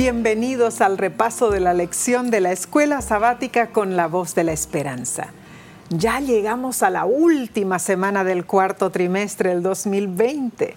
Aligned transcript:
Bienvenidos 0.00 0.80
al 0.80 0.96
repaso 0.96 1.50
de 1.50 1.60
la 1.60 1.74
lección 1.74 2.30
de 2.30 2.40
la 2.40 2.52
escuela 2.52 3.02
sabática 3.02 3.66
con 3.66 3.98
la 3.98 4.06
voz 4.06 4.34
de 4.34 4.44
la 4.44 4.52
esperanza. 4.52 5.34
Ya 5.90 6.20
llegamos 6.20 6.82
a 6.82 6.88
la 6.88 7.04
última 7.04 7.78
semana 7.78 8.24
del 8.24 8.46
cuarto 8.46 8.88
trimestre 8.88 9.50
del 9.50 9.62
2020 9.62 10.74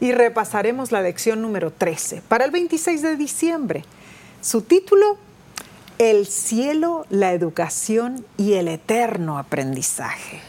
y 0.00 0.12
repasaremos 0.12 0.92
la 0.92 1.00
lección 1.00 1.40
número 1.40 1.70
13 1.70 2.20
para 2.28 2.44
el 2.44 2.50
26 2.50 3.00
de 3.00 3.16
diciembre. 3.16 3.84
Su 4.42 4.60
título, 4.60 5.16
El 5.96 6.26
cielo, 6.26 7.06
la 7.08 7.32
educación 7.32 8.22
y 8.36 8.52
el 8.52 8.68
eterno 8.68 9.38
aprendizaje. 9.38 10.42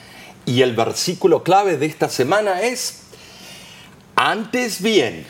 Y 0.45 0.61
el 0.61 0.75
versículo 0.75 1.41
clave 1.41 1.77
de 1.77 1.85
esta 1.85 2.09
semana 2.09 2.63
es, 2.63 2.99
antes 4.17 4.81
bien, 4.81 5.25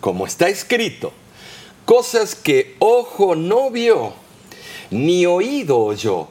como 0.00 0.26
está 0.26 0.48
escrito, 0.48 1.12
cosas 1.90 2.36
que 2.36 2.76
ojo 2.78 3.34
no 3.34 3.68
vio, 3.68 4.12
ni 4.92 5.26
oído 5.26 5.80
oyó, 5.80 6.28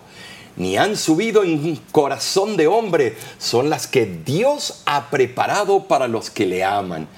ni 0.55 0.77
han 0.77 0.95
subido 0.95 1.43
en 1.43 1.75
corazón 1.91 2.55
de 2.55 2.67
hombre, 2.67 3.17
son 3.39 3.69
las 3.69 3.85
que 3.85 4.05
Dios 4.05 4.83
ha 4.85 5.09
preparado 5.09 5.83
para 5.83 6.07
los 6.07 6.29
que 6.29 6.45
le 6.45 6.63
aman. 6.63 7.09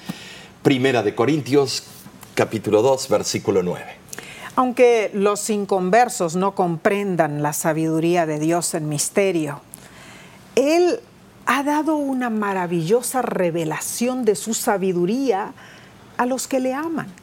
Primera 0.64 1.04
de 1.04 1.14
Corintios 1.14 1.84
capítulo 2.34 2.82
2, 2.82 3.08
versículo 3.10 3.62
9. 3.62 3.84
Aunque 4.56 5.12
los 5.14 5.48
inconversos 5.48 6.34
no 6.34 6.56
comprendan 6.56 7.44
la 7.44 7.52
sabiduría 7.52 8.26
de 8.26 8.40
Dios 8.40 8.74
en 8.74 8.88
misterio, 8.88 9.60
Él 10.56 10.98
ha 11.46 11.62
dado 11.62 11.94
una 11.94 12.28
maravillosa 12.28 13.22
revelación 13.22 14.24
de 14.24 14.34
su 14.34 14.52
sabiduría 14.52 15.54
a 16.16 16.26
los 16.26 16.48
que 16.48 16.58
le 16.58 16.74
aman. 16.74 17.21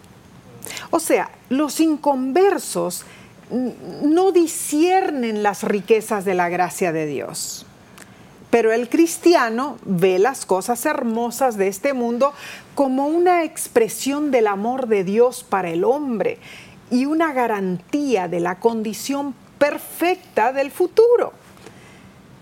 O 0.89 0.99
sea, 0.99 1.31
los 1.49 1.79
inconversos 1.79 3.05
no 4.03 4.31
disciernen 4.31 5.43
las 5.43 5.63
riquezas 5.63 6.25
de 6.25 6.35
la 6.35 6.49
gracia 6.49 6.91
de 6.91 7.05
Dios. 7.05 7.65
Pero 8.49 8.71
el 8.71 8.89
cristiano 8.89 9.77
ve 9.85 10.17
las 10.17 10.45
cosas 10.45 10.85
hermosas 10.85 11.57
de 11.57 11.67
este 11.67 11.93
mundo 11.93 12.33
como 12.73 13.07
una 13.07 13.43
expresión 13.43 14.31
del 14.31 14.47
amor 14.47 14.87
de 14.87 15.03
Dios 15.03 15.45
para 15.47 15.69
el 15.69 15.83
hombre 15.83 16.39
y 16.89 17.05
una 17.05 17.31
garantía 17.33 18.27
de 18.27 18.39
la 18.39 18.59
condición 18.59 19.35
perfecta 19.59 20.51
del 20.51 20.71
futuro. 20.71 21.33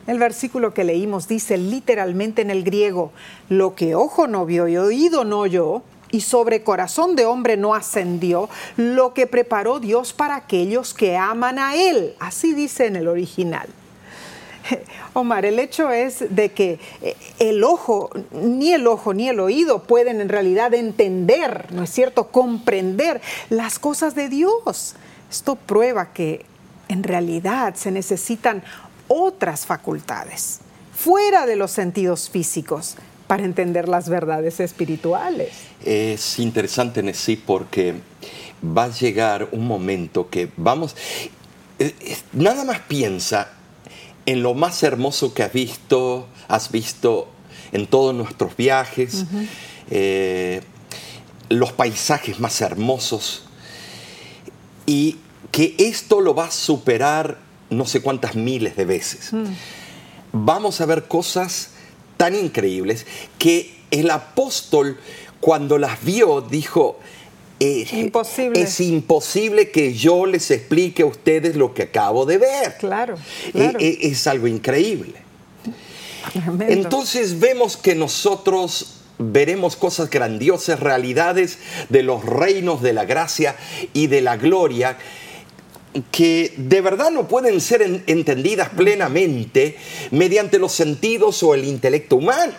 El 0.05 0.19
versículo 0.19 0.73
que 0.73 0.85
leímos 0.85 1.27
dice 1.27 1.57
literalmente 1.57 2.41
en 2.41 2.49
el 2.51 2.63
griego, 2.63 3.11
lo 3.49 3.75
que 3.75 3.93
ojo 3.93 4.27
no 4.27 4.45
vio 4.45 4.69
y 4.69 4.77
oído 4.77 5.25
no 5.25 5.39
oyó, 5.39 5.81
y 6.11 6.21
sobre 6.21 6.63
corazón 6.63 7.15
de 7.15 7.25
hombre 7.25 7.57
no 7.57 7.75
ascendió 7.75 8.49
lo 8.75 9.13
que 9.13 9.27
preparó 9.27 9.79
Dios 9.79 10.13
para 10.13 10.35
aquellos 10.35 10.93
que 10.93 11.17
aman 11.17 11.59
a 11.59 11.75
Él. 11.75 12.15
Así 12.19 12.53
dice 12.53 12.85
en 12.85 12.95
el 12.95 13.07
original. 13.07 13.67
Omar, 15.13 15.45
el 15.45 15.59
hecho 15.59 15.91
es 15.91 16.35
de 16.35 16.51
que 16.51 16.79
eh, 17.01 17.15
el 17.39 17.63
ojo, 17.63 18.09
ni 18.31 18.73
el 18.73 18.87
ojo 18.87 19.13
ni 19.13 19.29
el 19.29 19.39
oído 19.39 19.83
pueden 19.83 20.21
en 20.21 20.29
realidad 20.29 20.73
entender, 20.73 21.71
¿no 21.71 21.83
es 21.83 21.89
cierto?, 21.89 22.27
comprender 22.27 23.21
las 23.49 23.79
cosas 23.79 24.15
de 24.15 24.29
Dios. 24.29 24.95
Esto 25.29 25.55
prueba 25.55 26.13
que 26.13 26.45
en 26.87 27.03
realidad 27.03 27.75
se 27.75 27.91
necesitan 27.91 28.63
otras 29.07 29.65
facultades, 29.65 30.59
fuera 30.93 31.45
de 31.45 31.55
los 31.55 31.71
sentidos 31.71 32.29
físicos, 32.29 32.95
para 33.27 33.43
entender 33.43 33.87
las 33.89 34.09
verdades 34.09 34.59
espirituales. 34.59 35.51
Es 35.83 36.39
interesante, 36.39 37.03
Nessie, 37.03 37.37
porque 37.37 37.95
va 38.63 38.85
a 38.85 38.89
llegar 38.89 39.49
un 39.51 39.67
momento 39.67 40.29
que 40.29 40.49
vamos, 40.57 40.95
eh, 41.79 41.93
nada 42.33 42.63
más 42.63 42.79
piensa 42.79 43.49
en 44.25 44.41
lo 44.41 44.53
más 44.53 44.81
hermoso 44.83 45.33
que 45.33 45.43
has 45.43 45.53
visto, 45.53 46.27
has 46.47 46.71
visto 46.71 47.29
en 47.71 47.87
todos 47.87 48.15
nuestros 48.15 48.55
viajes, 48.55 49.25
eh, 49.89 50.61
los 51.49 51.71
paisajes 51.73 52.39
más 52.39 52.59
hermosos, 52.61 53.43
y 54.85 55.17
que 55.51 55.75
esto 55.77 56.21
lo 56.21 56.33
va 56.33 56.45
a 56.45 56.51
superar 56.51 57.39
no 57.69 57.85
sé 57.85 58.01
cuántas 58.01 58.35
miles 58.35 58.75
de 58.75 58.85
veces. 58.85 59.33
Mm. 59.33 59.45
Vamos 60.31 60.81
a 60.81 60.85
ver 60.85 61.07
cosas 61.07 61.71
tan 62.17 62.35
increíbles 62.35 63.05
que 63.37 63.77
el 63.91 64.09
apóstol 64.11 64.97
cuando 65.39 65.77
las 65.77 66.03
vio 66.03 66.41
dijo, 66.41 66.99
eh, 67.59 67.87
imposible. 67.91 68.61
es 68.61 68.79
imposible 68.79 69.71
que 69.71 69.93
yo 69.93 70.25
les 70.25 70.51
explique 70.51 71.03
a 71.03 71.05
ustedes 71.05 71.55
lo 71.55 71.73
que 71.73 71.83
acabo 71.83 72.25
de 72.25 72.37
ver. 72.37 72.77
Claro. 72.79 73.15
Eh, 73.53 73.73
eh, 73.79 73.97
es 74.01 74.27
algo 74.27 74.47
increíble. 74.47 75.13
Entonces 76.67 77.39
vemos 77.39 77.77
que 77.77 77.95
nosotros 77.95 78.95
veremos 79.17 79.75
cosas 79.75 80.09
grandiosas, 80.09 80.79
realidades 80.79 81.57
de 81.89 82.03
los 82.03 82.23
reinos 82.23 82.81
de 82.81 82.93
la 82.93 83.05
gracia 83.05 83.55
y 83.93 84.07
de 84.07 84.21
la 84.21 84.37
gloria 84.37 84.97
que 86.11 86.53
de 86.57 86.81
verdad 86.81 87.11
no 87.11 87.27
pueden 87.27 87.61
ser 87.61 88.03
entendidas 88.07 88.69
plenamente 88.69 89.77
mediante 90.11 90.59
los 90.59 90.71
sentidos 90.71 91.41
o 91.43 91.55
el 91.55 91.65
intelecto 91.65 92.17
humano. 92.17 92.53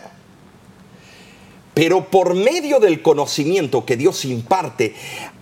Pero 1.74 2.10
por 2.10 2.34
medio 2.34 2.80
del 2.80 3.02
conocimiento 3.02 3.84
que 3.84 3.96
Dios 3.96 4.24
imparte 4.24 4.94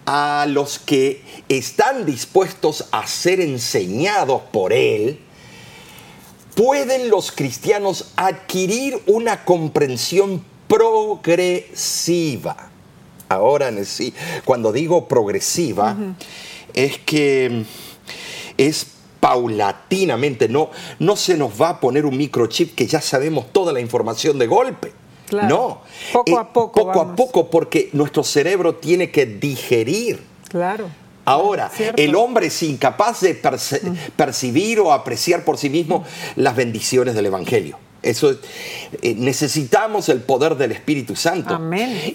a 0.04 0.44
los 0.48 0.78
que 0.78 1.22
están 1.48 2.04
dispuestos 2.04 2.86
a 2.90 3.06
ser 3.06 3.40
enseñados 3.40 4.42
por 4.52 4.74
Él, 4.74 5.18
pueden 6.54 7.10
los 7.10 7.32
cristianos 7.32 8.12
adquirir 8.16 9.00
una 9.06 9.44
comprensión 9.44 10.44
progresiva. 10.68 12.70
Ahora, 13.28 13.72
cuando 14.44 14.72
digo 14.72 15.08
progresiva, 15.08 15.96
es 16.76 16.98
que 16.98 17.64
es 18.56 18.86
paulatinamente, 19.18 20.48
no, 20.48 20.70
no 21.00 21.16
se 21.16 21.36
nos 21.36 21.60
va 21.60 21.70
a 21.70 21.80
poner 21.80 22.06
un 22.06 22.16
microchip 22.16 22.76
que 22.76 22.86
ya 22.86 23.00
sabemos 23.00 23.52
toda 23.52 23.72
la 23.72 23.80
información 23.80 24.38
de 24.38 24.46
golpe. 24.46 24.92
No, 25.32 25.82
poco 26.12 26.38
a 26.38 26.52
poco. 26.52 26.86
Poco 26.86 27.00
a 27.00 27.16
poco, 27.16 27.50
porque 27.50 27.90
nuestro 27.92 28.22
cerebro 28.22 28.76
tiene 28.76 29.10
que 29.10 29.26
digerir. 29.26 30.22
Claro. 30.48 30.88
Ahora, 31.24 31.72
el 31.96 32.14
hombre 32.14 32.46
es 32.46 32.62
incapaz 32.62 33.22
de 33.22 33.34
mm. 33.34 34.12
percibir 34.14 34.78
o 34.78 34.92
apreciar 34.92 35.44
por 35.44 35.58
sí 35.58 35.68
mismo 35.68 36.04
las 36.36 36.54
bendiciones 36.54 37.16
del 37.16 37.26
Evangelio. 37.26 37.80
Eso 38.00 38.36
eh, 39.02 39.14
necesitamos 39.16 40.08
el 40.08 40.20
poder 40.20 40.54
del 40.54 40.70
Espíritu 40.70 41.16
Santo 41.16 41.60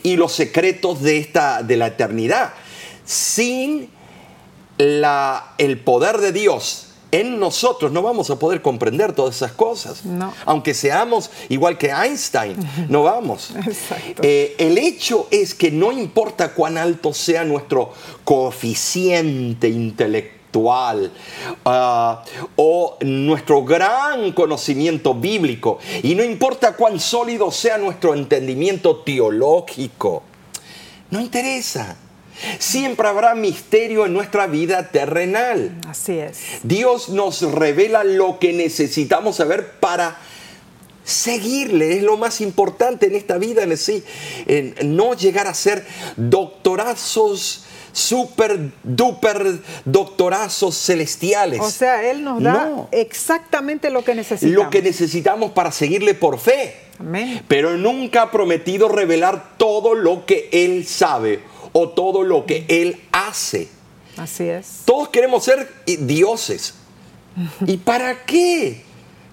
y 0.03 0.15
los 0.15 0.31
secretos 0.31 1.01
de 1.01 1.17
esta 1.17 1.61
de 1.61 1.75
la 1.75 1.87
eternidad. 1.87 2.53
Sin 3.03 3.89
el 5.57 5.79
poder 5.79 6.17
de 6.17 6.31
Dios 6.31 6.87
en 7.11 7.39
nosotros 7.39 7.91
no 7.91 8.01
vamos 8.01 8.29
a 8.29 8.37
poder 8.37 8.61
comprender 8.61 9.13
todas 9.13 9.35
esas 9.35 9.51
cosas. 9.51 10.03
Aunque 10.45 10.73
seamos 10.73 11.29
igual 11.49 11.77
que 11.77 11.89
Einstein, 11.89 12.55
no 12.89 13.03
vamos. 13.03 13.53
Eh, 14.23 14.55
el 14.57 14.77
hecho 14.77 15.27
es 15.31 15.53
que 15.53 15.71
no 15.71 15.91
importa 15.91 16.53
cuán 16.53 16.77
alto 16.77 17.13
sea 17.13 17.43
nuestro 17.43 17.91
coeficiente 18.23 19.67
intelectual 19.67 21.11
ah, 21.65 22.23
o 22.55 22.97
nuestro 23.01 23.63
gran 23.63 24.31
conocimiento 24.33 25.13
bíblico, 25.13 25.79
y 26.03 26.15
no 26.15 26.23
importa 26.23 26.75
cuán 26.75 26.99
sólido 26.99 27.51
sea 27.51 27.77
nuestro 27.77 28.13
entendimiento 28.13 28.97
teológico, 28.97 30.23
no 31.09 31.19
interesa. 31.19 31.97
Siempre 32.59 33.07
habrá 33.07 33.35
misterio 33.35 34.05
en 34.05 34.13
nuestra 34.13 34.47
vida 34.47 34.89
terrenal. 34.89 35.79
Así 35.87 36.17
es. 36.17 36.39
Dios 36.63 37.09
nos 37.09 37.41
revela 37.41 38.03
lo 38.03 38.39
que 38.39 38.53
necesitamos 38.53 39.37
saber 39.37 39.71
para 39.79 40.17
seguirle. 41.03 41.97
Es 41.97 42.03
lo 42.03 42.17
más 42.17 42.41
importante 42.41 43.07
en 43.07 43.15
esta 43.15 43.37
vida, 43.37 43.63
en 43.63 43.77
sí. 43.77 44.03
no 44.83 45.13
llegar 45.15 45.47
a 45.47 45.53
ser 45.53 45.85
doctorazos 46.15 47.65
super 47.93 48.71
duper 48.83 49.59
doctorazos 49.85 50.77
celestiales. 50.77 51.59
O 51.59 51.69
sea, 51.69 52.09
Él 52.09 52.23
nos 52.23 52.41
da 52.41 52.87
exactamente 52.91 53.89
lo 53.89 54.03
que 54.03 54.15
necesitamos. 54.15 54.65
Lo 54.65 54.69
que 54.69 54.81
necesitamos 54.81 55.51
para 55.51 55.71
seguirle 55.71 56.13
por 56.13 56.39
fe. 56.39 56.75
Amén. 56.99 57.43
Pero 57.47 57.77
nunca 57.77 58.23
ha 58.23 58.31
prometido 58.31 58.87
revelar 58.87 59.57
todo 59.57 59.93
lo 59.93 60.25
que 60.25 60.49
Él 60.51 60.85
sabe 60.85 61.50
o 61.73 61.89
todo 61.89 62.23
lo 62.23 62.45
que 62.45 62.65
Él 62.67 63.01
hace. 63.11 63.69
Así 64.17 64.47
es. 64.49 64.81
Todos 64.85 65.09
queremos 65.09 65.43
ser 65.43 65.69
dioses. 65.85 66.75
¿Y 67.65 67.77
para 67.77 68.25
qué? 68.25 68.83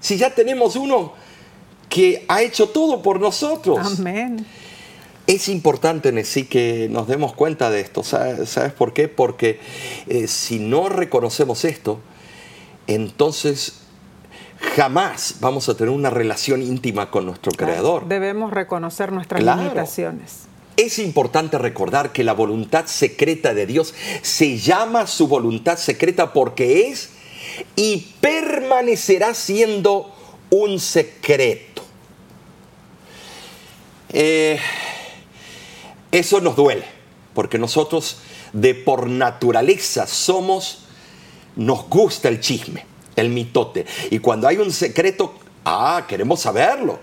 Si 0.00 0.16
ya 0.16 0.34
tenemos 0.34 0.76
uno 0.76 1.14
que 1.88 2.24
ha 2.28 2.42
hecho 2.42 2.68
todo 2.68 3.02
por 3.02 3.20
nosotros. 3.20 3.98
Amén. 3.98 4.46
Es 5.26 5.48
importante, 5.48 6.10
Nesí, 6.10 6.44
que 6.46 6.88
nos 6.90 7.06
demos 7.06 7.34
cuenta 7.34 7.70
de 7.70 7.80
esto. 7.80 8.02
¿Sabes, 8.02 8.72
por 8.72 8.94
qué? 8.94 9.08
Porque 9.08 9.60
eh, 10.06 10.26
si 10.26 10.58
no 10.58 10.88
reconocemos 10.88 11.66
esto, 11.66 12.00
entonces 12.86 13.80
jamás 14.74 15.36
vamos 15.40 15.68
a 15.68 15.76
tener 15.76 15.92
una 15.92 16.08
relación 16.08 16.62
íntima 16.62 17.10
con 17.10 17.26
nuestro 17.26 17.52
Creador. 17.52 18.08
Debemos 18.08 18.52
reconocer 18.52 19.12
nuestras 19.12 19.42
limitaciones. 19.42 20.47
Es 20.78 20.98
importante 21.00 21.58
recordar 21.58 22.12
que 22.12 22.22
la 22.22 22.32
voluntad 22.32 22.86
secreta 22.86 23.52
de 23.52 23.66
Dios 23.66 23.94
se 24.22 24.58
llama 24.58 25.06
su 25.06 25.26
voluntad 25.26 25.76
secreta 25.76 26.32
porque 26.32 26.88
es 26.88 27.10
y 27.74 28.14
permanecerá 28.20 29.34
siendo 29.34 30.14
un 30.50 30.78
secreto. 30.78 31.82
Eh, 34.10 34.58
eso 36.12 36.40
nos 36.40 36.56
duele, 36.56 36.84
porque 37.34 37.58
nosotros 37.58 38.18
de 38.52 38.74
por 38.74 39.08
naturaleza 39.08 40.06
somos, 40.06 40.84
nos 41.56 41.88
gusta 41.88 42.28
el 42.28 42.40
chisme 42.40 42.86
el 43.20 43.30
mitote. 43.30 43.84
Y 44.10 44.18
cuando 44.20 44.48
hay 44.48 44.58
un 44.58 44.72
secreto, 44.72 45.34
ah, 45.64 46.04
queremos 46.08 46.40
saberlo. 46.40 46.98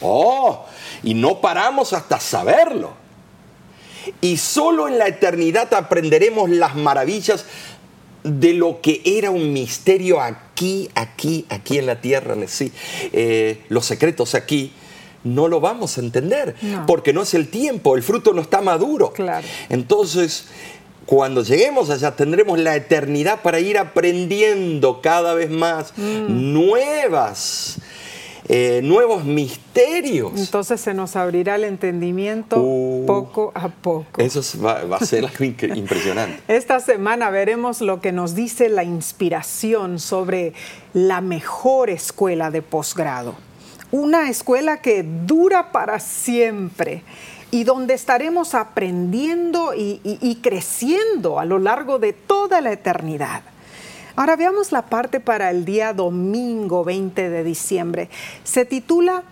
Oh, 0.00 0.64
y 1.02 1.14
no 1.14 1.40
paramos 1.40 1.92
hasta 1.92 2.20
saberlo. 2.20 3.05
Y 4.20 4.36
solo 4.36 4.88
en 4.88 4.98
la 4.98 5.08
eternidad 5.08 5.72
aprenderemos 5.74 6.50
las 6.50 6.76
maravillas 6.76 7.44
de 8.22 8.54
lo 8.54 8.80
que 8.80 9.02
era 9.04 9.30
un 9.30 9.52
misterio 9.52 10.20
aquí, 10.20 10.88
aquí, 10.94 11.46
aquí 11.48 11.78
en 11.78 11.86
la 11.86 12.00
tierra. 12.00 12.34
Sí, 12.46 12.72
eh, 13.12 13.62
los 13.68 13.86
secretos 13.86 14.34
aquí 14.34 14.72
no 15.24 15.48
lo 15.48 15.60
vamos 15.60 15.98
a 15.98 16.00
entender, 16.00 16.54
porque 16.86 17.12
no 17.12 17.22
es 17.22 17.34
el 17.34 17.48
tiempo, 17.48 17.96
el 17.96 18.02
fruto 18.02 18.32
no 18.32 18.40
está 18.40 18.60
maduro. 18.60 19.12
Claro. 19.12 19.46
Entonces, 19.68 20.46
cuando 21.04 21.42
lleguemos 21.42 21.90
allá 21.90 22.16
tendremos 22.16 22.58
la 22.58 22.74
eternidad 22.76 23.42
para 23.42 23.60
ir 23.60 23.78
aprendiendo 23.78 25.00
cada 25.00 25.34
vez 25.34 25.50
más 25.50 25.92
mm. 25.96 26.52
nuevas. 26.52 27.78
Eh, 28.48 28.80
nuevos 28.82 29.24
misterios. 29.24 30.32
Entonces 30.36 30.80
se 30.80 30.94
nos 30.94 31.16
abrirá 31.16 31.56
el 31.56 31.64
entendimiento 31.64 32.60
uh. 32.60 33.04
poco 33.06 33.52
a 33.54 33.68
poco. 33.68 34.20
Eso 34.20 34.40
va, 34.64 34.84
va 34.84 34.98
a 34.98 35.04
ser 35.04 35.24
algo 35.24 35.44
impresionante. 35.74 36.40
Esta 36.48 36.80
semana 36.80 37.30
veremos 37.30 37.80
lo 37.80 38.00
que 38.00 38.12
nos 38.12 38.34
dice 38.34 38.68
la 38.68 38.84
inspiración 38.84 39.98
sobre 39.98 40.52
la 40.92 41.20
mejor 41.20 41.90
escuela 41.90 42.50
de 42.50 42.62
posgrado. 42.62 43.34
Una 43.90 44.30
escuela 44.30 44.80
que 44.80 45.02
dura 45.02 45.72
para 45.72 46.00
siempre 46.00 47.02
y 47.50 47.64
donde 47.64 47.94
estaremos 47.94 48.54
aprendiendo 48.54 49.72
y, 49.74 50.38
creciendo 50.42 51.38
a 51.38 51.44
lo 51.44 51.58
largo 51.58 51.98
de 51.98 52.12
toda 52.12 52.60
la 52.60 52.72
eternidad. 52.72 53.42
Ahora 54.16 54.34
veamos 54.34 54.72
la 54.72 54.86
parte 54.86 55.20
para 55.20 55.50
el 55.50 55.66
día 55.66 55.92
domingo 55.92 56.84
20 56.84 57.28
de 57.28 57.44
diciembre. 57.44 58.08
Se 58.44 58.64
titula 58.64 59.24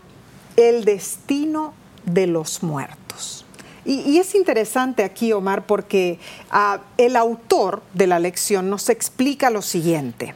El 0.56 0.84
destino 0.84 1.72
de 2.04 2.26
los 2.26 2.62
muertos. 2.62 3.46
Y, 3.86 4.18
es 4.18 4.34
interesante 4.34 5.04
aquí, 5.04 5.32
Omar, 5.32 5.66
porque 5.66 6.18
ah, 6.50 6.80
el 6.96 7.16
autor 7.16 7.82
de 7.92 8.06
la 8.06 8.18
lección 8.18 8.70
nos 8.70 8.88
explica 8.88 9.50
lo 9.50 9.62
siguiente. 9.62 10.34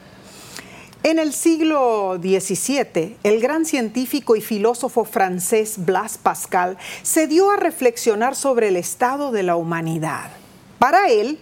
En 1.03 1.19
el 1.19 1.33
siglo 1.33 2.19
XVII, 2.21 3.17
el 3.23 3.41
gran 3.41 3.65
científico 3.65 4.35
y 4.35 4.41
filósofo 4.41 5.05
francés 5.05 5.77
Blas 5.79 6.19
Pascal 6.19 6.77
se 7.03 7.27
dio 7.27 7.51
a 7.51 7.57
reflexionar 7.57 8.35
sobre 8.35 8.69
el 8.69 8.77
estado 8.77 9.31
de 9.31 9.43
la 9.43 9.57
humanidad. 9.57 10.31
Para 10.79 11.09
él, 11.09 11.39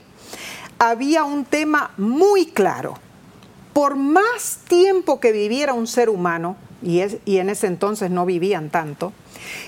había 0.79 1.25
un 1.25 1.45
tema 1.45 1.91
muy 1.97 2.47
claro. 2.47 2.95
Por 3.73 3.97
más 3.97 4.61
tiempo 4.69 5.21
que 5.21 5.33
viviera 5.33 5.75
un 5.75 5.87
ser 5.87 6.09
humano, 6.09 6.57
y, 6.83 7.03
y, 7.25 7.39
en 7.39 7.51
ese 7.51 7.67
entonces 7.67 8.11
no 8.11 8.27
vivían 8.27 8.71
tanto, 8.71 9.13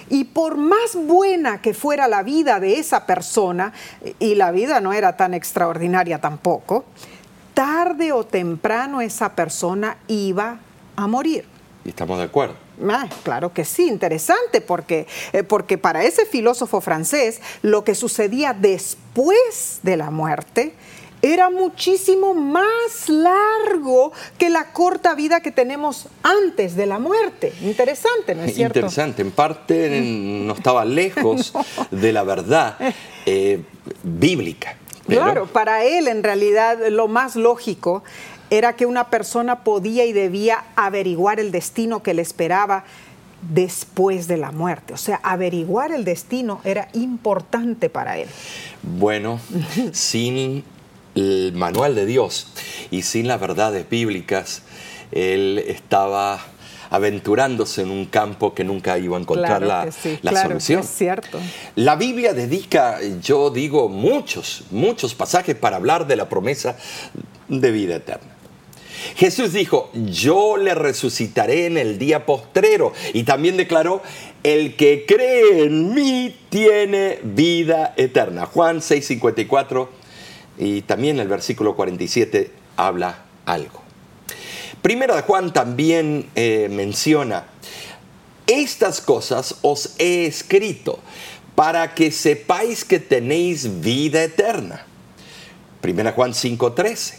y 0.09 0.25
por 0.25 0.57
más 0.57 0.95
buena 0.95 1.61
que 1.61 1.75
fuera 1.75 2.09
la 2.09 2.23
vida 2.23 2.61
de 2.61 2.79
esa 2.79 3.07
persona, 3.07 3.73
y 4.19 4.35
la 4.35 4.51
vida 4.51 4.81
no 4.81 4.93
era 4.93 5.17
tan 5.17 5.35
extraordinaria 5.35 6.21
tampoco, 6.21 6.85
tarde 7.55 8.13
o 8.13 8.25
temprano 8.25 9.01
esa 9.01 9.35
persona 9.35 9.99
iba 10.07 10.59
a 10.97 11.07
morir. 11.07 11.45
Y 11.85 11.91
estamos 11.91 12.19
de 12.19 12.25
acuerdo. 12.25 12.55
Ah, 12.89 13.09
claro 13.25 13.53
que 13.53 13.65
sí, 13.65 13.89
interesante, 13.89 14.61
porque, 14.61 15.07
eh, 15.33 15.43
porque 15.43 15.79
para 15.79 16.05
ese 16.05 16.27
filósofo 16.27 16.81
francés 16.81 17.41
lo 17.63 17.83
que 17.83 17.95
sucedía 17.95 18.53
después 18.53 19.81
de 19.83 19.97
la 19.97 20.11
muerte 20.11 20.75
era 21.23 21.51
muchísimo 21.51 22.35
más 22.35 23.09
largo 23.09 24.13
que 24.39 24.51
la 24.51 24.73
corta 24.73 25.15
vida 25.15 25.41
que 25.41 25.51
tenemos 25.51 26.09
antes 26.23 26.77
de 26.77 26.87
la 26.87 26.99
muerte. 26.99 27.53
Interesante, 27.63 28.35
¿no 28.35 28.45
es 28.45 28.55
cierto? 28.55 28.79
Interesante, 28.79 29.23
en 29.23 29.31
parte 29.31 30.01
no 30.01 30.55
estaba 30.55 30.85
lejos 30.85 31.53
de 31.91 32.13
la 32.13 32.23
verdad 32.23 32.77
eh, 33.27 33.63
bíblica. 34.03 34.77
Claro, 35.07 35.47
para 35.47 35.85
él 35.85 36.07
en 36.07 36.23
realidad 36.23 36.79
lo 36.91 37.09
más 37.09 37.35
lógico 37.35 38.05
era 38.51 38.77
que 38.77 38.87
una 38.87 39.09
persona 39.09 39.65
podía 39.65 40.05
y 40.05 40.13
debía 40.13 40.65
averiguar 40.77 41.41
el 41.41 41.51
destino 41.51 42.03
que 42.03 42.15
le 42.15 42.23
esperaba 42.23 42.85
después 43.43 44.27
de 44.27 44.37
la 44.37 44.53
muerte. 44.53 44.95
O 44.95 44.97
sea, 44.97 45.21
averiguar 45.23 45.93
el 45.93 46.05
destino 46.05 46.61
era 46.65 46.89
importante 46.93 47.89
para 47.89 48.19
él. 48.19 48.29
Bueno, 48.83 49.41
sin 49.93 50.65
el 51.19 51.53
manual 51.55 51.95
de 51.95 52.07
Dios 52.07 52.49
y 52.91 53.03
sin 53.03 53.29
las 53.29 53.41
verdades 53.41 53.89
bíblicas, 53.89 54.63
él 55.13 55.63
estaba 55.67 56.41
aventurándose 56.91 57.83
en 57.83 57.91
un 57.91 58.07
campo 58.07 58.55
que 58.55 58.65
nunca 58.65 58.99
iba 58.99 59.17
a 59.17 59.21
encontrar 59.21 59.63
la, 59.63 59.91
solución. 59.93 60.81
es 60.81 60.89
cierto. 60.89 61.39
La 61.75 61.97
Biblia 61.97 62.33
dedica, 62.33 62.99
yo 63.23 63.51
digo, 63.51 63.89
muchos, 63.89 64.65
muchos 64.71 65.15
pasajes 65.15 65.55
para 65.55 65.77
hablar 65.77 66.07
de 66.07 66.17
la 66.17 66.29
promesa 66.29 66.77
de 67.49 67.71
vida 67.71 67.97
eterna. 67.97 68.39
Jesús 69.17 69.53
dijo, 69.53 69.91
yo 69.93 70.57
le 70.57 70.75
resucitaré 70.75 71.67
en 71.67 71.79
el 71.79 71.99
día 71.99 72.27
postrero. 72.27 72.93
Y 73.13 73.23
también 73.23 73.57
declaró, 73.57 74.03
el 74.43 74.77
que 74.77 75.05
cree 75.07 75.65
en 75.65 75.95
mí 75.95 76.35
tiene 76.49 77.21
vida 77.23 77.95
eterna. 77.97 78.47
Juan 78.47 78.79
6:54 78.79 79.89
y 80.59 80.83
también 80.83 81.21
el 81.21 81.29
versículo 81.29 81.77
47 81.77 82.51
habla 82.77 83.25
algo. 83.47 83.83
Primera 84.83 85.17
de 85.17 85.23
Juan 85.23 85.53
también 85.53 86.29
eh, 86.35 86.69
menciona, 86.71 87.47
estas 88.47 89.01
cosas 89.01 89.57
os 89.63 89.95
he 89.99 90.27
escrito 90.27 90.99
para 91.55 91.95
que 91.95 92.11
sepáis 92.11 92.85
que 92.85 92.99
tenéis 92.99 93.81
vida 93.81 94.23
eterna. 94.23 94.87
Primera 95.81 96.13
Juan 96.13 96.33
5:13. 96.33 97.15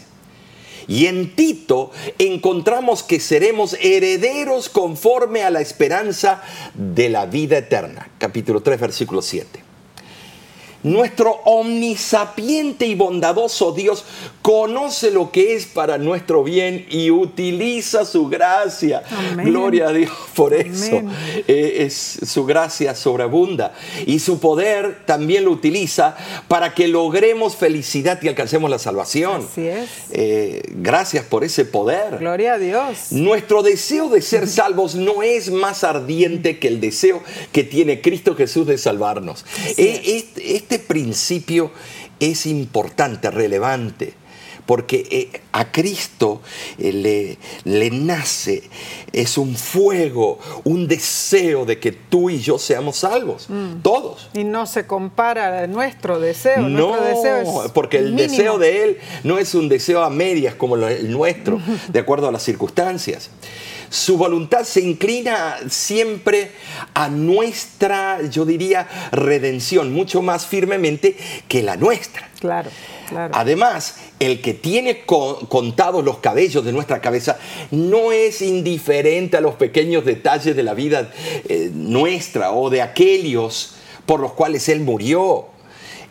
Y 0.88 1.06
en 1.06 1.36
Tito 1.36 1.92
encontramos 2.18 3.02
que 3.02 3.20
seremos 3.20 3.76
herederos 3.80 4.68
conforme 4.68 5.42
a 5.42 5.50
la 5.50 5.60
esperanza 5.60 6.42
de 6.74 7.10
la 7.10 7.26
vida 7.26 7.58
eterna. 7.58 8.08
Capítulo 8.18 8.60
3, 8.62 8.80
versículo 8.80 9.22
7. 9.22 9.69
Nuestro 10.82 11.32
omnisapiente 11.44 12.86
y 12.86 12.94
bondadoso 12.94 13.72
Dios 13.72 14.04
conoce 14.40 15.10
lo 15.10 15.30
que 15.30 15.54
es 15.54 15.66
para 15.66 15.98
nuestro 15.98 16.42
bien 16.42 16.86
y 16.90 17.10
utiliza 17.10 18.06
su 18.06 18.28
gracia. 18.28 19.02
Gloria 19.36 19.88
a 19.88 19.92
Dios 19.92 20.10
por 20.34 20.54
eso. 20.54 21.02
Eh, 21.46 21.76
es, 21.80 22.20
su 22.24 22.46
gracia 22.46 22.94
sobreabunda. 22.94 23.74
Y 24.06 24.20
su 24.20 24.40
poder 24.40 25.04
también 25.04 25.44
lo 25.44 25.50
utiliza 25.50 26.16
para 26.48 26.74
que 26.74 26.88
logremos 26.88 27.56
felicidad 27.56 28.18
y 28.22 28.28
alcancemos 28.28 28.70
la 28.70 28.78
salvación. 28.78 29.46
Así 29.50 29.68
es. 29.68 29.90
Eh, 30.12 30.62
gracias 30.76 31.24
por 31.26 31.44
ese 31.44 31.66
poder. 31.66 32.18
Gloria 32.18 32.54
a 32.54 32.58
Dios. 32.58 33.12
Nuestro 33.12 33.62
deseo 33.62 34.08
de 34.08 34.22
ser 34.22 34.48
salvos 34.48 34.94
no 34.94 35.22
es 35.22 35.50
más 35.50 35.84
ardiente 35.84 36.58
que 36.58 36.68
el 36.68 36.80
deseo 36.80 37.22
que 37.52 37.64
tiene 37.64 38.00
Cristo 38.00 38.34
Jesús 38.34 38.66
de 38.66 38.78
salvarnos. 38.78 39.44
Este 40.70 40.86
principio 40.86 41.72
es 42.20 42.46
importante, 42.46 43.28
relevante, 43.28 44.14
porque 44.66 45.08
eh, 45.10 45.40
a 45.50 45.72
Cristo 45.72 46.42
eh, 46.78 46.92
le, 46.92 47.38
le, 47.64 47.90
nace, 47.90 48.62
es 49.12 49.36
un 49.36 49.56
fuego, 49.56 50.38
un 50.62 50.86
deseo 50.86 51.64
de 51.64 51.80
que 51.80 51.90
tú 51.90 52.30
y 52.30 52.38
yo 52.38 52.56
seamos 52.56 52.98
salvos, 52.98 53.50
mm. 53.50 53.80
todos. 53.82 54.30
Y 54.32 54.44
no 54.44 54.64
se 54.66 54.86
compara 54.86 55.64
a 55.64 55.66
nuestro 55.66 56.20
deseo. 56.20 56.68
No, 56.68 56.94
porque 57.74 57.98
el 57.98 58.14
deseo 58.14 58.58
de 58.58 58.84
Él 58.84 58.98
no 59.24 59.38
es 59.38 59.56
un 59.56 59.68
deseo 59.68 60.04
a 60.04 60.10
medias 60.10 60.54
como 60.54 60.76
el 60.76 61.10
nuestro, 61.10 61.60
de 61.88 61.98
acuerdo 61.98 62.28
a 62.28 62.32
las 62.32 62.44
circunstancias. 62.44 63.30
Su 63.90 64.16
voluntad 64.16 64.62
se 64.62 64.80
inclina 64.80 65.58
siempre 65.68 66.52
a 66.94 67.08
nuestra, 67.08 68.22
yo 68.30 68.46
diría, 68.46 68.86
redención, 69.10 69.92
mucho 69.92 70.22
más 70.22 70.46
firmemente 70.46 71.16
que 71.48 71.64
la 71.64 71.76
nuestra. 71.76 72.30
Claro, 72.38 72.70
claro. 73.08 73.34
Además, 73.36 73.96
el 74.20 74.40
que 74.40 74.54
tiene 74.54 75.04
contados 75.04 76.04
los 76.04 76.18
cabellos 76.18 76.64
de 76.64 76.72
nuestra 76.72 77.00
cabeza 77.00 77.38
no 77.72 78.12
es 78.12 78.42
indiferente 78.42 79.36
a 79.36 79.40
los 79.40 79.56
pequeños 79.56 80.04
detalles 80.04 80.54
de 80.54 80.62
la 80.62 80.74
vida 80.74 81.10
eh, 81.48 81.70
nuestra 81.74 82.52
o 82.52 82.70
de 82.70 82.82
aquellos 82.82 83.74
por 84.06 84.20
los 84.20 84.32
cuales 84.34 84.68
Él 84.68 84.80
murió. 84.80 85.46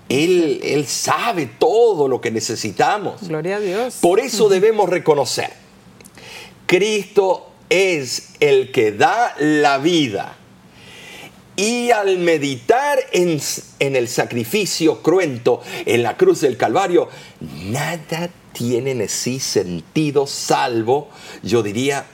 Él, 0.09 0.59
él, 0.63 0.88
sabe 0.88 1.45
todo 1.45 2.07
lo 2.07 2.19
que 2.19 2.31
necesitamos. 2.31 3.27
Gloria 3.27 3.57
a 3.57 3.59
Dios. 3.59 4.00
Por 4.01 4.19
eso 4.19 4.50
debemos 4.50 4.89
reconocer, 4.89 5.51
Cristo 6.65 7.48
es 7.69 8.33
el 8.39 8.71
que 8.71 8.91
da 8.91 9.33
la 9.39 9.77
vida. 9.77 10.35
Y 11.55 11.91
al 11.91 12.19
meditar 12.19 12.99
en, 13.11 13.39
el 13.79 14.07
sacrificio 14.07 15.01
cruento 15.01 15.61
en 15.85 16.03
la 16.03 16.15
cruz 16.15 16.41
del 16.41 16.55
Calvario, 16.55 17.09
nada 17.65 18.29
tiene 18.53 18.91
en 18.91 19.09
sí 19.09 19.39
sentido 19.39 20.25
salvo, 20.25 21.09
yo 21.43 21.61
diría, 21.61 22.05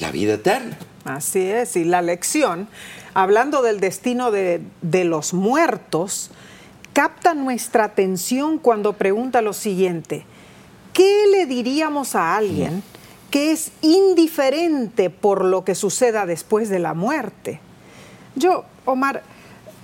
la 0.00 0.10
vida 0.10 0.34
eterna. 0.34 0.78
Así 1.04 1.42
es, 1.42 1.76
y 1.76 1.84
la 1.84 2.00
lección, 2.00 2.68
hablando 3.12 3.60
del 3.60 3.80
destino 3.80 4.30
de, 4.30 4.62
de 4.80 5.04
los 5.04 5.34
muertos, 5.34 6.30
capta 6.94 7.34
nuestra 7.34 7.84
atención 7.84 8.58
cuando 8.58 8.94
pregunta 8.94 9.42
lo 9.42 9.52
siguiente, 9.52 10.24
¿qué 10.94 11.26
le 11.30 11.44
diríamos 11.44 12.14
a 12.14 12.34
alguien? 12.34 12.82
Que 13.30 13.52
es 13.52 13.72
indiferente 13.82 15.10
por 15.10 15.44
lo 15.44 15.64
que 15.64 15.74
suceda 15.74 16.26
después 16.26 16.68
de 16.68 16.78
la 16.78 16.94
muerte. 16.94 17.60
Yo, 18.36 18.64
Omar, 18.84 19.22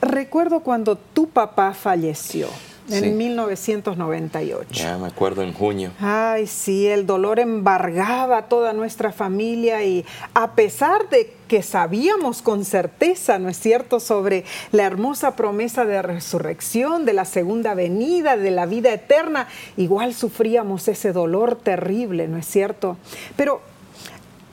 recuerdo 0.01 0.61
cuando 0.61 0.97
tu 0.97 1.29
papá 1.29 1.75
falleció 1.75 2.49
en 2.89 3.17
1998. 3.17 4.69
Ya 4.73 4.99
me 4.99 5.07
acuerdo 5.07 5.43
en 5.43 5.53
junio. 5.53 5.93
Ay, 6.01 6.47
sí, 6.47 6.87
el 6.87 7.07
dolor 7.07 7.39
embargaba 7.39 8.39
a 8.39 8.49
toda 8.49 8.73
nuestra 8.73 9.13
familia 9.13 9.85
y 9.85 10.05
a 10.35 10.53
pesar 10.53 11.09
de 11.09 11.40
que 11.51 11.65
sabíamos 11.65 12.43
con 12.43 12.65
certeza, 12.65 13.41
¿no 13.41 13.49
es 13.49 13.59
cierto?, 13.59 13.99
sobre 13.99 14.45
la 14.71 14.85
hermosa 14.85 15.35
promesa 15.35 15.85
de 15.85 16.01
resurrección, 16.01 17.05
de 17.05 17.13
la 17.13 17.25
segunda 17.25 17.75
venida, 17.75 18.37
de 18.37 18.53
la 18.53 18.67
vida 18.67 18.93
eterna, 18.93 19.49
igual 19.77 20.15
sufríamos 20.15 20.87
ese 20.87 21.13
dolor 21.13 21.57
terrible, 21.57 22.29
¿no 22.29 22.39
es 22.39 22.47
cierto? 22.47 22.99
Pero 23.35 23.63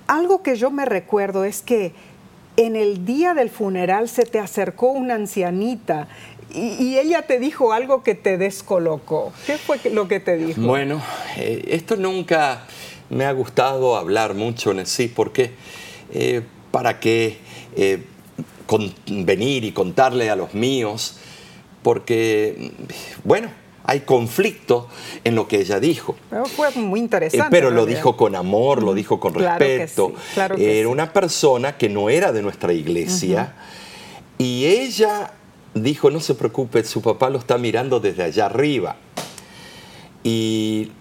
algo 0.07 0.41
que 0.41 0.55
yo 0.55 0.71
me 0.71 0.85
recuerdo 0.85 1.43
es 1.43 1.61
que 1.61 1.93
en 2.55 2.75
el 2.75 3.05
día 3.05 3.35
del 3.35 3.51
funeral 3.51 4.09
se 4.09 4.23
te 4.23 4.39
acercó 4.39 4.89
una 4.89 5.13
ancianita 5.13 6.07
y, 6.51 6.97
ella 6.97 7.27
te 7.27 7.37
dijo 7.37 7.73
algo 7.73 8.01
que 8.01 8.15
te 8.15 8.39
descolocó. 8.39 9.31
¿Qué 9.45 9.59
fue 9.59 9.77
lo 9.91 10.07
que 10.07 10.19
te 10.19 10.35
dijo? 10.35 10.61
Bueno, 10.61 10.99
eh, 11.35 11.63
esto 11.67 11.95
nunca 11.95 12.63
me 13.11 13.25
ha 13.25 13.31
gustado 13.33 13.95
hablar 13.95 14.33
mucho 14.33 14.71
en 14.71 14.83
sí, 14.87 15.07
porque 15.07 15.51
eh, 16.11 16.41
para 16.77 16.99
qué 16.99 17.39
eh, 17.75 18.03
venir 19.07 19.63
y 19.63 19.71
contarle 19.71 20.29
a 20.29 20.35
los 20.35 20.53
míos, 20.53 21.17
porque, 21.81 22.71
bueno, 23.23 23.49
hay 23.83 24.01
conflicto 24.01 24.87
en 25.23 25.33
lo 25.33 25.47
que 25.47 25.59
ella 25.59 25.79
dijo. 25.79 26.15
Pero 26.29 26.45
fue 26.45 26.69
muy 26.75 26.99
interesante. 26.99 27.47
pero 27.49 27.71
lo 27.71 27.87
dijo 27.87 28.15
con 28.15 28.35
amor, 28.35 28.83
lo 28.83 28.93
dijo 28.93 29.19
con 29.19 29.33
respeto. 29.33 30.13
era 30.55 30.87
una 30.87 31.11
persona 31.13 31.77
que 31.79 31.89
no 31.89 32.11
era 32.11 32.31
de 32.31 32.43
nuestra 32.43 32.73
iglesia 32.73 33.55
y 34.37 34.65
ella 34.65 35.31
dijo, 35.73 36.11
no 36.11 36.19
se 36.19 36.35
preocupe, 36.35 36.83
su 36.83 37.01
papá 37.01 37.31
lo 37.31 37.39
está 37.39 37.57
mirando 37.57 37.99
desde 37.99 38.21
allá 38.21 38.45
arriba. 38.45 38.97
Y 40.23 40.91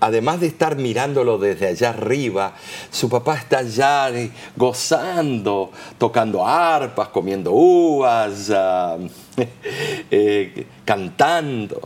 además 0.00 0.40
de 0.40 0.46
estar 0.46 0.76
mirándolo 0.76 1.38
desde 1.38 1.68
allá 1.68 1.90
arriba, 1.90 2.54
su 2.90 3.08
papá 3.08 3.36
está 3.36 3.58
allá 3.58 4.10
eh, 4.10 4.30
gozando, 4.56 5.70
tocando 5.98 6.46
arpas, 6.46 7.08
comiendo 7.08 7.52
uvas, 7.52 8.50
eh, 10.10 10.66
cantando. 10.84 11.80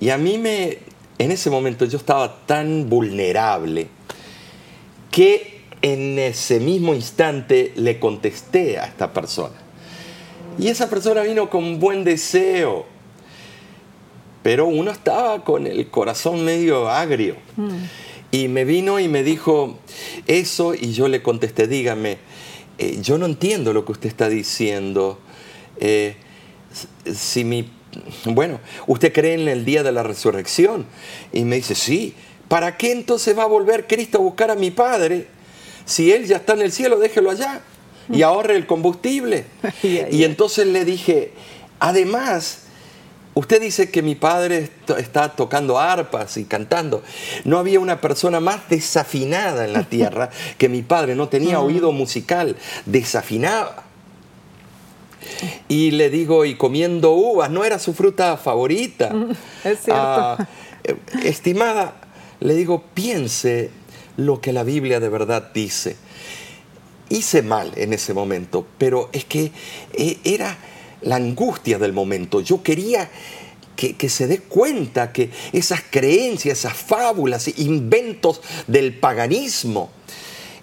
Y 0.00 0.10
a 0.10 0.18
mí 0.18 0.38
me, 0.38 0.78
en 1.18 1.30
ese 1.30 1.50
momento 1.50 1.84
yo 1.84 1.98
estaba 1.98 2.44
tan 2.46 2.88
vulnerable 2.88 3.88
que 5.10 5.62
en 5.82 6.18
ese 6.18 6.60
mismo 6.60 6.94
instante 6.94 7.72
le 7.76 7.98
contesté 8.00 8.78
a 8.78 8.84
esta 8.84 9.12
persona. 9.12 9.54
Y 10.58 10.68
esa 10.68 10.88
persona 10.88 11.22
vino 11.22 11.50
con 11.50 11.78
buen 11.78 12.04
deseo. 12.04 12.93
Pero 14.44 14.66
uno 14.66 14.90
estaba 14.90 15.42
con 15.42 15.66
el 15.66 15.88
corazón 15.88 16.44
medio 16.44 16.90
agrio. 16.90 17.36
Mm. 17.56 17.78
Y 18.30 18.48
me 18.48 18.66
vino 18.66 19.00
y 19.00 19.08
me 19.08 19.22
dijo 19.22 19.78
eso 20.26 20.74
y 20.74 20.92
yo 20.92 21.08
le 21.08 21.22
contesté, 21.22 21.66
dígame, 21.66 22.18
eh, 22.76 22.98
yo 23.00 23.16
no 23.16 23.24
entiendo 23.24 23.72
lo 23.72 23.86
que 23.86 23.92
usted 23.92 24.10
está 24.10 24.28
diciendo. 24.28 25.18
Eh, 25.78 26.16
si 27.10 27.42
mi, 27.44 27.70
bueno, 28.26 28.60
usted 28.86 29.14
cree 29.14 29.32
en 29.32 29.48
el 29.48 29.64
día 29.64 29.82
de 29.82 29.92
la 29.92 30.02
resurrección. 30.02 30.84
Y 31.32 31.44
me 31.44 31.56
dice, 31.56 31.74
sí, 31.74 32.12
¿para 32.46 32.76
qué 32.76 32.92
entonces 32.92 33.38
va 33.38 33.44
a 33.44 33.46
volver 33.46 33.86
Cristo 33.86 34.18
a 34.18 34.20
buscar 34.20 34.50
a 34.50 34.56
mi 34.56 34.70
Padre? 34.70 35.28
Si 35.86 36.12
Él 36.12 36.26
ya 36.26 36.36
está 36.36 36.52
en 36.52 36.60
el 36.60 36.72
cielo, 36.72 36.98
déjelo 36.98 37.30
allá 37.30 37.62
y 38.12 38.20
ahorre 38.20 38.56
el 38.56 38.66
combustible. 38.66 39.46
y 39.82 40.24
entonces 40.24 40.66
le 40.66 40.84
dije, 40.84 41.32
además, 41.78 42.63
usted 43.34 43.60
dice 43.60 43.90
que 43.90 44.02
mi 44.02 44.14
padre 44.14 44.70
está 44.98 45.30
tocando 45.30 45.78
arpas 45.78 46.36
y 46.36 46.44
cantando. 46.44 47.02
No 47.44 47.58
había 47.58 47.80
una 47.80 48.00
persona 48.00 48.40
más 48.40 48.68
desafinada 48.68 49.64
en 49.64 49.72
la 49.72 49.82
tierra 49.88 50.30
que 50.58 50.68
mi 50.68 50.82
padre, 50.82 51.14
no 51.14 51.28
tenía 51.28 51.58
mm. 51.58 51.64
oído 51.64 51.92
musical, 51.92 52.56
desafinaba. 52.86 53.84
Y 55.68 55.92
le 55.92 56.10
digo, 56.10 56.44
y 56.44 56.56
comiendo 56.56 57.12
uvas, 57.12 57.50
no 57.50 57.64
era 57.64 57.78
su 57.78 57.94
fruta 57.94 58.36
favorita. 58.36 59.12
Es 59.64 59.80
cierto. 59.80 59.94
Ah, 59.94 60.48
eh, 60.84 60.96
estimada, 61.24 61.94
le 62.40 62.54
digo, 62.54 62.84
piense 62.94 63.70
lo 64.16 64.40
que 64.40 64.52
la 64.52 64.62
Biblia 64.64 65.00
de 65.00 65.08
verdad 65.08 65.50
dice 65.52 65.96
hice 67.08 67.42
mal 67.42 67.72
en 67.76 67.92
ese 67.92 68.14
momento, 68.14 68.66
pero 68.78 69.08
es 69.12 69.24
que 69.24 69.52
eh, 69.92 70.18
era 70.24 70.56
la 71.04 71.16
angustia 71.16 71.78
del 71.78 71.92
momento. 71.92 72.40
Yo 72.40 72.62
quería 72.62 73.08
que, 73.76 74.08
se 74.08 74.26
dé 74.26 74.38
cuenta 74.38 75.12
que 75.12 75.30
esas 75.52 75.82
creencias, 75.88 76.58
esas 76.58 76.74
fábulas, 76.74 77.48
inventos 77.58 78.40
del 78.66 78.94
paganismo, 78.98 79.90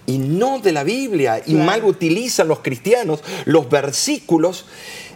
y 0.07 0.17
no 0.17 0.59
de 0.59 0.71
la 0.71 0.83
Biblia, 0.83 1.41
y 1.45 1.53
mal 1.53 1.85
utilizan 1.85 2.47
los 2.47 2.59
cristianos 2.59 3.23
los 3.45 3.69
versículos 3.69 4.65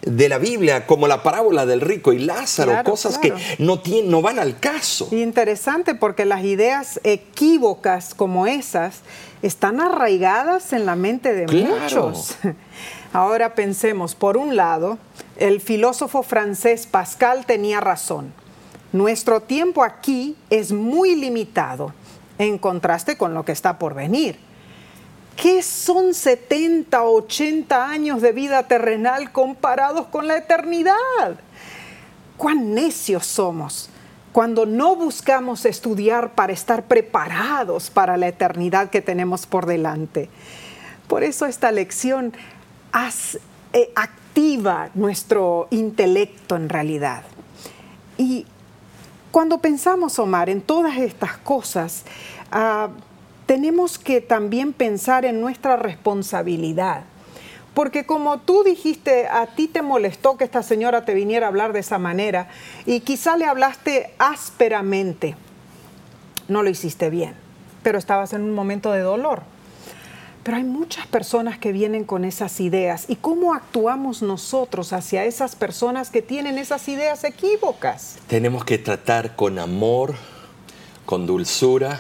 de 0.03 0.29
la 0.29 0.37
Biblia, 0.37 0.85
como 0.85 1.07
la 1.07 1.23
parábola 1.23 1.65
del 1.65 1.81
rico 1.81 2.13
y 2.13 2.19
Lázaro, 2.19 2.83
cosas 2.83 3.17
que 3.17 3.33
no, 3.57 3.79
tienen, 3.79 4.11
no 4.11 4.21
van 4.21 4.37
al 4.37 4.59
caso. 4.59 5.09
Interesante 5.11 5.95
porque 5.95 6.25
las 6.25 6.43
ideas 6.43 6.99
equívocas 7.03 8.13
como 8.13 8.45
esas 8.45 8.99
están 9.41 9.81
arraigadas 9.81 10.73
en 10.73 10.85
la 10.85 10.95
mente 10.95 11.33
de 11.33 11.47
muchos. 11.47 12.35
Ahora 13.15 13.55
pensemos, 13.55 14.13
por 14.13 14.35
un 14.35 14.57
lado, 14.57 14.97
el 15.37 15.61
filósofo 15.61 16.21
francés 16.21 16.85
Pascal 16.85 17.45
tenía 17.45 17.79
razón. 17.79 18.33
Nuestro 18.91 19.39
tiempo 19.39 19.85
aquí 19.85 20.35
es 20.49 20.73
muy 20.73 21.15
limitado 21.15 21.93
en 22.39 22.57
contraste 22.57 23.17
con 23.17 23.33
lo 23.33 23.45
que 23.45 23.53
está 23.53 23.79
por 23.79 23.93
venir. 23.93 24.37
¿Qué 25.37 25.63
son 25.63 26.13
70, 26.13 27.03
80 27.03 27.89
años 27.89 28.21
de 28.21 28.33
vida 28.33 28.63
terrenal 28.63 29.31
comparados 29.31 30.07
con 30.07 30.27
la 30.27 30.35
eternidad? 30.35 31.39
¿Cuán 32.35 32.73
necios 32.73 33.25
somos 33.25 33.89
cuando 34.33 34.65
no 34.65 34.97
buscamos 34.97 35.63
estudiar 35.63 36.33
para 36.33 36.51
estar 36.51 36.83
preparados 36.83 37.89
para 37.89 38.17
la 38.17 38.27
eternidad 38.27 38.89
que 38.89 38.99
tenemos 38.99 39.45
por 39.45 39.65
delante. 39.65 40.27
Por 41.07 41.23
eso 41.23 41.45
esta 41.45 41.71
lección 41.71 42.33
eh, 43.73 43.91
activa 43.95 44.89
nuestro 44.93 45.67
intelecto 45.71 46.55
en 46.55 46.69
realidad. 46.69 47.23
Y 48.17 48.45
cuando 49.31 49.59
pensamos, 49.59 50.17
Omar, 50.19 50.49
en 50.49 50.61
todas 50.61 50.97
estas 50.97 51.37
cosas, 51.37 52.05
ah, 52.51 52.89
tenemos 53.45 53.99
que 53.99 54.21
también 54.21 54.73
pensar 54.73 55.25
en 55.25 55.41
nuestra 55.41 55.75
responsabilidad 55.75 57.03
porque 57.75 58.05
como 58.05 58.39
tú 58.39 58.63
dijiste, 58.63 59.27
a 59.27 59.47
ti 59.47 59.67
te 59.67 59.81
molestó 59.81 60.37
que 60.37 60.45
esta 60.45 60.63
señora 60.63 61.03
te 61.03 61.13
viniera 61.13 61.45
a 61.45 61.49
hablar 61.49 61.73
de 61.73 61.81
esa 61.81 61.99
manera 61.99 62.47
y 62.85 63.01
quizá 63.01 63.35
le 63.35 63.45
hablaste 63.45 64.13
ásperamente. 64.17 65.35
No 66.47 66.63
lo 66.63 66.69
hiciste 66.69 67.09
bien, 67.09 67.35
pero 67.83 67.97
estabas 67.97 68.31
en 68.31 68.43
un 68.43 68.53
momento 68.53 68.93
de 68.93 69.01
dolor. 69.01 69.41
Pero 70.45 70.57
hay 70.57 70.63
muchas 70.63 71.07
personas 71.07 71.57
que 71.57 71.71
vienen 71.71 72.03
con 72.03 72.23
esas 72.23 72.59
ideas. 72.59 73.05
¿Y 73.07 73.15
cómo 73.15 73.55
actuamos 73.55 74.21
nosotros 74.21 74.93
hacia 74.93 75.25
esas 75.25 75.55
personas 75.55 76.11
que 76.11 76.21
tienen 76.21 76.59
esas 76.59 76.87
ideas 76.87 77.23
equívocas? 77.23 78.19
Tenemos 78.27 78.63
que 78.63 78.77
tratar 78.77 79.35
con 79.35 79.57
amor, 79.57 80.13
con 81.07 81.25
dulzura, 81.25 81.99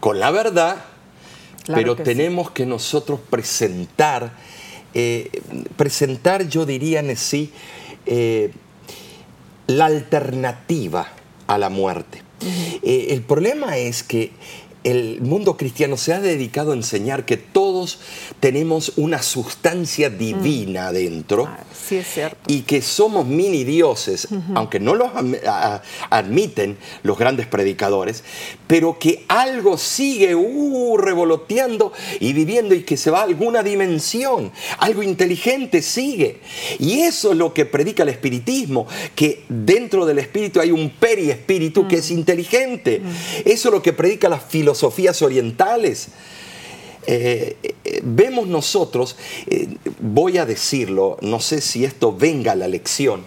con 0.00 0.20
la 0.20 0.30
verdad, 0.30 0.84
pero 1.64 1.96
tenemos 1.96 2.50
que 2.50 2.66
nosotros 2.66 3.20
presentar, 3.30 4.32
eh, 4.92 5.30
presentar, 5.78 6.46
yo 6.46 6.66
diría, 6.66 7.00
en 7.00 7.16
sí, 7.16 7.54
eh, 8.04 8.52
la 9.66 9.86
alternativa 9.86 11.08
a 11.46 11.56
la 11.56 11.70
muerte. 11.70 12.22
Eh, 12.82 13.06
el 13.10 13.22
problema 13.22 13.78
es 13.78 14.02
que 14.02 14.32
el 14.90 15.20
mundo 15.20 15.56
cristiano 15.56 15.96
se 15.96 16.14
ha 16.14 16.20
dedicado 16.20 16.72
a 16.72 16.74
enseñar 16.74 17.26
que 17.26 17.36
todos 17.36 17.98
tenemos 18.40 18.92
una 18.96 19.22
sustancia 19.22 20.08
divina 20.08 20.90
mm. 20.90 20.94
dentro. 20.94 21.46
Ah, 21.46 21.64
sí, 21.72 21.96
es 21.96 22.06
cierto. 22.06 22.38
Y 22.46 22.62
que 22.62 22.80
somos 22.80 23.26
mini 23.26 23.64
dioses, 23.64 24.28
aunque 24.54 24.80
no 24.80 24.94
los 24.94 25.10
admiten 26.10 26.78
los 27.02 27.18
grandes 27.18 27.46
predicadores, 27.46 28.24
pero 28.66 28.98
que 28.98 29.24
algo 29.28 29.76
sigue 29.76 30.34
uh, 30.34 30.96
revoloteando 30.96 31.92
y 32.20 32.32
viviendo 32.32 32.74
y 32.74 32.82
que 32.82 32.96
se 32.96 33.10
va 33.10 33.20
a 33.20 33.24
alguna 33.24 33.62
dimensión. 33.62 34.52
Algo 34.78 35.02
inteligente 35.02 35.82
sigue. 35.82 36.40
Y 36.78 37.00
eso 37.00 37.32
es 37.32 37.36
lo 37.36 37.52
que 37.52 37.66
predica 37.66 38.04
el 38.04 38.08
espiritismo, 38.08 38.86
que 39.14 39.44
dentro 39.48 40.06
del 40.06 40.18
espíritu 40.18 40.60
hay 40.60 40.70
un 40.70 40.90
periespíritu 40.90 41.86
que 41.86 41.96
mm. 41.96 42.00
es 42.00 42.10
inteligente. 42.10 43.00
Mm. 43.00 43.48
Eso 43.48 43.68
es 43.68 43.74
lo 43.74 43.82
que 43.82 43.92
predica 43.92 44.28
la 44.28 44.38
filosofía 44.38 44.77
filosofías 44.78 45.22
orientales. 45.22 46.08
Eh, 47.06 47.56
eh, 47.62 48.00
vemos 48.02 48.48
nosotros, 48.48 49.16
eh, 49.46 49.68
voy 49.98 50.38
a 50.38 50.44
decirlo, 50.44 51.16
no 51.22 51.40
sé 51.40 51.60
si 51.60 51.84
esto 51.84 52.14
venga 52.14 52.52
a 52.52 52.54
la 52.54 52.68
lección, 52.68 53.22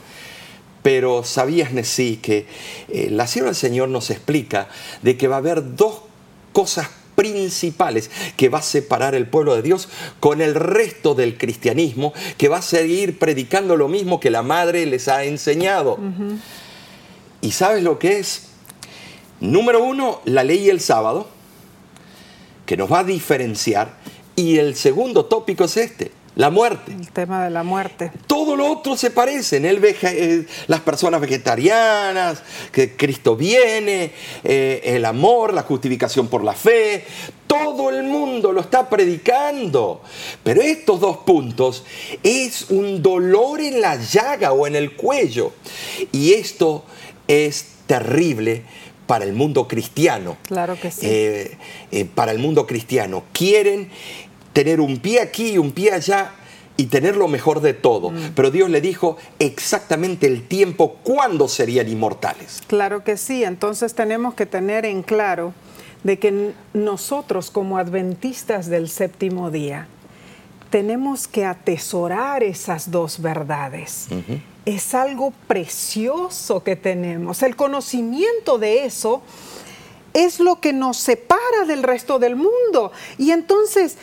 pero 0.84 1.24
sabías, 1.24 1.74
Nesí, 1.74 2.18
que 2.18 2.46
la 3.10 3.28
sierva 3.28 3.50
del 3.50 3.56
Señor 3.56 3.90
nos 3.90 4.10
explica 4.10 4.68
de 5.02 5.18
que 5.18 5.28
va 5.28 5.36
a 5.36 5.40
haber 5.40 5.76
dos 5.76 6.02
cosas 6.54 6.90
principales 7.16 8.10
que 8.38 8.50
va 8.50 8.60
a 8.60 8.64
separar 8.64 9.14
el 9.14 9.28
pueblo 9.28 9.56
de 9.56 9.62
Dios 9.62 9.90
con 10.20 10.42
el 10.42 10.56
resto 10.56 11.14
del 11.14 11.38
cristianismo, 11.38 12.14
que 12.38 12.50
va 12.50 12.58
a 12.58 12.64
seguir 12.64 13.20
predicando 13.20 13.78
lo 13.78 13.88
mismo 13.88 14.20
que 14.20 14.32
la 14.32 14.42
madre 14.42 14.86
les 14.86 15.08
ha 15.08 15.24
enseñado. 15.24 16.00
¿Y 17.42 17.52
sabes 17.52 17.84
lo 17.84 18.00
que 18.00 18.20
es? 18.20 18.52
Número 19.42 19.84
uno, 19.84 20.22
la 20.26 20.44
ley 20.44 20.66
y 20.66 20.70
el 20.70 20.80
sábado, 20.80 21.28
que 22.66 22.78
nos 22.78 22.92
va 22.92 23.00
a 23.00 23.04
diferenciar. 23.04 23.98
Y 24.36 24.58
el 24.58 24.76
segundo 24.76 25.26
tópico 25.26 25.66
es 25.66 25.78
este, 25.78 26.12
la 26.36 26.50
muerte. 26.50 26.94
El 26.94 27.12
tema 27.12 27.44
de 27.44 27.50
la 27.50 27.64
muerte. 27.64 28.12
Todo 28.26 28.56
lo 28.56 28.72
otro 28.72 28.96
se 28.96 29.12
parece. 29.12 29.58
En 29.58 29.66
eh, 29.66 30.46
las 30.68 30.80
personas 30.80 31.20
vegetarianas, 31.20 32.42
que 32.72 32.96
Cristo 32.96 33.36
viene, 33.36 34.12
eh, 34.44 34.82
el 34.86 35.04
amor, 35.06 35.54
la 35.54 35.64
justificación 35.64 36.28
por 36.30 36.44
la 36.44 36.54
fe. 36.54 37.06
Todo 37.48 37.90
el 37.90 38.04
mundo 38.04 38.54
lo 38.54 38.62
está 38.62 38.90
predicando. 38.90 40.02
Pero 40.42 40.62
estos 40.62 41.02
dos 41.02 41.18
puntos 41.18 41.84
es 42.24 42.70
un 42.70 43.02
dolor 43.02 43.60
en 43.60 43.82
la 43.82 43.98
llaga 43.98 44.54
o 44.54 44.66
en 44.66 44.78
el 44.78 44.96
cuello. 44.96 45.52
Y 46.14 46.34
esto 46.34 46.86
es 47.28 47.66
terrible 47.88 48.64
para 49.08 49.26
el 49.26 49.34
mundo 49.34 49.68
cristiano. 49.68 50.38
Claro 50.48 50.80
que 50.80 50.92
sí. 50.92 51.06
Eh, 51.06 51.58
eh, 51.92 52.06
para 52.06 52.32
el 52.32 52.40
mundo 52.40 52.66
cristiano. 52.66 53.24
Quieren 53.34 53.90
tener 54.54 54.80
un 54.80 55.00
pie 55.00 55.22
aquí 55.22 55.52
y 55.52 55.58
un 55.58 55.72
pie 55.72 55.94
allá 55.94 56.32
y 56.78 56.86
tener 56.86 57.16
lo 57.16 57.28
mejor 57.28 57.62
de 57.62 57.74
todo. 57.74 58.12
Mm. 58.12 58.32
Pero 58.36 58.52
Dios 58.52 58.70
le 58.70 58.82
dijo 58.82 59.18
exactamente 59.40 60.28
el 60.28 60.48
tiempo 60.48 60.98
cuándo 61.04 61.48
serían 61.48 61.88
inmortales. 61.88 62.62
Claro 62.68 63.04
que 63.04 63.18
sí. 63.18 63.44
Entonces 63.44 63.94
tenemos 63.94 64.34
que 64.34 64.46
tener 64.46 64.86
en 64.86 65.04
claro 65.04 65.54
de 66.04 66.18
que 66.18 66.54
nosotros 66.74 67.52
como 67.52 67.78
adventistas 67.78 68.68
del 68.68 68.90
séptimo 68.90 69.52
día 69.52 69.88
tenemos 70.72 71.28
que 71.28 71.46
atesorar 71.46 72.44
esas 72.44 72.90
dos 72.90 73.22
verdades 73.22 74.08
es 74.66 74.94
algo 74.94 75.34
precioso 75.48 76.64
que 76.64 76.76
tenemos. 76.76 77.42
El 77.44 77.56
conocimiento 77.56 78.58
de 78.58 78.86
eso 78.86 79.22
es 80.14 80.40
lo 80.40 80.60
que 80.60 80.74
nos 80.74 80.98
separa 80.98 81.66
del 81.68 81.84
resto 81.84 82.20
del 82.20 82.36
mundo. 82.36 82.92
Y 83.18 83.32
entonces 83.32 83.98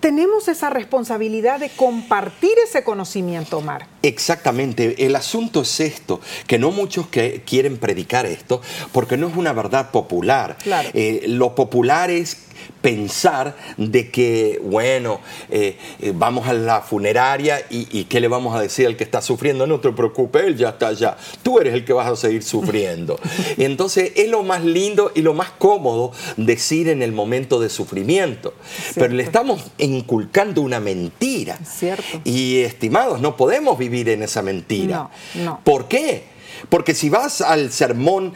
tenemos 0.00 0.46
esa 0.48 0.70
responsabilidad 0.70 1.58
de 1.58 1.70
compartir 1.70 2.52
ese 2.64 2.84
conocimiento, 2.84 3.58
Omar. 3.58 3.88
Exactamente, 4.02 5.06
el 5.06 5.16
asunto 5.16 5.62
es 5.62 5.80
esto, 5.80 6.20
que 6.46 6.58
no 6.58 6.70
muchos 6.70 7.08
que 7.08 7.42
quieren 7.44 7.78
predicar 7.78 8.26
esto, 8.26 8.60
porque 8.92 9.16
no 9.16 9.28
es 9.28 9.36
una 9.36 9.52
verdad 9.52 9.90
popular. 9.90 10.56
Eh, 10.92 11.24
lo 11.26 11.54
popular 11.54 12.10
es 12.10 12.45
pensar 12.80 13.56
de 13.76 14.10
que, 14.10 14.60
bueno, 14.62 15.20
eh, 15.50 15.76
eh, 16.00 16.12
vamos 16.14 16.46
a 16.48 16.52
la 16.52 16.82
funeraria 16.82 17.64
y, 17.70 18.04
qué 18.04 18.20
le 18.20 18.28
vamos 18.28 18.54
a 18.54 18.60
decir 18.60 18.86
al 18.86 18.96
que 18.96 19.04
está 19.04 19.20
sufriendo, 19.20 19.66
no 19.66 19.80
te 19.80 19.90
preocupes, 19.90 20.44
él 20.44 20.56
ya 20.56 20.70
está 20.70 20.88
allá, 20.88 21.16
tú 21.42 21.58
eres 21.58 21.74
el 21.74 21.84
que 21.84 21.92
vas 21.92 22.08
a 22.08 22.16
seguir 22.16 22.42
sufriendo. 22.42 23.18
Entonces 23.56 24.12
es 24.16 24.28
lo 24.28 24.42
más 24.42 24.64
lindo 24.64 25.12
y 25.14 25.22
lo 25.22 25.34
más 25.34 25.50
cómodo 25.50 26.12
decir 26.36 26.88
en 26.88 27.02
el 27.02 27.12
momento 27.12 27.60
de 27.60 27.68
sufrimiento, 27.68 28.54
pero 28.94 29.12
le 29.12 29.22
estamos 29.22 29.64
inculcando 29.78 30.62
una 30.62 30.80
mentira. 30.80 31.58
Cierto. 31.64 32.20
Y 32.24 32.58
estimados, 32.58 33.20
no 33.20 33.36
podemos 33.36 33.78
vivir 33.78 34.08
en 34.08 34.22
esa 34.22 34.42
mentira. 34.42 35.10
No, 35.34 35.60
¿Por 35.64 35.88
qué? 35.88 36.35
Porque 36.68 36.94
si 36.94 37.08
vas 37.08 37.40
al 37.40 37.72
sermón 37.72 38.34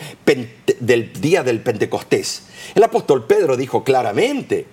del 0.78 1.12
día 1.14 1.42
del 1.42 1.60
Pentecostés, 1.60 2.42
el 2.74 2.82
apóstol 2.82 3.26
Pedro 3.26 3.56
dijo 3.56 3.84
claramente, 3.84 4.66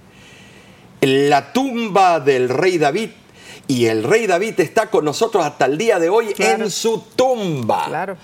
la 1.01 1.53
tumba 1.53 2.19
del 2.19 2.49
rey 2.49 2.77
David 2.77 3.09
y 3.67 3.85
el 3.85 4.03
rey 4.03 4.27
David 4.27 4.59
está 4.59 4.89
con 4.89 5.05
nosotros 5.05 5.45
hasta 5.45 5.65
el 5.65 5.77
día 5.77 5.99
de 5.99 6.09
hoy 6.09 6.33
en 6.37 6.71
su 6.71 7.03
tumba. 7.15 7.85
Claro. 7.87 8.17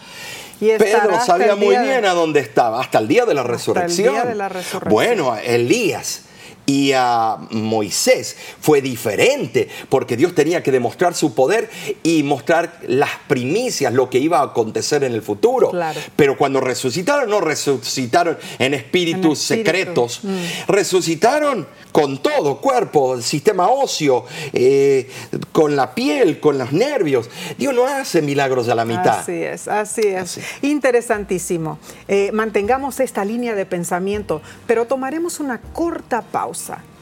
Pedro 0.60 1.20
sabía 1.26 1.56
muy 1.56 1.78
bien 1.78 2.06
a 2.06 2.14
dónde 2.14 2.40
estaba, 2.40 2.80
hasta 2.80 3.00
el 3.00 3.08
día 3.08 3.26
de 3.26 3.34
la 3.34 3.44
resurrección. 3.44 4.14
Día 4.14 4.24
de 4.24 4.36
la 4.36 4.50
resurrección. 4.50 4.94
Bueno, 4.94 5.36
Elías 5.36 6.24
y 6.66 6.92
a 6.94 7.38
Moisés 7.52 8.36
fue 8.60 8.82
diferente, 8.82 9.68
porque 9.90 10.16
Dios 10.16 10.34
tenía 10.34 10.64
que 10.64 10.72
demostrar 10.72 11.14
su 11.14 11.34
poder 11.34 11.70
y 12.04 12.24
mostrar 12.24 12.80
las 12.88 13.12
primicias, 13.28 13.94
lo 13.94 14.10
que 14.10 14.20
iba 14.20 14.40
a 14.40 14.44
acontecer 14.44 15.04
en 15.04 15.14
el 15.14 15.22
futuro. 15.22 15.72
Pero 16.16 16.38
cuando 16.38 16.62
resucitaron, 16.62 17.30
no 17.30 17.42
resucitaron 17.42 18.38
en 18.60 18.74
espíritus 18.74 19.40
secretos, 19.40 20.22
mm. 20.24 20.72
resucitaron 20.72 21.68
con 21.92 22.18
todo, 22.18 22.60
cuerpo, 22.60 23.22
sistema 23.22 23.68
óseo, 23.68 24.26
eh, 24.52 25.10
con 25.52 25.76
la 25.76 25.94
piel, 25.94 26.40
con 26.40 26.58
los 26.58 26.74
nervios. 26.74 27.30
Dios 27.58 27.74
no 27.74 27.86
hace 27.86 28.22
milagros 28.22 28.68
a 28.68 28.76
la 28.76 28.84
mitad. 28.84 29.20
Así 29.20 29.44
es, 29.44 29.68
así 29.68 30.08
es. 30.08 30.40
Interesantísimo. 30.64 31.78
Eh, 32.08 32.32
mantengamos 32.34 33.00
esta 33.00 33.24
línea 33.24 33.54
de 33.54 33.66
pensamiento, 33.66 34.42
pero 34.66 34.86
tomaremos 34.86 35.40
una 35.40 35.62
corta 35.62 36.24
pausa. 36.24 36.53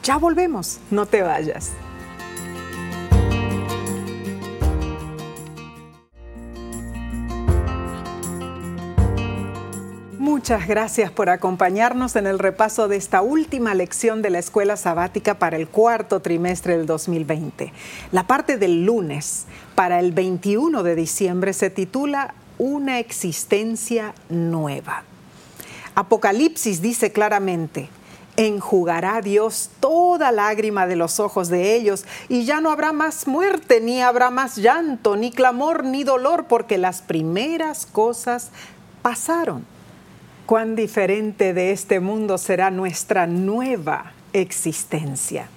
Ya 0.02 0.16
volvemos, 0.16 0.78
no 0.90 1.06
te 1.06 1.22
vayas. 1.22 1.72
Muchas 10.18 10.66
gracias 10.66 11.10
por 11.10 11.30
acompañarnos 11.30 12.16
en 12.16 12.26
el 12.26 12.38
repaso 12.38 12.88
de 12.88 12.96
esta 12.96 13.22
última 13.22 13.74
lección 13.74 14.22
de 14.22 14.30
la 14.30 14.38
escuela 14.38 14.76
sabática 14.76 15.38
para 15.38 15.56
el 15.56 15.68
cuarto 15.68 16.20
trimestre 16.20 16.76
del 16.76 16.86
2020. 16.86 17.72
La 18.12 18.26
parte 18.26 18.56
del 18.56 18.84
lunes 18.84 19.44
para 19.74 20.00
el 20.00 20.10
21 20.12 20.82
de 20.82 20.94
diciembre 20.96 21.52
se 21.52 21.70
titula 21.70 22.34
Una 22.58 22.98
existencia 22.98 24.14
nueva. 24.30 25.04
Apocalipsis 25.94 26.80
dice 26.82 27.12
claramente, 27.12 27.88
enjugará 28.36 29.20
Dios 29.20 29.70
toda 29.80 30.32
lágrima 30.32 30.86
de 30.86 30.96
los 30.96 31.20
ojos 31.20 31.48
de 31.48 31.74
ellos, 31.74 32.04
y 32.28 32.44
ya 32.44 32.60
no 32.60 32.70
habrá 32.70 32.92
más 32.92 33.26
muerte, 33.26 33.80
ni 33.80 34.00
habrá 34.00 34.30
más 34.30 34.56
llanto, 34.56 35.16
ni 35.16 35.30
clamor, 35.30 35.84
ni 35.84 36.04
dolor, 36.04 36.46
porque 36.46 36.78
las 36.78 37.02
primeras 37.02 37.86
cosas 37.86 38.50
pasaron 39.02 39.64
cuán 40.46 40.76
diferente 40.76 41.54
de 41.54 41.72
este 41.72 42.00
mundo 42.00 42.38
será 42.38 42.70
nuestra 42.70 43.26
nueva 43.26 44.12
existencia. 44.32 45.48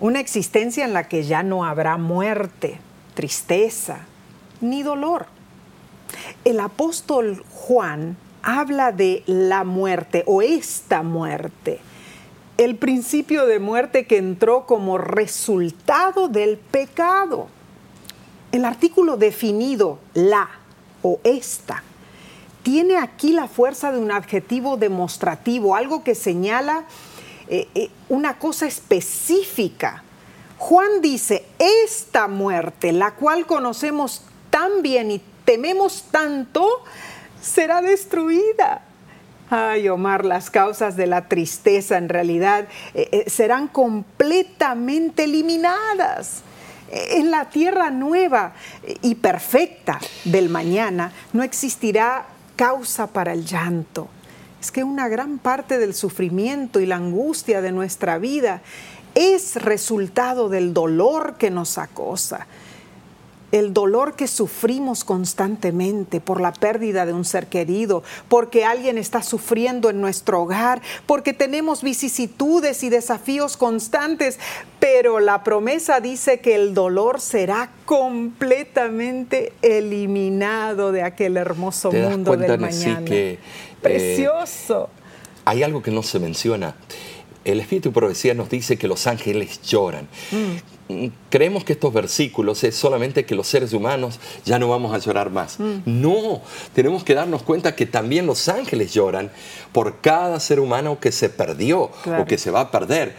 Una 0.00 0.20
existencia 0.20 0.84
en 0.84 0.92
la 0.92 1.08
que 1.08 1.24
ya 1.24 1.42
no 1.42 1.64
habrá 1.64 1.96
muerte, 1.96 2.78
tristeza, 3.14 4.00
ni 4.60 4.82
dolor. 4.82 5.26
El 6.44 6.60
apóstol 6.60 7.44
Juan 7.50 8.16
habla 8.42 8.90
de 8.90 9.22
la 9.26 9.64
muerte 9.64 10.24
o 10.26 10.42
esta 10.42 11.02
muerte 11.02 11.80
el 12.58 12.76
principio 12.76 13.46
de 13.46 13.58
muerte 13.58 14.06
que 14.06 14.18
entró 14.18 14.66
como 14.66 14.98
resultado 14.98 16.28
del 16.28 16.58
pecado. 16.58 17.48
El 18.52 18.64
artículo 18.64 19.16
definido 19.16 19.98
la 20.14 20.48
o 21.02 21.18
esta 21.24 21.82
tiene 22.62 22.96
aquí 22.96 23.32
la 23.32 23.48
fuerza 23.48 23.92
de 23.92 23.98
un 23.98 24.10
adjetivo 24.10 24.76
demostrativo, 24.76 25.74
algo 25.74 26.04
que 26.04 26.14
señala 26.14 26.84
eh, 27.48 27.68
eh, 27.74 27.90
una 28.08 28.38
cosa 28.38 28.66
específica. 28.66 30.04
Juan 30.58 31.00
dice, 31.00 31.44
esta 31.58 32.28
muerte, 32.28 32.92
la 32.92 33.12
cual 33.12 33.46
conocemos 33.46 34.22
tan 34.50 34.82
bien 34.82 35.10
y 35.10 35.20
tememos 35.44 36.04
tanto, 36.10 36.84
será 37.40 37.82
destruida. 37.82 38.82
Ay, 39.54 39.90
Omar, 39.90 40.24
las 40.24 40.48
causas 40.48 40.96
de 40.96 41.06
la 41.06 41.28
tristeza 41.28 41.98
en 41.98 42.08
realidad 42.08 42.68
eh, 42.94 43.24
serán 43.26 43.68
completamente 43.68 45.24
eliminadas 45.24 46.40
en 46.90 47.30
la 47.30 47.50
tierra 47.50 47.90
nueva 47.90 48.54
y 49.02 49.14
perfecta 49.16 50.00
del 50.24 50.48
mañana 50.48 51.12
no 51.34 51.42
existirá 51.42 52.24
causa 52.56 53.08
para 53.08 53.34
el 53.34 53.44
llanto. 53.44 54.08
Es 54.58 54.72
que 54.72 54.84
una 54.84 55.08
gran 55.08 55.36
parte 55.38 55.76
del 55.76 55.92
sufrimiento 55.92 56.80
y 56.80 56.86
la 56.86 56.96
angustia 56.96 57.60
de 57.60 57.72
nuestra 57.72 58.16
vida 58.16 58.62
es 59.14 59.56
resultado 59.56 60.48
del 60.48 60.72
dolor 60.72 61.34
que 61.36 61.50
nos 61.50 61.76
acosa 61.76 62.46
el 63.52 63.74
dolor 63.74 64.16
que 64.16 64.26
sufrimos 64.26 65.04
constantemente 65.04 66.20
por 66.20 66.40
la 66.40 66.52
pérdida 66.52 67.06
de 67.06 67.12
un 67.12 67.24
ser 67.24 67.46
querido, 67.46 68.02
porque 68.28 68.64
alguien 68.64 68.96
está 68.96 69.22
sufriendo 69.22 69.90
en 69.90 70.00
nuestro 70.00 70.42
hogar, 70.42 70.80
porque 71.06 71.34
tenemos 71.34 71.82
vicisitudes 71.82 72.82
y 72.82 72.88
desafíos 72.88 73.58
constantes, 73.58 74.38
pero 74.80 75.20
la 75.20 75.44
promesa 75.44 76.00
dice 76.00 76.40
que 76.40 76.54
el 76.54 76.72
dolor 76.72 77.20
será 77.20 77.70
completamente 77.84 79.52
eliminado 79.60 80.90
de 80.90 81.02
aquel 81.02 81.36
hermoso 81.36 81.92
mundo 81.92 82.36
del 82.36 82.58
mañana. 82.58 83.04
Que, 83.04 83.38
Precioso. 83.82 84.88
Eh, 84.96 84.98
hay 85.44 85.62
algo 85.62 85.82
que 85.82 85.90
no 85.90 86.02
se 86.02 86.18
menciona. 86.18 86.74
El 87.44 87.60
Espíritu 87.60 87.92
Profecía 87.92 88.34
nos 88.34 88.48
dice 88.48 88.78
que 88.78 88.86
los 88.86 89.06
ángeles 89.06 89.60
lloran. 89.62 90.08
Mm 90.30 90.72
creemos 91.30 91.64
que 91.64 91.72
estos 91.72 91.92
versículos 91.92 92.64
es 92.64 92.74
solamente 92.74 93.24
que 93.24 93.34
los 93.34 93.46
seres 93.46 93.72
humanos 93.72 94.18
ya 94.44 94.58
no 94.58 94.68
vamos 94.68 94.94
a 94.94 94.98
llorar 94.98 95.30
más. 95.30 95.58
Mm. 95.58 95.80
No, 95.86 96.42
tenemos 96.74 97.04
que 97.04 97.14
darnos 97.14 97.42
cuenta 97.42 97.74
que 97.74 97.86
también 97.86 98.26
los 98.26 98.48
ángeles 98.48 98.92
lloran 98.92 99.30
por 99.72 100.00
cada 100.00 100.38
ser 100.40 100.60
humano 100.60 100.98
que 101.00 101.12
se 101.12 101.28
perdió 101.28 101.90
o 102.18 102.24
que 102.26 102.38
se 102.38 102.50
va 102.50 102.60
a 102.60 102.70
perder. 102.70 103.14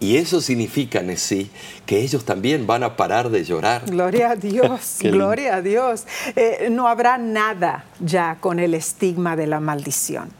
Y 0.00 0.16
eso 0.16 0.40
significa, 0.40 1.02
sí 1.16 1.50
que 1.84 2.00
ellos 2.00 2.24
también 2.24 2.68
van 2.68 2.84
a 2.84 2.96
parar 2.96 3.30
de 3.30 3.44
llorar. 3.44 3.82
Gloria 3.86 4.30
a 4.30 4.36
Dios, 4.36 4.98
gloria 5.00 5.56
a 5.56 5.62
Dios. 5.62 6.04
Eh, 6.36 6.68
no 6.70 6.86
habrá 6.86 7.18
nada 7.18 7.84
ya 7.98 8.38
con 8.40 8.60
el 8.60 8.74
estigma 8.74 9.34
de 9.34 9.48
la 9.48 9.58
maldición 9.58 10.30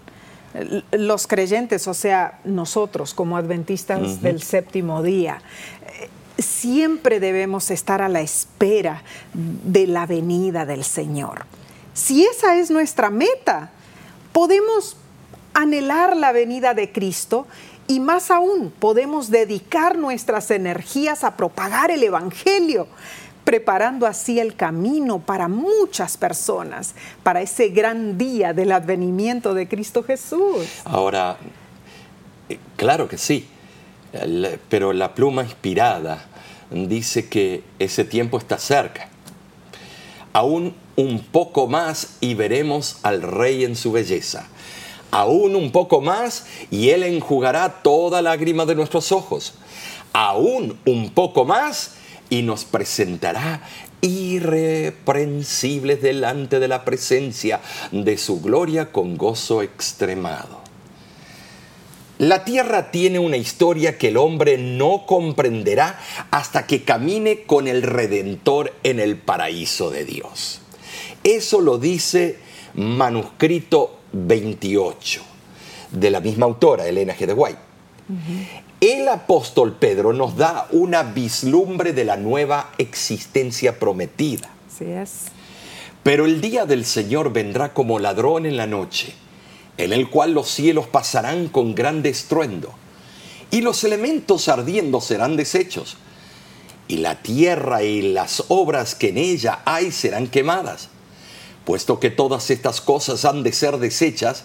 los 0.92 1.26
creyentes, 1.26 1.86
o 1.88 1.94
sea, 1.94 2.38
nosotros 2.44 3.14
como 3.14 3.36
adventistas 3.36 4.22
del 4.22 4.42
séptimo 4.42 5.02
día, 5.02 5.42
siempre 6.38 7.20
debemos 7.20 7.70
estar 7.70 8.00
a 8.00 8.08
la 8.08 8.20
espera 8.20 9.02
de 9.34 9.86
la 9.86 10.06
venida 10.06 10.64
del 10.64 10.84
Señor. 10.84 11.44
Si 11.94 12.24
esa 12.24 12.56
es 12.56 12.70
nuestra 12.70 13.10
meta, 13.10 13.70
podemos 14.32 14.96
anhelar 15.52 16.16
la 16.16 16.32
venida 16.32 16.74
de 16.74 16.92
Cristo 16.92 17.46
y 17.88 18.00
más 18.00 18.30
aún 18.30 18.70
podemos 18.70 19.30
dedicar 19.30 19.98
nuestras 19.98 20.50
energías 20.50 21.24
a 21.24 21.36
propagar 21.36 21.90
el 21.90 22.04
Evangelio, 22.04 22.86
preparando 23.44 24.06
así 24.06 24.38
el 24.38 24.54
camino 24.54 25.18
para 25.18 25.48
muchas 25.48 26.16
personas, 26.16 26.94
para 27.22 27.40
ese 27.40 27.70
gran 27.70 28.18
día 28.18 28.52
del 28.52 28.72
advenimiento 28.72 29.54
de 29.54 29.66
Cristo 29.66 30.04
Jesús. 30.04 30.66
Ahora, 30.84 31.38
eh, 32.48 32.58
claro 32.76 33.08
que 33.08 33.18
sí 33.18 33.48
pero 34.68 34.92
la 34.92 35.14
pluma 35.14 35.42
inspirada 35.42 36.26
dice 36.70 37.28
que 37.28 37.62
ese 37.78 38.04
tiempo 38.04 38.38
está 38.38 38.58
cerca. 38.58 39.08
Aún 40.32 40.74
un 40.96 41.20
poco 41.20 41.66
más 41.66 42.16
y 42.20 42.34
veremos 42.34 42.98
al 43.02 43.22
rey 43.22 43.64
en 43.64 43.76
su 43.76 43.92
belleza. 43.92 44.46
Aún 45.10 45.56
un 45.56 45.72
poco 45.72 46.00
más 46.00 46.46
y 46.70 46.90
él 46.90 47.02
enjugará 47.02 47.82
toda 47.82 48.20
lágrima 48.20 48.66
de 48.66 48.74
nuestros 48.74 49.12
ojos. 49.12 49.54
Aún 50.12 50.78
un 50.84 51.10
poco 51.10 51.44
más 51.44 51.94
y 52.30 52.42
nos 52.42 52.64
presentará 52.64 53.62
irreprensibles 54.00 56.02
delante 56.02 56.60
de 56.60 56.68
la 56.68 56.84
presencia 56.84 57.60
de 57.90 58.18
su 58.18 58.40
gloria 58.40 58.92
con 58.92 59.16
gozo 59.16 59.62
extremado. 59.62 60.67
La 62.18 62.44
tierra 62.44 62.90
tiene 62.90 63.20
una 63.20 63.36
historia 63.36 63.96
que 63.96 64.08
el 64.08 64.16
hombre 64.16 64.58
no 64.58 65.06
comprenderá 65.06 66.00
hasta 66.32 66.66
que 66.66 66.82
camine 66.82 67.42
con 67.44 67.68
el 67.68 67.82
Redentor 67.82 68.74
en 68.82 68.98
el 68.98 69.16
paraíso 69.16 69.90
de 69.90 70.04
Dios. 70.04 70.60
Eso 71.22 71.60
lo 71.60 71.78
dice 71.78 72.38
manuscrito 72.74 74.00
28 74.12 75.22
de 75.92 76.10
la 76.10 76.18
misma 76.18 76.46
autora, 76.46 76.88
Elena 76.88 77.14
G. 77.14 77.24
de 77.26 77.34
White. 77.34 77.58
El 78.80 79.06
apóstol 79.06 79.76
Pedro 79.78 80.12
nos 80.12 80.36
da 80.36 80.66
una 80.72 81.04
vislumbre 81.04 81.92
de 81.92 82.04
la 82.04 82.16
nueva 82.16 82.72
existencia 82.78 83.78
prometida. 83.78 84.50
Así 84.66 84.86
es. 84.86 85.26
Pero 86.02 86.26
el 86.26 86.40
día 86.40 86.66
del 86.66 86.84
Señor 86.84 87.32
vendrá 87.32 87.72
como 87.72 88.00
ladrón 88.00 88.44
en 88.44 88.56
la 88.56 88.66
noche 88.66 89.14
en 89.78 89.92
el 89.92 90.10
cual 90.10 90.32
los 90.32 90.50
cielos 90.50 90.86
pasarán 90.86 91.48
con 91.48 91.74
gran 91.74 92.04
estruendo, 92.04 92.74
y 93.50 93.62
los 93.62 93.82
elementos 93.84 94.48
ardiendo 94.48 95.00
serán 95.00 95.36
deshechos, 95.36 95.96
y 96.88 96.98
la 96.98 97.22
tierra 97.22 97.82
y 97.82 98.02
las 98.02 98.44
obras 98.48 98.94
que 98.94 99.10
en 99.10 99.18
ella 99.18 99.60
hay 99.64 99.92
serán 99.92 100.26
quemadas. 100.26 100.88
Puesto 101.64 102.00
que 102.00 102.10
todas 102.10 102.50
estas 102.50 102.80
cosas 102.80 103.24
han 103.24 103.42
de 103.42 103.52
ser 103.52 103.76
deshechas, 103.78 104.44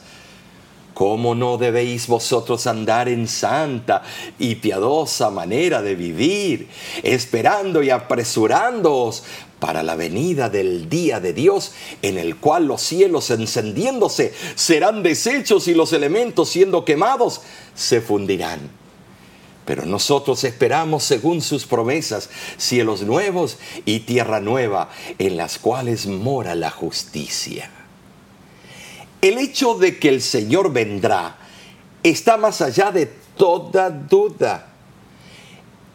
¿cómo 0.94 1.36
no 1.36 1.58
debéis 1.58 2.08
vosotros 2.08 2.68
andar 2.68 3.08
en 3.10 3.28
santa 3.28 4.04
y 4.38 4.56
piadosa 4.56 5.30
manera 5.30 5.82
de 5.82 5.96
vivir, 5.96 6.68
esperando 7.02 7.82
y 7.82 7.90
apresurándoos 7.90 9.24
para 9.64 9.82
la 9.82 9.96
venida 9.96 10.50
del 10.50 10.90
día 10.90 11.22
de 11.22 11.32
Dios, 11.32 11.72
en 12.02 12.18
el 12.18 12.36
cual 12.36 12.66
los 12.66 12.82
cielos 12.82 13.30
encendiéndose 13.30 14.34
serán 14.56 15.04
deshechos 15.04 15.70
y 15.70 15.74
los 15.74 15.94
elementos 15.94 16.50
siendo 16.50 16.84
quemados 16.84 17.40
se 17.74 18.02
fundirán. 18.02 18.60
Pero 19.64 19.86
nosotros 19.86 20.44
esperamos, 20.44 21.06
según 21.06 21.42
sus 21.42 21.66
promesas, 21.66 22.30
cielos 22.58 23.04
nuevos 23.04 23.58
y 23.86 24.02
tierra 24.02 24.42
nueva, 24.42 24.90
en 25.18 25.38
las 25.38 25.60
cuales 25.60 26.08
mora 26.08 26.56
la 26.56 26.70
justicia. 26.70 27.72
El 29.22 29.38
hecho 29.38 29.76
de 29.76 29.98
que 29.98 30.10
el 30.10 30.22
Señor 30.22 30.74
vendrá 30.74 31.38
está 32.04 32.36
más 32.36 32.60
allá 32.60 32.92
de 32.92 33.06
toda 33.38 33.90
duda 33.90 34.73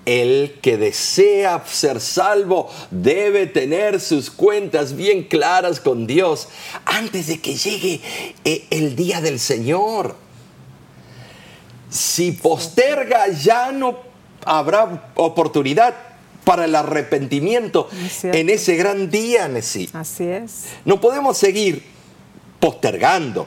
el 0.09 0.59
que 0.63 0.79
desea 0.79 1.63
ser 1.67 2.01
salvo 2.01 2.71
debe 2.91 3.47
tener 3.47 4.01
sus 4.01 4.31
cuentas 4.31 4.97
bien 4.97 5.25
claras 5.25 5.81
con 5.81 6.07
Dios 6.07 6.49
antes 6.87 7.27
de 7.27 7.43
que 7.43 7.55
llegue 7.55 8.01
eh, 8.43 8.67
el 8.71 8.97
día 8.97 9.21
del 9.21 9.39
Señor. 9.39 10.17
Si 11.91 12.33
posterga 12.33 13.29
ya 13.29 13.71
no 13.71 13.99
habrá 14.47 15.11
oportunidad 15.15 15.95
para 16.43 16.65
el 16.65 16.75
arrepentimiento 16.75 17.91
en 18.23 18.49
ese 18.49 18.77
gran 18.77 19.11
día, 19.11 19.47
Nesí. 19.47 19.91
Así 19.93 20.25
es. 20.25 20.69
No 20.87 21.03
podemos 21.03 21.37
seguir 21.37 21.85
postergando 22.59 23.47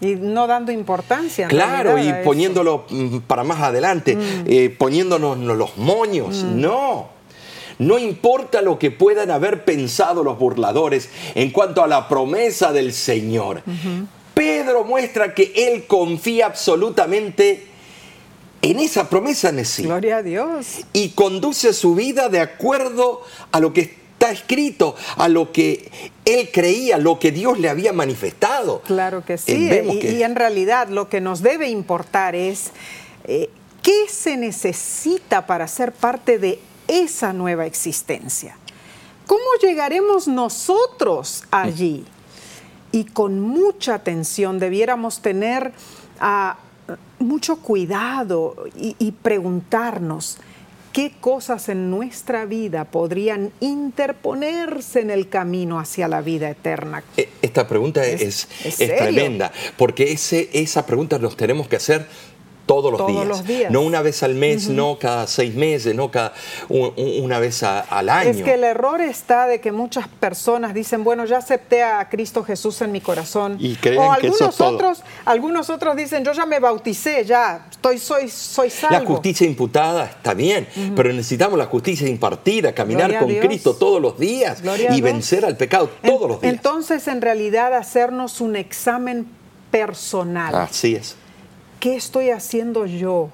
y 0.00 0.14
no 0.14 0.46
dando 0.46 0.72
importancia. 0.72 1.48
Claro, 1.48 1.98
y 1.98 2.12
poniéndolo 2.24 2.86
mm, 2.88 3.18
para 3.18 3.44
más 3.44 3.60
adelante, 3.60 4.16
mm. 4.16 4.44
eh, 4.46 4.74
poniéndonos 4.76 5.38
los 5.38 5.76
moños. 5.76 6.44
Mm. 6.44 6.60
No. 6.60 7.18
No 7.78 7.98
importa 7.98 8.60
lo 8.60 8.78
que 8.78 8.90
puedan 8.90 9.30
haber 9.30 9.64
pensado 9.64 10.24
los 10.24 10.38
burladores 10.38 11.10
en 11.34 11.50
cuanto 11.50 11.82
a 11.82 11.86
la 11.86 12.08
promesa 12.08 12.72
del 12.72 12.92
Señor. 12.92 13.62
Pedro 14.34 14.82
muestra 14.82 15.32
que 15.32 15.52
él 15.54 15.86
confía 15.86 16.46
absolutamente 16.46 17.66
en 18.62 18.80
esa 18.80 19.08
promesa, 19.08 19.52
Nesí. 19.52 19.84
Gloria 19.84 20.18
a 20.18 20.22
Dios. 20.22 20.80
Y 20.92 21.10
conduce 21.10 21.72
su 21.72 21.94
vida 21.94 22.28
de 22.28 22.40
acuerdo 22.40 23.22
a 23.52 23.60
lo 23.60 23.72
que 23.72 23.96
está 24.18 24.32
escrito, 24.32 24.96
a 25.16 25.28
lo 25.28 25.52
que 25.52 26.10
él 26.24 26.50
creía, 26.52 26.98
lo 26.98 27.20
que 27.20 27.30
Dios 27.30 27.60
le 27.60 27.68
había 27.68 27.92
manifestado. 27.92 28.80
Claro 28.80 29.24
que 29.24 29.38
sí. 29.38 29.70
Eh, 29.70 30.16
y, 30.18 30.22
en 30.24 30.34
realidad 30.34 30.88
lo 30.88 31.08
que 31.08 31.20
nos 31.20 31.40
debe 31.40 31.68
importar 31.68 32.34
es... 32.34 32.72
Eh, 33.24 33.48
¿Qué 33.80 34.06
se 34.08 34.36
necesita 34.36 35.46
para 35.46 35.66
ser 35.66 35.92
parte 35.92 36.38
de 36.38 36.58
esa 36.88 37.32
nueva 37.32 37.64
existencia? 37.64 38.58
¿Cómo 39.26 39.40
llegaremos 39.62 40.26
nosotros 40.28 41.44
allí? 41.50 42.04
Y 42.90 43.04
con 43.04 43.40
mucha 43.40 43.94
atención 43.94 44.58
debiéramos 44.58 45.22
tener 45.22 45.72
ah, 46.20 46.58
mucho 47.18 47.56
cuidado 47.62 48.66
y 48.76 49.12
preguntarnos, 49.12 50.38
¿Qué 50.92 51.12
cosas 51.20 51.68
en 51.68 51.90
nuestra 51.90 52.44
vida 52.44 52.84
podrían 52.84 53.52
interponerse 53.60 55.00
en 55.00 55.10
el 55.10 55.28
camino 55.28 55.78
hacia 55.78 56.08
la 56.08 56.20
vida 56.20 56.50
eterna? 56.50 57.04
E, 57.16 57.28
esta 57.42 57.68
pregunta 57.68 58.04
es, 58.04 58.48
es, 58.64 58.76
tremenda, 58.76 59.52
porque 59.76 60.12
ese, 60.12 60.48
esa 60.52 60.86
pregunta 60.86 61.18
nos 61.18 61.36
tenemos 61.36 61.68
que 61.68 61.76
hacer 61.76 62.06
todos 62.68 62.92
los, 62.92 63.46
días. 63.46 63.72
No 63.72 63.80
una 63.80 64.02
vez 64.02 64.22
al 64.22 64.34
mes, 64.34 64.68
no 64.68 64.98
cada 64.98 65.26
seis 65.26 65.54
meses, 65.54 65.94
no 65.94 66.10
cada 66.10 66.34
una 66.68 67.38
vez 67.38 67.62
al 67.62 68.10
año. 68.10 68.30
Es 68.30 68.42
que 68.42 68.54
el 68.54 68.62
error 68.62 69.00
está 69.00 69.46
de 69.46 69.58
que 69.60 69.72
muchas 69.72 70.06
personas 70.06 70.74
dicen, 70.74 71.02
bueno, 71.02 71.24
ya 71.24 71.38
acepté 71.38 71.82
a 71.82 72.06
Cristo 72.10 72.44
Jesús 72.44 72.82
en 72.82 72.92
mi 72.92 73.00
corazón. 73.00 73.56
Y 73.58 73.74
creen 73.76 73.98
o 73.98 74.12
algunos 74.12 74.56
que 74.56 74.62
otros, 74.62 75.02
algunos 75.24 75.70
otros 75.70 75.96
dicen, 75.96 76.22
yo 76.24 76.32
ya 76.32 76.44
me 76.44 76.60
bauticé, 76.60 77.24
ya 77.24 77.66
estoy, 77.70 77.98
soy, 77.98 78.28
soy 78.28 78.68
salvo. 78.68 78.98
La 78.98 79.06
justicia 79.06 79.46
imputada 79.46 80.04
está 80.04 80.34
bien, 80.34 80.68
pero 80.94 81.10
necesitamos 81.10 81.58
la 81.58 81.66
justicia 81.66 82.06
impartida, 82.06 82.74
caminar 82.74 83.18
con 83.18 83.34
Cristo 83.34 83.76
todos 83.76 84.00
los 84.00 84.18
días 84.18 84.62
y 84.90 85.00
vencer 85.00 85.46
al 85.46 85.56
pecado 85.56 85.90
todos 86.04 86.28
los 86.28 86.42
días. 86.42 86.52
Entonces, 86.52 87.08
en 87.08 87.22
realidad, 87.22 87.72
hacernos 87.72 88.42
un 88.42 88.56
examen 88.56 89.26
personal. 89.70 90.54
Así 90.54 90.94
es 90.94 91.16
¿qué 91.80 91.96
estoy 91.96 92.30
haciendo 92.30 92.86
yo? 92.86 93.30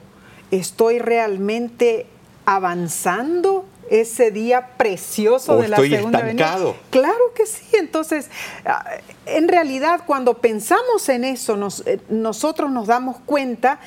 ¿Estoy 0.50 0.98
realmente 0.98 2.06
avanzando 2.46 3.64
ese 3.90 4.30
día 4.30 4.76
precioso 4.76 5.58
de 5.58 5.68
la 5.68 5.76
segunda 5.76 6.20
estancado? 6.20 6.76
Claro 6.90 7.32
que 7.34 7.46
sí. 7.46 7.64
Entonces, 7.72 8.30
ah, 8.64 8.84
en 9.26 9.48
realidad, 9.48 10.02
cuando 10.06 10.34
pensamos 10.34 11.08
en 11.08 11.24
eso, 11.24 11.56
eh, 11.86 12.00
nosotros 12.08 12.70
nos 12.70 12.86
damos 12.86 13.16
cuenta 13.26 13.80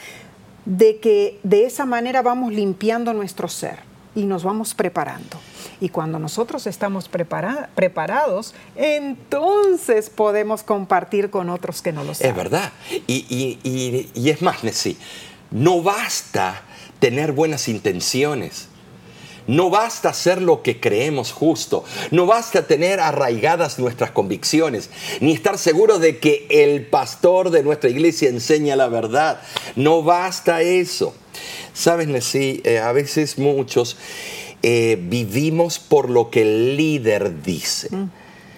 de 0.66 1.00
que 1.00 1.40
de 1.44 1.66
esa 1.66 1.86
manera 1.86 2.22
vamos 2.22 2.52
limpiando 2.52 3.14
nuestro 3.14 3.48
ser 3.48 3.87
y 4.18 4.26
nos 4.26 4.44
vamos 4.44 4.74
preparando. 4.74 5.40
Y 5.80 5.90
cuando 5.90 6.18
nosotros 6.18 6.66
estamos 6.66 7.08
preparados, 7.08 8.56
entonces 8.76 10.10
podemos 10.10 10.64
compartir 10.64 11.30
con 11.30 11.52
otros 11.52 11.84
que 11.84 11.92
no 11.92 12.04
lo 12.04 12.16
saben. 12.16 12.32
Es 12.32 12.36
verdad. 12.36 12.72
Y, 13.06 14.10
es 14.16 14.42
más, 14.42 14.64
Nessie, 14.64 14.98
no 15.52 15.84
basta 15.84 16.64
tener 17.00 17.32
buenas 17.32 17.68
intenciones. 17.68 18.67
No 19.48 19.70
basta 19.70 20.10
hacer 20.10 20.42
lo 20.42 20.62
que 20.62 20.80
creemos 20.80 21.32
justo, 21.32 21.84
no 22.12 22.26
basta 22.26 22.68
tener 22.68 23.00
arraigadas 23.00 23.80
nuestras 23.80 24.12
convicciones, 24.12 24.90
ni 25.22 25.32
estar 25.32 25.58
seguro 25.58 26.00
de 26.00 26.20
que 26.20 26.46
el 26.50 26.86
pastor 26.86 27.50
de 27.50 27.64
nuestra 27.64 27.90
iglesia 27.90 28.30
enseña 28.30 28.76
la 28.76 28.88
verdad. 28.88 29.42
No 29.76 30.04
basta 30.04 30.62
eso. 30.62 31.14
Sabes, 31.74 32.08
Nessie, 32.08 32.62
eh, 32.66 32.80
a 32.80 32.92
veces 32.92 33.38
muchos 33.38 33.98
eh, 34.64 34.98
vivimos 35.00 35.80
por 35.80 36.10
lo 36.10 36.30
que 36.30 36.42
el 36.42 36.76
líder 36.76 37.44
dice. 37.44 37.96
Mm, 37.96 38.10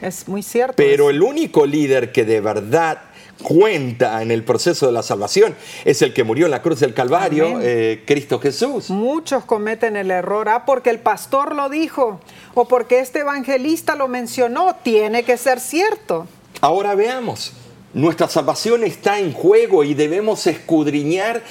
es 0.02 0.28
muy 0.28 0.41
cierto. 0.41 0.75
Pero 0.78 1.10
el 1.10 1.21
único 1.21 1.65
líder 1.65 2.12
que 2.12 2.25
de 2.25 2.41
verdad 2.41 3.09
cuenta 3.41 4.21
en 4.21 4.32
el 4.32 4.43
proceso 4.43 4.86
de 4.86 4.91
la 4.91 5.04
salvación 5.04 5.56
es 5.86 6.02
el 6.02 6.13
que 6.13 6.23
murió 6.23 6.45
en 6.45 6.52
la 6.52 6.62
cruz 6.62 6.80
del 6.80 6.93
Calvario, 6.93 7.60
eh, 7.62 8.04
Cristo 8.06 8.39
Jesús. 8.39 8.89
Muchos 8.89 9.45
cometen 9.45 9.95
el 9.95 10.12
error, 10.12 10.49
ah, 10.49 10.65
porque 10.65 10.89
el 10.89 10.99
pastor 10.99 11.56
lo 11.56 11.69
dijo 11.69 12.19
o 12.54 12.67
porque 12.67 12.99
este 12.99 13.19
evangelista 13.19 13.95
lo 13.95 14.08
mencionó, 14.08 14.75
tiene 14.84 15.23
que 15.23 15.38
ser 15.38 15.60
cierto. 15.60 16.28
Ahora 16.62 16.95
veamos, 16.95 17.54
nuestra 17.93 18.28
salvación 18.28 18.84
está 18.84 19.19
en 19.19 19.34
juego 19.34 19.84
y 19.84 19.93
debemos 19.93 20.45
escudriñar 20.47 21.41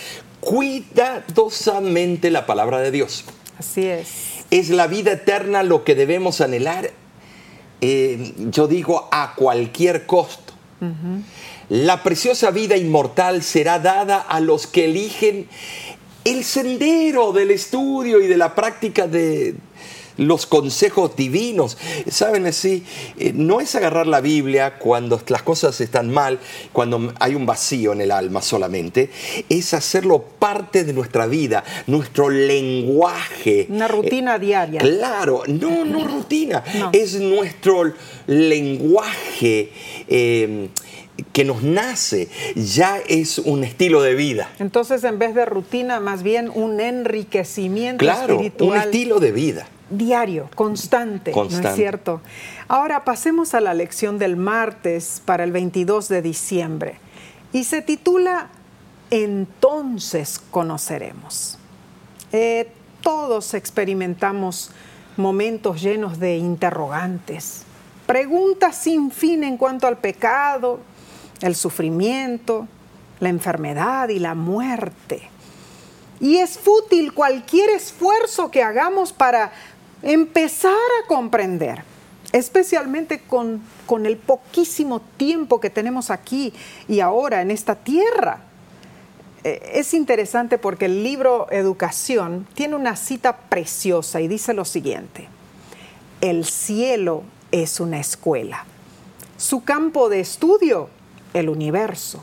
cuidadosamente 0.40 2.30
la 2.30 2.46
palabra 2.46 2.80
de 2.80 2.90
Dios. 2.90 3.24
Así 3.58 3.86
es. 3.86 4.44
¿Es 4.50 4.70
la 4.70 4.86
vida 4.86 5.12
eterna 5.12 5.62
lo 5.62 5.84
que 5.84 5.94
debemos 5.94 6.40
anhelar? 6.40 6.90
Eh, 7.80 8.34
yo 8.50 8.66
digo 8.66 9.08
a 9.10 9.34
cualquier 9.34 10.06
costo. 10.06 10.52
La 11.68 12.02
preciosa 12.02 12.50
vida 12.50 12.76
inmortal 12.76 13.42
será 13.42 13.78
dada 13.78 14.18
a 14.18 14.40
los 14.40 14.66
que 14.66 14.86
eligen 14.86 15.48
el 16.24 16.44
sendero 16.44 17.32
del 17.32 17.50
estudio 17.50 18.20
y 18.20 18.26
de 18.26 18.36
la 18.36 18.54
práctica 18.54 19.06
de, 19.06 19.54
los 20.18 20.46
consejos 20.46 21.16
divinos. 21.16 21.78
Saben 22.10 22.46
así, 22.46 22.84
eh, 23.18 23.32
no 23.34 23.60
es 23.60 23.74
agarrar 23.74 24.06
la 24.06 24.20
Biblia 24.20 24.78
cuando 24.78 25.20
las 25.28 25.42
cosas 25.42 25.80
están 25.80 26.10
mal, 26.10 26.38
cuando 26.72 27.14
hay 27.18 27.34
un 27.34 27.46
vacío 27.46 27.92
en 27.92 28.02
el 28.02 28.10
alma 28.10 28.42
solamente, 28.42 29.10
es 29.48 29.72
hacerlo 29.72 30.22
parte 30.38 30.84
de 30.84 30.92
nuestra 30.92 31.26
vida, 31.26 31.64
nuestro 31.86 32.28
lenguaje. 32.28 33.66
Una 33.70 33.88
rutina 33.88 34.38
diaria. 34.38 34.80
Claro, 34.80 35.42
no, 35.46 35.84
no 35.84 36.04
rutina, 36.08 36.62
es 36.92 37.14
nuestro 37.14 37.94
lenguaje. 38.26 39.72
Eh, 40.08 40.68
que 41.38 41.44
nos 41.44 41.62
nace, 41.62 42.28
ya 42.56 42.98
es 43.06 43.38
un 43.38 43.62
estilo 43.62 44.02
de 44.02 44.16
vida. 44.16 44.50
Entonces, 44.58 45.04
en 45.04 45.20
vez 45.20 45.36
de 45.36 45.44
rutina, 45.44 46.00
más 46.00 46.24
bien 46.24 46.50
un 46.52 46.80
enriquecimiento 46.80 48.00
claro, 48.04 48.40
Un 48.58 48.76
estilo 48.76 49.20
de 49.20 49.30
vida 49.30 49.68
diario, 49.88 50.50
constante, 50.56 51.30
¿no 51.30 51.44
es 51.44 51.76
cierto? 51.76 52.22
Ahora 52.66 53.04
pasemos 53.04 53.54
a 53.54 53.60
la 53.60 53.72
lección 53.72 54.18
del 54.18 54.36
martes 54.36 55.22
para 55.24 55.44
el 55.44 55.52
22 55.52 56.08
de 56.08 56.22
diciembre 56.22 56.98
y 57.52 57.62
se 57.62 57.82
titula 57.82 58.48
Entonces 59.12 60.40
conoceremos. 60.50 61.56
Eh, 62.32 62.68
todos 63.00 63.54
experimentamos 63.54 64.72
momentos 65.16 65.80
llenos 65.80 66.18
de 66.18 66.36
interrogantes, 66.36 67.62
preguntas 68.06 68.76
sin 68.76 69.12
fin 69.12 69.44
en 69.44 69.56
cuanto 69.56 69.86
al 69.86 69.98
pecado, 69.98 70.80
el 71.40 71.54
sufrimiento, 71.54 72.66
la 73.20 73.28
enfermedad 73.28 74.08
y 74.08 74.18
la 74.18 74.34
muerte. 74.34 75.28
Y 76.20 76.38
es 76.38 76.58
fútil 76.58 77.12
cualquier 77.12 77.70
esfuerzo 77.70 78.50
que 78.50 78.62
hagamos 78.62 79.12
para 79.12 79.52
empezar 80.02 80.72
a 80.72 81.06
comprender, 81.06 81.82
especialmente 82.32 83.20
con, 83.20 83.62
con 83.86 84.06
el 84.06 84.16
poquísimo 84.16 85.00
tiempo 85.16 85.60
que 85.60 85.70
tenemos 85.70 86.10
aquí 86.10 86.52
y 86.88 87.00
ahora 87.00 87.40
en 87.42 87.50
esta 87.50 87.76
tierra. 87.76 88.40
Eh, 89.44 89.72
es 89.74 89.94
interesante 89.94 90.58
porque 90.58 90.86
el 90.86 91.04
libro 91.04 91.46
Educación 91.50 92.46
tiene 92.54 92.74
una 92.74 92.96
cita 92.96 93.36
preciosa 93.36 94.20
y 94.20 94.26
dice 94.26 94.54
lo 94.54 94.64
siguiente, 94.64 95.28
el 96.20 96.44
cielo 96.44 97.22
es 97.52 97.78
una 97.78 98.00
escuela, 98.00 98.64
su 99.36 99.62
campo 99.62 100.08
de 100.08 100.20
estudio, 100.20 100.90
el 101.34 101.48
universo, 101.48 102.22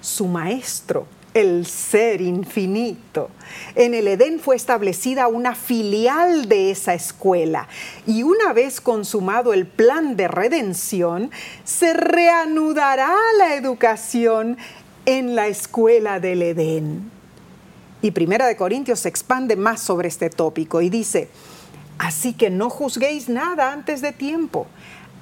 su 0.00 0.26
maestro, 0.26 1.06
el 1.34 1.66
ser 1.66 2.20
infinito. 2.20 3.28
En 3.74 3.92
el 3.92 4.06
Edén 4.06 4.38
fue 4.38 4.54
establecida 4.54 5.26
una 5.26 5.54
filial 5.54 6.48
de 6.48 6.70
esa 6.70 6.94
escuela 6.94 7.68
y 8.06 8.22
una 8.22 8.52
vez 8.52 8.80
consumado 8.80 9.52
el 9.52 9.66
plan 9.66 10.16
de 10.16 10.28
redención, 10.28 11.30
se 11.64 11.92
reanudará 11.92 13.14
la 13.38 13.54
educación 13.56 14.56
en 15.06 15.34
la 15.34 15.48
escuela 15.48 16.20
del 16.20 16.42
Edén. 16.42 17.10
Y 18.00 18.12
Primera 18.12 18.46
de 18.46 18.56
Corintios 18.56 19.00
se 19.00 19.08
expande 19.08 19.56
más 19.56 19.80
sobre 19.80 20.08
este 20.08 20.30
tópico 20.30 20.82
y 20.82 20.90
dice, 20.90 21.28
así 21.98 22.34
que 22.34 22.50
no 22.50 22.70
juzguéis 22.70 23.28
nada 23.28 23.72
antes 23.72 24.02
de 24.02 24.12
tiempo 24.12 24.66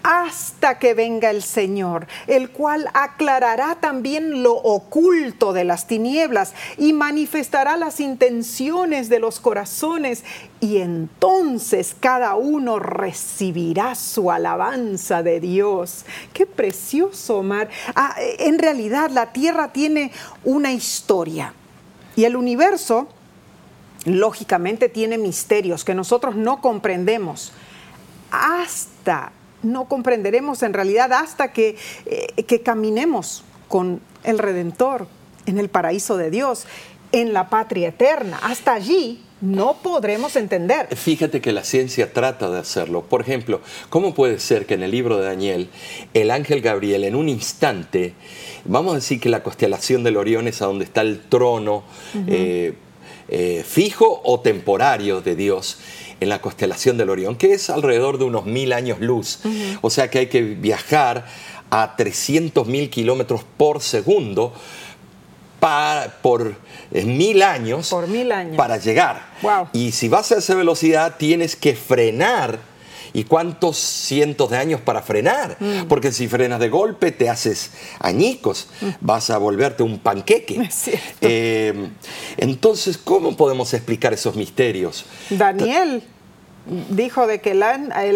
hasta 0.03 0.79
que 0.79 0.95
venga 0.95 1.31
el 1.31 1.43
Señor, 1.43 2.07
el 2.27 2.51
cual 2.51 2.89
aclarará 2.95 3.77
también 3.77 4.43
lo 4.43 4.55
oculto 4.55 5.53
de 5.53 5.65
las 5.65 5.87
tinieblas 5.87 6.55
y 6.77 6.93
manifestará 6.93 7.77
las 7.77 8.01
intenciones 8.01 9.09
de 9.09 9.21
los 9.21 9.41
corazones, 9.41 10.25
y 10.61 10.79
entonces 10.79 11.97
cada 11.99 12.37
uno 12.37 12.79
recibirá 12.79 13.95
su 13.95 14.31
alabanza 14.31 15.23
de 15.23 15.41
Dios. 15.41 16.05
Qué 16.33 16.47
precioso, 16.47 17.39
Omar. 17.39 17.69
Ah, 17.95 18.15
en 18.39 18.59
realidad 18.59 19.11
la 19.11 19.33
tierra 19.33 19.73
tiene 19.73 20.13
una 20.45 20.73
historia 20.73 21.55
y 22.15 22.25
el 22.25 22.37
universo, 22.37 23.09
lógicamente, 24.05 24.89
tiene 24.89 25.19
misterios 25.19 25.85
que 25.85 25.95
nosotros 25.95 26.37
no 26.37 26.61
comprendemos 26.61 27.53
hasta 28.31 29.33
no 29.63 29.87
comprenderemos 29.87 30.63
en 30.63 30.73
realidad 30.73 31.13
hasta 31.13 31.53
que, 31.53 31.77
eh, 32.07 32.43
que 32.45 32.63
caminemos 32.63 33.45
con 33.69 34.01
el 34.25 34.39
Redentor 34.39 35.07
en 35.47 35.59
el 35.59 35.69
paraíso 35.69 36.17
de 36.17 36.31
Dios. 36.31 36.67
en 37.15 37.35
la 37.35 37.51
patria 37.51 37.89
eterna. 37.89 38.39
Hasta 38.43 38.73
allí 38.73 39.21
no 39.43 39.77
podremos 39.83 40.37
entender. 40.37 40.87
Fíjate 40.97 41.41
que 41.41 41.53
la 41.53 41.65
ciencia 41.65 42.13
trata 42.13 42.49
de 42.49 42.59
hacerlo. 42.59 43.03
Por 43.03 43.21
ejemplo, 43.21 43.61
¿cómo 43.91 44.15
puede 44.15 44.39
ser 44.39 44.67
que 44.67 44.75
en 44.75 44.83
el 44.83 44.93
libro 44.93 45.19
de 45.19 45.27
Daniel 45.27 45.69
el 46.15 46.31
ángel 46.31 46.63
Gabriel 46.63 47.05
en 47.05 47.17
un 47.17 47.29
instante, 47.29 48.15
vamos 48.65 48.93
a 48.93 48.95
decir 48.97 49.21
que 49.21 49.29
la 49.29 49.43
constelación 49.43 50.05
del 50.05 50.17
Orión 50.17 50.49
es 50.49 50.63
a 50.63 50.67
donde 50.67 50.85
está 50.85 51.03
el 51.03 51.21
trono 51.21 51.83
eh, 52.29 52.75
eh, 53.35 53.65
fijo 53.67 54.21
o 54.25 54.41
temporario 54.41 55.23
de 55.23 55.35
Dios? 55.35 55.79
en 56.21 56.29
la 56.29 56.41
constelación 56.41 56.97
del 56.97 57.11
Orión, 57.11 57.35
que 57.35 57.53
es 57.53 57.69
alrededor 57.69 58.17
de 58.17 58.23
unos 58.23 58.47
mil 58.47 58.73
años 58.73 59.01
luz. 59.01 59.41
O 59.81 59.91
sea 59.91 60.09
que 60.09 60.21
hay 60.21 60.27
que 60.29 60.41
viajar 60.41 61.27
a 61.69 61.97
300 61.97 62.69
mil 62.69 62.91
kilómetros 62.91 63.41
por 63.57 63.83
segundo 63.83 64.53
por 66.23 66.57
eh, 66.91 67.05
mil 67.05 67.43
años, 67.43 67.91
por 67.91 68.09
mil 68.09 68.33
años 68.33 68.57
para 68.57 68.79
llegar. 68.79 69.23
Y 69.73 69.93
si 69.93 70.09
vas 70.09 70.33
a 70.33 70.39
esa 70.39 70.55
velocidad 70.55 71.17
tienes 71.19 71.57
que 71.57 71.75
frenar. 71.77 72.72
¿Y 73.15 73.25
cuántos 73.25 73.77
cientos 73.79 74.51
de 74.51 74.57
años 74.57 74.81
para 74.81 75.03
frenar? 75.03 75.57
Mm. 75.61 75.87
Porque 75.89 76.13
si 76.13 76.29
frenas 76.29 76.61
de 76.61 76.69
golpe 76.69 77.13
te 77.13 77.29
haces 77.29 77.73
añicos, 77.99 78.69
mm. 78.81 78.89
vas 79.01 79.31
a 79.31 79.39
volverte 79.39 79.83
un 79.83 79.99
panqueque. 79.99 80.69
Eh, 81.25 81.91
entonces, 82.37 82.99
¿cómo 82.99 83.37
podemos 83.37 83.73
explicar 83.75 84.13
esos 84.13 84.35
misterios? 84.35 85.05
Daniel 85.31 86.03
dijo 86.91 87.27
de 87.27 87.41
que 87.41 87.53
el 87.53 87.63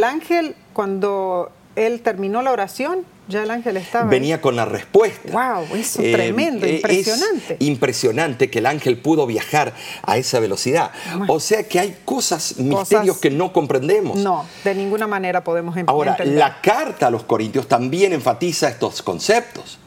ángel, 0.05 0.55
cuando 0.73 1.51
él 1.77 2.01
terminó 2.01 2.43
la 2.43 2.53
oración, 2.53 3.05
ya 3.29 3.43
el 3.43 3.51
ángel 3.51 3.77
estaba. 3.77 4.09
Venía 4.09 4.41
con 4.41 4.55
la 4.55 4.65
respuesta. 4.65 5.33
¡Wow! 5.33 5.65
Eso 5.77 6.01
es 6.01 6.07
eh, 6.07 6.13
tremendo, 6.13 6.65
eh, 6.65 6.77
impresionante. 6.77 7.57
impresionante 7.59 8.51
que 8.51 8.61
el 8.61 8.67
ángel 8.67 8.99
pudo 8.99 9.27
viajar 9.27 9.75
a 10.03 10.17
esa 10.17 10.39
velocidad. 10.39 10.93
O 11.27 11.41
sea 11.41 11.67
que 11.67 11.81
hay 11.81 11.97
cosas, 12.05 12.57
misterios 12.59 13.19
que 13.19 13.31
no 13.31 13.53
comprendemos. 13.53 14.17
No, 14.19 14.47
de 14.63 14.75
ninguna 14.75 15.09
manera 15.09 15.43
podemos 15.43 15.77
entender. 15.77 15.93
Ahora, 15.93 16.25
la 16.25 16.61
carta 16.61 17.09
a 17.09 17.11
los 17.11 17.25
Corintios 17.25 17.67
también 17.67 18.13
enfatiza 18.13 18.69
estos 18.69 19.03
conceptos. 19.03 19.79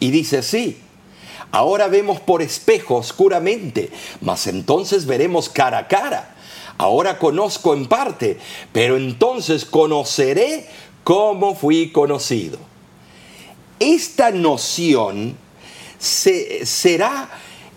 Y 0.00 0.10
dice 0.10 0.38
así. 0.38 0.82
Ahora 1.50 1.88
vemos 1.88 2.20
por 2.20 2.42
espejo 2.42 2.96
oscuramente, 2.96 3.90
mas 4.20 4.46
entonces 4.46 5.06
veremos 5.06 5.48
cara 5.48 5.78
a 5.78 5.88
cara. 5.88 6.34
Ahora 6.76 7.18
conozco 7.18 7.72
en 7.72 7.86
parte, 7.86 8.38
pero 8.70 8.98
entonces 8.98 9.64
conoceré 9.64 10.66
cómo 11.04 11.54
fui 11.54 11.90
conocido 11.90 12.67
esta 13.80 14.30
noción 14.30 15.36
será 15.98 17.28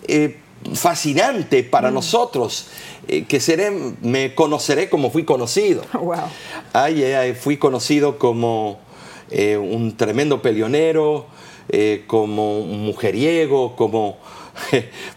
eh, 0.07 0.37
fascinante 0.73 1.63
para 1.63 1.91
mm. 1.91 1.93
nosotros, 1.93 2.67
eh, 3.07 3.25
que 3.25 3.39
seré, 3.39 3.71
me 4.01 4.35
conoceré 4.35 4.89
como 4.89 5.11
fui 5.11 5.23
conocido. 5.23 5.83
Wow. 5.93 6.17
Ay, 6.73 7.35
fui 7.39 7.57
conocido 7.57 8.17
como 8.17 8.79
eh, 9.29 9.57
un 9.57 9.97
tremendo 9.97 10.41
peleonero, 10.41 11.27
como 12.07 12.59
un 12.59 12.85
mujeriego, 12.85 13.77
como 13.77 14.17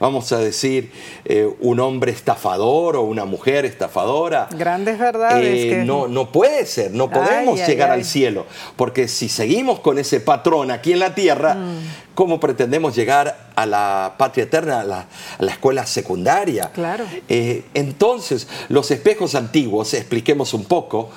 vamos 0.00 0.32
a 0.32 0.38
decir, 0.38 0.90
eh, 1.24 1.48
un 1.60 1.80
hombre 1.80 2.12
estafador 2.12 2.96
o 2.96 3.02
una 3.02 3.24
mujer 3.24 3.64
estafadora. 3.64 4.48
Grandes 4.56 4.98
verdades. 4.98 5.44
Eh, 5.44 5.82
no, 5.84 6.08
no 6.08 6.30
puede 6.30 6.66
ser, 6.66 6.92
no 6.92 7.10
podemos 7.10 7.66
llegar 7.66 7.90
al 7.90 8.04
cielo, 8.04 8.46
porque 8.76 9.08
si 9.08 9.28
seguimos 9.28 9.80
con 9.80 9.98
ese 9.98 10.20
patrón 10.20 10.70
aquí 10.70 10.92
en 10.92 10.98
la 10.98 11.14
tierra, 11.14 11.54
mm. 11.54 12.14
¿cómo 12.14 12.40
pretendemos 12.40 12.94
llegar 12.94 13.48
a 13.54 13.66
la 13.66 14.14
patria 14.18 14.44
eterna, 14.44 14.80
a 14.80 14.84
la, 14.84 15.52
escuela 15.52 15.86
secundaria? 15.86 16.70
Claro. 16.72 17.04
Eh, 17.28 17.64
entonces, 17.74 18.48
los 18.68 18.90
espejos 18.90 19.34
antiguos, 19.34 19.94
expliquemos 19.94 20.54
un 20.54 20.64
poco, 20.64 21.10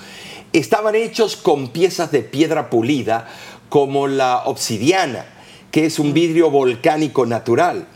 estaban 0.53 0.95
hechos 0.95 1.35
con 1.35 1.69
piezas 1.69 2.11
de 2.11 2.21
piedra 2.21 2.69
pulida 2.69 3.27
como 3.69 4.07
la 4.07 4.43
obsidiana, 4.45 5.25
que 5.71 5.85
es 5.85 5.99
un 5.99 6.09
mm. 6.09 6.13
vidrio 6.13 6.51
volcánico 6.51 7.25
natural. 7.25 7.87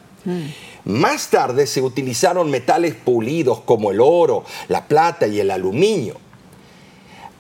Más 0.86 1.30
tarde 1.30 1.68
se 1.68 1.82
utilizaron 1.82 2.50
metales 2.50 2.96
pulidos 2.96 3.60
como 3.62 3.92
el 3.92 4.00
oro, 4.02 4.44
la 4.68 4.88
plata 4.88 5.28
y 5.28 5.40
el 5.40 5.52
aluminio 5.52 6.18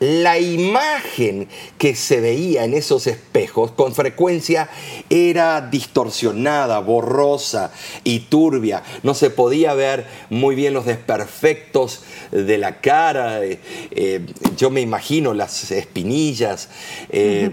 la 0.01 0.39
imagen 0.39 1.47
que 1.77 1.95
se 1.95 2.21
veía 2.21 2.65
en 2.65 2.73
esos 2.73 3.05
espejos 3.05 3.69
con 3.69 3.93
frecuencia 3.93 4.67
era 5.11 5.61
distorsionada, 5.61 6.79
borrosa 6.79 7.71
y 8.03 8.21
turbia. 8.21 8.81
No 9.03 9.13
se 9.13 9.29
podía 9.29 9.75
ver 9.75 10.07
muy 10.31 10.55
bien 10.55 10.73
los 10.73 10.87
desperfectos 10.87 12.01
de 12.31 12.57
la 12.57 12.81
cara. 12.81 13.45
Eh, 13.45 13.59
eh, 13.91 14.25
yo 14.57 14.71
me 14.71 14.81
imagino 14.81 15.35
las 15.35 15.69
espinillas. 15.69 16.69
Eh, 17.09 17.51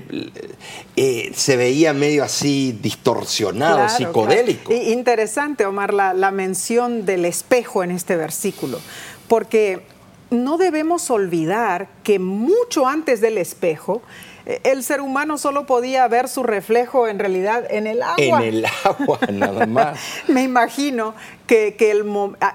se 1.35 1.57
veía 1.59 1.93
medio 1.93 2.25
así 2.25 2.79
distorsionado, 2.81 3.91
psicodélico. 3.91 4.73
Interesante, 4.73 5.67
Omar, 5.67 5.93
la, 5.93 6.15
la 6.15 6.31
mención 6.31 7.05
del 7.05 7.27
espejo 7.27 7.85
en 7.85 7.91
este 7.91 8.17
versículo. 8.17 8.81
Porque 9.29 9.83
no 10.31 10.59
debemos 10.59 11.11
olvidar 11.11 11.89
que 12.03 12.19
mucho 12.19 12.87
antes 12.87 13.21
del 13.21 13.39
espejo, 13.39 14.03
el 14.65 14.83
ser 14.83 15.03
humano 15.03 15.37
solo 15.37 15.67
podía 15.67 16.09
ver 16.09 16.29
su 16.29 16.43
reflejo 16.43 17.07
en 17.07 17.19
realidad 17.19 17.67
en 17.69 17.87
el 17.87 18.03
agua. 18.03 18.43
En 18.43 18.55
el 18.55 18.67
agua, 18.85 19.19
nada 19.31 19.67
más. 19.67 19.99
Me 20.27 20.43
imagino 20.43 21.15
que, 21.47 21.77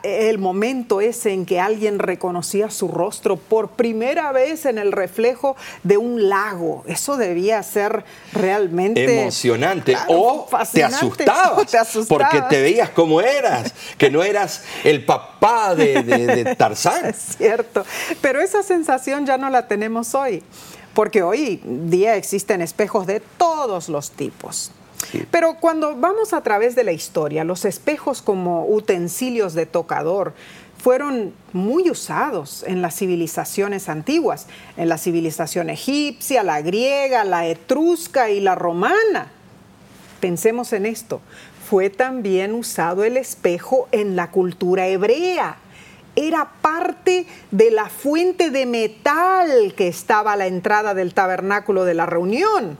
el, 0.04 0.38
momento 0.40 1.02
ese 1.02 1.34
en 1.34 1.46
que 1.46 1.60
alguien 1.60 2.00
reconocía 2.00 2.70
su 2.70 2.88
rostro 2.88 3.38
por 3.38 3.70
primera 3.70 4.32
vez 4.32 4.66
en 4.66 4.78
el 4.78 4.92
reflejo 4.92 5.56
de 5.84 5.98
un 5.98 6.30
lago, 6.30 6.84
eso 6.88 7.18
debía 7.18 7.62
ser 7.64 8.04
realmente 8.34 9.22
emocionante 9.22 9.98
o 10.08 10.48
te 10.72 10.84
asustabas, 10.84 11.68
porque 12.08 12.42
te 12.50 12.62
veías 12.62 12.90
como 12.90 13.22
eras, 13.22 13.74
que 13.98 14.10
no 14.12 14.24
eras 14.24 14.64
el 14.84 15.04
papá 15.06 15.76
de, 15.76 16.04
de 16.04 16.56
Tarzán. 16.56 17.06
Es 17.14 17.36
cierto, 17.38 17.86
pero 18.22 18.42
esa 18.42 18.64
sensación 18.64 19.26
ya 19.26 19.38
no 19.38 19.50
la 19.50 19.68
tenemos 19.68 20.14
hoy, 20.16 20.44
porque 20.94 21.24
hoy 21.24 21.62
día 21.64 22.16
existen 22.16 22.62
espejos 22.62 23.08
de 23.08 23.20
todos 23.20 23.90
los 23.90 24.12
tipos. 24.12 24.72
Pero 25.32 25.56
cuando 25.60 25.96
vamos 25.96 26.34
a 26.34 26.42
través 26.42 26.76
de 26.76 26.84
la 26.84 26.92
historia, 26.92 27.44
los 27.44 27.66
espejos 27.66 28.22
como 28.22 28.66
utensilios 28.66 29.54
de 29.54 29.66
tocador 29.66 30.34
fueron 30.78 31.34
muy 31.54 31.90
usados 31.90 32.64
en 32.68 32.82
las 32.82 32.96
civilizaciones 32.96 33.90
antiguas, 33.90 34.48
en 34.76 34.90
la 34.90 34.98
civilización 34.98 35.70
egipcia, 35.70 36.44
la 36.44 36.62
griega, 36.62 37.24
la 37.24 37.48
etrusca 37.48 38.30
y 38.30 38.40
la 38.40 38.56
romana. 38.56 39.32
Pensemos 40.20 40.74
en 40.74 40.86
esto, 40.86 41.22
fue 41.70 41.90
también 41.90 42.54
usado 42.54 43.04
el 43.04 43.18
espejo 43.18 43.88
en 43.92 44.16
la 44.16 44.30
cultura 44.32 44.88
hebrea. 44.88 45.58
Era 46.16 46.52
parte 46.62 47.26
de 47.52 47.72
la 47.72 47.90
fuente 47.90 48.50
de 48.50 48.66
metal 48.66 49.74
que 49.76 49.88
estaba 49.88 50.34
a 50.34 50.38
la 50.38 50.48
entrada 50.48 50.94
del 50.94 51.14
tabernáculo 51.14 51.86
de 51.86 51.94
la 51.94 52.06
reunión 52.06 52.78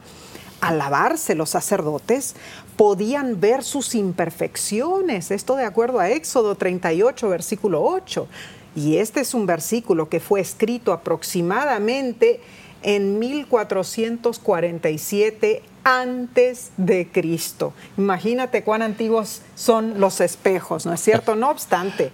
al 0.60 0.78
lavarse 0.78 1.34
los 1.34 1.50
sacerdotes, 1.50 2.36
podían 2.76 3.38
ver 3.38 3.62
sus 3.62 3.94
imperfecciones. 3.94 5.30
Esto 5.30 5.56
de 5.56 5.64
acuerdo 5.64 6.00
a 6.00 6.08
Éxodo 6.08 6.54
38, 6.54 7.28
versículo 7.28 7.82
8. 7.82 8.26
Y 8.74 8.96
este 8.96 9.20
es 9.20 9.34
un 9.34 9.44
versículo 9.44 10.08
que 10.08 10.20
fue 10.20 10.40
escrito 10.40 10.94
aproximadamente 10.94 12.40
en 12.82 13.18
1447 13.18 15.62
antes 15.84 16.72
de 16.78 17.08
Cristo. 17.08 17.74
Imagínate 17.98 18.64
cuán 18.64 18.80
antiguos 18.82 19.42
son 19.54 20.00
los 20.00 20.20
espejos, 20.20 20.86
¿no 20.86 20.94
es 20.94 21.00
cierto? 21.00 21.36
No 21.36 21.50
obstante, 21.50 22.10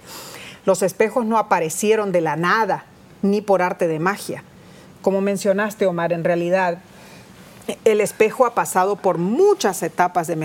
los 0.70 0.84
espejos 0.84 1.26
no 1.26 1.36
aparecieron 1.36 2.12
de 2.12 2.20
la 2.20 2.36
nada 2.36 2.84
ni 3.22 3.40
por 3.40 3.60
arte 3.60 3.88
de 3.88 3.98
magia. 3.98 4.44
Como 5.02 5.20
mencionaste, 5.20 5.84
Omar, 5.84 6.12
en 6.12 6.22
realidad 6.22 6.78
el 7.84 8.00
espejo 8.00 8.46
ha 8.46 8.54
pasado 8.54 8.94
por 8.94 9.18
muchas 9.18 9.82
etapas 9.82 10.28
de, 10.28 10.36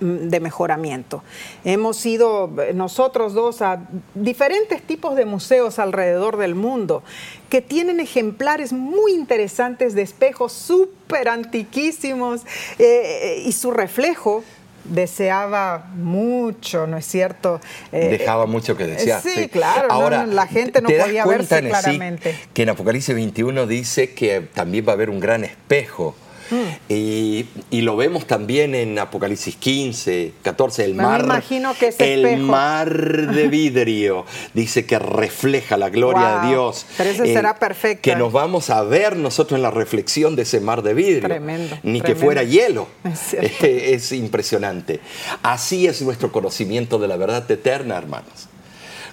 de, 0.00 0.40
mejoramiento. 0.40 1.24
Hemos 1.64 2.06
ido 2.06 2.48
eh, 2.62 2.72
nosotros 2.74 3.34
dos 3.34 3.60
a 3.60 3.80
diferentes 4.14 4.82
tipos 4.82 5.16
de 5.16 5.24
museos 5.24 5.80
alrededor 5.80 6.36
del 6.36 6.54
mundo 6.54 7.02
que 7.50 7.60
tienen 7.60 7.98
ejemplares 7.98 8.72
muy 8.72 9.12
interesantes 9.12 9.94
de 9.94 10.02
espejos 10.02 10.52
súper 10.52 11.28
antiquísimos 11.28 12.42
eh, 12.78 12.84
eh, 12.84 13.42
y 13.44 13.50
su 13.50 13.72
reflejo 13.72 14.44
deseaba 14.84 15.86
mucho, 15.94 16.86
¿no 16.86 16.96
es 16.96 17.06
cierto? 17.06 17.60
Dejaba 17.90 18.46
mucho 18.46 18.76
que 18.76 18.86
desear. 18.86 19.22
Sí, 19.22 19.48
claro, 19.48 19.90
Ahora, 19.90 20.26
la 20.26 20.46
gente 20.46 20.80
no 20.82 20.88
podía 20.88 21.24
verse 21.24 21.60
claramente. 21.68 22.36
que 22.52 22.62
en 22.62 22.70
Apocalipsis 22.70 23.14
21 23.14 23.66
dice 23.66 24.12
que 24.14 24.40
también 24.40 24.86
va 24.86 24.92
a 24.92 24.94
haber 24.94 25.10
un 25.10 25.20
gran 25.20 25.44
espejo 25.44 26.14
Mm. 26.52 26.92
Y, 26.92 27.80
lo 27.82 27.96
vemos 27.96 28.26
también 28.26 28.74
en 28.74 28.98
Apocalipsis 28.98 29.56
15, 29.56 30.34
14, 30.42 30.84
el 30.84 30.94
mar. 30.94 31.22
Me 31.22 31.26
imagino 31.26 31.74
que 31.74 31.94
El 31.98 32.38
mar 32.38 32.92
de 33.32 33.48
vidrio 33.48 34.26
dice 34.52 34.84
que 34.84 34.98
refleja 34.98 35.76
la 35.76 35.88
gloria 35.88 36.40
de 36.40 36.48
Dios. 36.48 36.86
Pero 36.96 37.10
ese 37.10 37.26
será 37.26 37.58
perfecto. 37.58 38.02
Que 38.02 38.14
nos 38.14 38.32
vamos 38.32 38.70
a 38.70 38.82
ver 38.82 39.16
nosotros 39.16 39.56
en 39.56 39.62
la 39.62 39.70
reflexión 39.70 40.36
de 40.36 40.42
ese 40.42 40.60
mar 40.60 40.82
de 40.82 40.94
vidrio. 40.94 41.28
Tremendo. 41.28 41.78
Ni 41.82 42.00
que 42.00 42.14
fuera 42.14 42.42
hielo. 42.42 42.86
Es, 43.12 43.34
es 43.62 44.12
impresionante. 44.12 45.00
Así 45.42 45.86
es 45.86 46.02
nuestro 46.02 46.30
conocimiento 46.30 46.98
de 46.98 47.08
la 47.08 47.16
verdad 47.16 47.50
eterna, 47.50 47.96
hermanos 47.96 48.51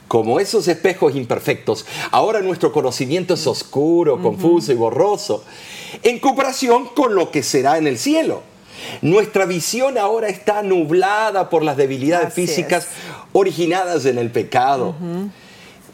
como 0.10 0.40
esos 0.40 0.68
espejos 0.68 1.16
imperfectos, 1.16 1.86
ahora 2.12 2.42
nuestro 2.42 2.74
conocimiento 2.74 3.36
es 3.36 3.46
oscuro, 3.48 4.22
confuso 4.22 4.74
y 4.74 4.76
borroso, 4.76 5.46
en 6.02 6.20
comparación 6.20 6.88
con 6.88 7.14
lo 7.14 7.30
que 7.32 7.44
será 7.44 7.78
en 7.78 7.86
el 7.86 7.98
cielo. 8.00 8.42
Nuestra 9.04 9.46
visión 9.46 10.00
ahora 10.00 10.28
está 10.28 10.64
nublada 10.64 11.50
por 11.52 11.64
las 11.64 11.78
debilidades 11.78 12.34
físicas 12.34 12.88
originadas 13.34 14.06
en 14.06 14.18
el 14.18 14.32
pecado. 14.32 14.96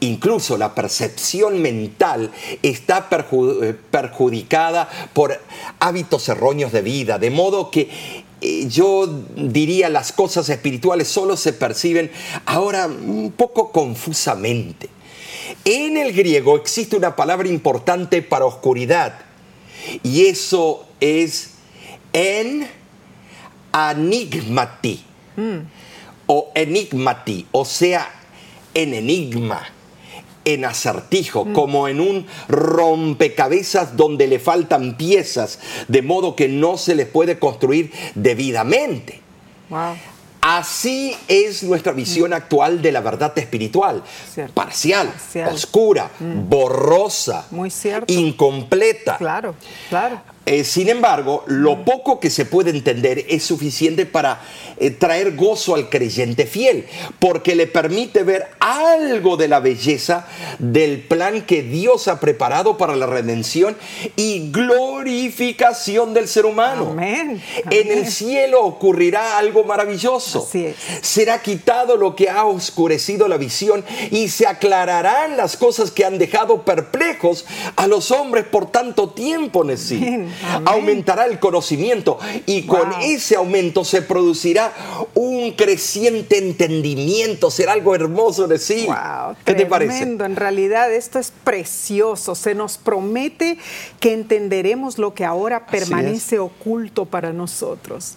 Incluso 0.00 0.56
la 0.56 0.74
percepción 0.74 1.60
mental 1.60 2.30
está 2.62 3.08
eh, 3.10 3.74
perjudicada 3.90 4.88
por 5.12 5.40
hábitos 5.78 6.28
erróneos 6.30 6.72
de 6.72 6.82
vida, 6.82 7.18
de 7.18 7.30
modo 7.30 7.70
que 7.70 8.24
yo 8.40 9.06
diría 9.34 9.88
las 9.88 10.12
cosas 10.12 10.48
espirituales 10.48 11.08
solo 11.08 11.36
se 11.36 11.52
perciben 11.52 12.10
ahora 12.44 12.86
un 12.86 13.32
poco 13.36 13.72
confusamente. 13.72 14.88
En 15.64 15.96
el 15.96 16.12
griego 16.12 16.56
existe 16.56 16.96
una 16.96 17.16
palabra 17.16 17.48
importante 17.48 18.22
para 18.22 18.44
oscuridad 18.44 19.20
y 20.02 20.26
eso 20.26 20.86
es 21.00 21.54
en 22.12 22.68
anigmati 23.72 25.04
mm. 25.36 25.58
o 26.26 26.50
enigmati, 26.54 27.46
o 27.52 27.64
sea, 27.64 28.10
en 28.74 28.94
enigma 28.94 29.75
en 30.46 30.64
acertijo, 30.64 31.44
mm. 31.44 31.52
como 31.52 31.88
en 31.88 32.00
un 32.00 32.26
rompecabezas 32.48 33.96
donde 33.96 34.26
le 34.26 34.38
faltan 34.38 34.96
piezas, 34.96 35.58
de 35.88 36.00
modo 36.00 36.34
que 36.34 36.48
no 36.48 36.78
se 36.78 36.94
les 36.94 37.08
puede 37.08 37.38
construir 37.38 37.92
debidamente. 38.14 39.20
Así 40.40 41.16
es 41.26 41.64
nuestra 41.64 41.92
visión 41.92 42.30
mm. 42.30 42.34
actual 42.34 42.80
de 42.80 42.92
la 42.92 43.00
verdad 43.00 43.36
espiritual. 43.36 44.02
Parcial, 44.54 45.12
oscura, 45.52 46.10
mm. 46.18 46.48
borrosa, 46.48 47.46
Muy 47.50 47.72
incompleta. 48.06 49.18
Claro, 49.18 49.56
claro. 49.88 50.20
Eh, 50.48 50.62
sin 50.62 50.88
embargo, 50.88 51.42
lo 51.46 51.84
poco 51.84 52.20
que 52.20 52.30
se 52.30 52.44
puede 52.44 52.70
entender 52.70 53.26
es 53.28 53.42
suficiente 53.42 54.06
para 54.06 54.40
eh, 54.78 54.92
traer 54.92 55.34
gozo 55.34 55.74
al 55.74 55.88
creyente 55.88 56.46
fiel, 56.46 56.86
porque 57.18 57.56
le 57.56 57.66
permite 57.66 58.22
ver 58.22 58.46
algo 58.60 59.36
de 59.36 59.48
la 59.48 59.58
belleza 59.58 60.28
del 60.60 61.00
plan 61.00 61.42
que 61.42 61.64
Dios 61.64 62.06
ha 62.06 62.20
preparado 62.20 62.76
para 62.76 62.94
la 62.94 63.06
redención 63.06 63.76
y 64.14 64.52
glorificación 64.52 66.14
del 66.14 66.28
ser 66.28 66.46
humano. 66.46 66.94
En 67.00 67.42
el 67.90 68.06
cielo 68.06 68.64
ocurrirá 68.64 69.38
algo 69.38 69.64
maravilloso. 69.64 70.48
Será 71.00 71.42
quitado 71.42 71.96
lo 71.96 72.14
que 72.14 72.30
ha 72.30 72.44
oscurecido 72.44 73.26
la 73.26 73.36
visión 73.36 73.84
y 74.12 74.28
se 74.28 74.46
aclararán 74.46 75.36
las 75.36 75.56
cosas 75.56 75.90
que 75.90 76.04
han 76.04 76.18
dejado 76.18 76.62
perplejos 76.62 77.46
a 77.74 77.88
los 77.88 78.12
hombres 78.12 78.44
por 78.44 78.70
tanto 78.70 79.10
tiempo, 79.10 79.64
Aumentará 80.64 81.26
el 81.26 81.38
conocimiento 81.38 82.18
y 82.46 82.62
con 82.62 82.92
ese 83.02 83.36
aumento 83.36 83.84
se 83.84 84.02
producirá 84.02 84.72
un 85.14 85.52
creciente 85.52 86.38
entendimiento, 86.38 87.50
será 87.50 87.72
algo 87.72 87.94
hermoso 87.94 88.46
de 88.46 88.58
sí. 88.58 88.86
¿Qué 89.44 89.54
te 89.54 89.66
parece? 89.66 90.02
En 90.02 90.36
realidad 90.36 90.92
esto 90.92 91.18
es 91.18 91.32
precioso, 91.44 92.34
se 92.34 92.54
nos 92.54 92.78
promete 92.78 93.58
que 94.00 94.12
entenderemos 94.12 94.98
lo 94.98 95.14
que 95.14 95.24
ahora 95.24 95.66
permanece 95.66 96.38
oculto 96.38 97.04
para 97.04 97.32
nosotros. 97.32 98.16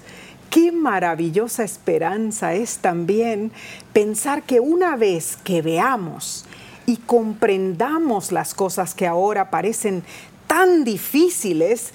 Qué 0.49 0.72
maravillosa 0.72 1.63
esperanza 1.63 2.55
es 2.55 2.80
también 2.80 3.51
pensar 3.93 4.43
que 4.43 4.59
una 4.59 4.95
vez 4.95 5.38
que 5.43 5.61
veamos 5.61 6.45
y 6.88 6.97
comprendamos 6.97 8.32
las 8.32 8.55
cosas 8.55 8.95
que 8.95 9.05
ahora 9.05 9.51
parecen 9.51 10.03
tan 10.50 10.84
difíciles, 10.84 11.91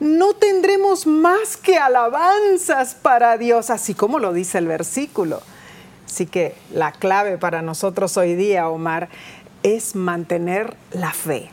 no 0.00 0.32
tendremos 0.32 1.06
más 1.06 1.58
que 1.58 1.76
alabanzas 1.76 2.94
para 2.94 3.36
Dios, 3.36 3.68
así 3.68 3.92
como 3.92 4.18
lo 4.18 4.32
dice 4.32 4.56
el 4.56 4.66
versículo. 4.66 5.42
Así 6.06 6.24
que 6.24 6.54
la 6.72 6.90
clave 6.90 7.36
para 7.36 7.60
nosotros 7.60 8.16
hoy 8.16 8.34
día, 8.34 8.70
Omar, 8.70 9.10
es 9.62 9.94
mantener 9.94 10.74
la 10.90 11.12
fe, 11.12 11.50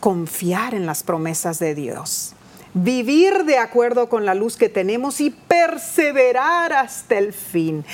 confiar 0.00 0.74
en 0.74 0.86
las 0.86 1.02
promesas 1.02 1.58
de 1.58 1.74
Dios, 1.74 2.32
vivir 2.72 3.44
de 3.44 3.58
acuerdo 3.58 4.08
con 4.08 4.24
la 4.24 4.34
luz 4.34 4.56
que 4.56 4.70
tenemos 4.70 5.20
y 5.20 5.28
perseverar 5.28 6.72
hasta 6.72 7.18
el 7.18 7.34
fin. 7.34 7.84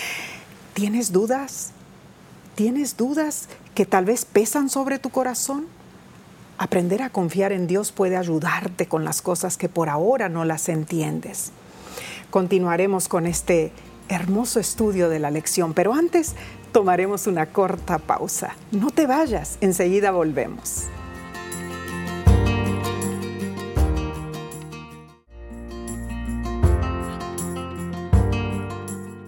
¿Tienes 0.75 1.11
dudas? 1.11 1.73
¿Tienes 2.55 2.97
dudas 2.97 3.49
que 3.75 3.85
tal 3.85 4.05
vez 4.05 4.25
pesan 4.25 4.71
sobre 4.71 5.01
tu 5.01 5.11
corazón? 5.11 5.80
Aprender 6.63 7.01
a 7.01 7.09
confiar 7.09 7.53
en 7.53 7.67
Dios 7.67 7.91
puede 7.91 8.19
ayudarte 8.19 8.85
con 8.85 9.03
las 9.03 9.23
cosas 9.23 9.57
que 9.57 9.71
por 9.71 9.89
ahora 9.89 10.29
no 10.29 10.45
las 10.45 10.69
entiendes. 10.69 11.53
Continuaremos 12.29 13.09
con 13.09 13.27
este 13.27 13.73
hermoso 14.11 14.61
estudio 14.61 15.09
de 15.09 15.21
la 15.21 15.31
lección, 15.31 15.73
pero 15.73 15.95
antes 15.95 16.35
tomaremos 16.71 17.27
una 17.27 17.47
corta 17.47 17.97
pausa. 17.97 18.57
No 18.73 18.91
te 18.91 19.07
vayas, 19.07 19.57
enseguida 19.63 20.11
volvemos. 20.11 20.91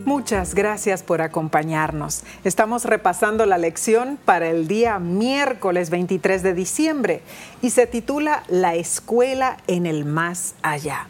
Muchas 0.05 0.57
gracias 0.57 1.05
por 1.05 1.22
acompañarnos. 1.22 2.24
Estamos 2.42 2.84
repasando 2.84 3.46
la 3.46 3.57
lección 3.57 4.18
para 4.24 4.48
el 4.50 4.66
día 4.66 4.98
miércoles 4.98 5.90
23 5.90 6.42
de 6.42 6.55
diciembre 6.55 7.22
y 7.62 7.70
se 7.70 7.86
titula 7.86 8.42
La 8.48 8.74
escuela 8.74 9.59
en 9.68 9.86
el 9.86 10.05
más 10.05 10.55
allá. 10.62 11.07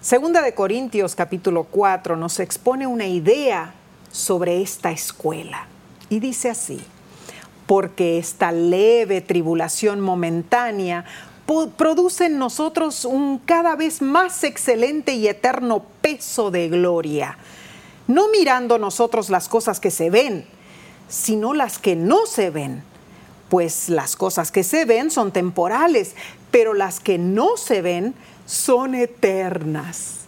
Segunda 0.00 0.42
de 0.42 0.52
Corintios 0.52 1.14
capítulo 1.14 1.62
4 1.62 2.16
nos 2.16 2.40
expone 2.40 2.88
una 2.88 3.06
idea 3.06 3.72
sobre 4.10 4.62
esta 4.62 4.90
escuela 4.90 5.68
y 6.08 6.18
dice 6.18 6.50
así, 6.50 6.82
porque 7.66 8.18
esta 8.18 8.50
leve 8.50 9.20
tribulación 9.20 10.00
momentánea 10.00 11.04
produce 11.76 12.26
en 12.26 12.38
nosotros 12.38 13.04
un 13.04 13.38
cada 13.38 13.76
vez 13.76 14.02
más 14.02 14.42
excelente 14.42 15.14
y 15.14 15.28
eterno 15.28 15.84
peso 16.00 16.50
de 16.50 16.68
gloria 16.68 17.38
no 18.12 18.28
mirando 18.28 18.78
nosotros 18.78 19.30
las 19.30 19.48
cosas 19.48 19.80
que 19.80 19.90
se 19.90 20.10
ven, 20.10 20.44
sino 21.08 21.54
las 21.54 21.78
que 21.78 21.96
no 21.96 22.26
se 22.26 22.50
ven. 22.50 22.82
Pues 23.48 23.88
las 23.88 24.16
cosas 24.16 24.50
que 24.50 24.64
se 24.64 24.84
ven 24.84 25.10
son 25.10 25.32
temporales, 25.32 26.14
pero 26.50 26.74
las 26.74 27.00
que 27.00 27.18
no 27.18 27.56
se 27.56 27.82
ven 27.82 28.14
son 28.46 28.94
eternas. 28.94 30.20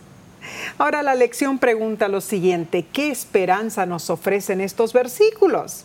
Ahora 0.78 1.03
la 1.03 1.14
lección 1.14 1.59
pregunta 1.59 2.09
lo 2.09 2.20
siguiente, 2.20 2.85
¿qué 2.93 3.11
esperanza 3.11 3.87
nos 3.87 4.11
ofrecen 4.11 4.61
estos 4.61 4.93
versículos? 4.93 5.85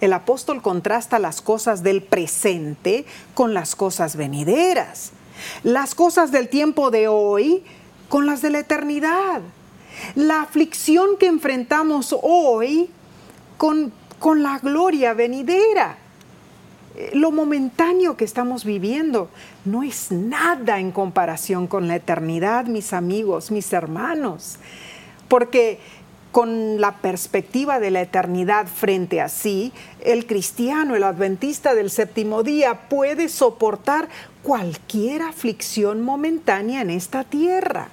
El 0.00 0.12
apóstol 0.12 0.62
contrasta 0.62 1.18
las 1.18 1.40
cosas 1.42 1.82
del 1.82 2.02
presente 2.02 3.04
con 3.34 3.54
las 3.54 3.74
cosas 3.74 4.16
venideras, 4.16 5.12
las 5.62 5.94
cosas 5.94 6.30
del 6.30 6.48
tiempo 6.48 6.90
de 6.90 7.08
hoy 7.08 7.62
con 8.08 8.26
las 8.26 8.42
de 8.42 8.50
la 8.50 8.60
eternidad 8.60 9.40
la 10.14 10.42
aflicción 10.42 11.16
que 11.18 11.26
enfrentamos 11.26 12.16
hoy 12.22 12.90
con, 13.56 13.92
con 14.18 14.42
la 14.42 14.58
gloria 14.58 15.14
venidera. 15.14 15.98
Eh, 16.96 17.10
lo 17.14 17.30
momentáneo 17.30 18.16
que 18.16 18.24
estamos 18.24 18.64
viviendo 18.64 19.30
no 19.64 19.82
es 19.82 20.10
nada 20.10 20.80
en 20.80 20.90
comparación 20.92 21.66
con 21.66 21.88
la 21.88 21.96
eternidad, 21.96 22.66
mis 22.66 22.92
amigos, 22.92 23.50
mis 23.50 23.72
hermanos, 23.72 24.58
porque 25.28 25.78
con 26.32 26.80
la 26.80 26.96
perspectiva 26.98 27.80
de 27.80 27.90
la 27.90 28.02
eternidad 28.02 28.66
frente 28.66 29.20
a 29.20 29.28
sí, 29.28 29.72
el 30.00 30.26
cristiano, 30.26 30.94
el 30.94 31.02
adventista 31.02 31.74
del 31.74 31.90
séptimo 31.90 32.42
día 32.42 32.88
puede 32.88 33.28
soportar 33.28 34.08
cualquier 34.42 35.22
aflicción 35.22 36.02
momentánea 36.02 36.82
en 36.82 36.90
esta 36.90 37.24
tierra. 37.24 37.88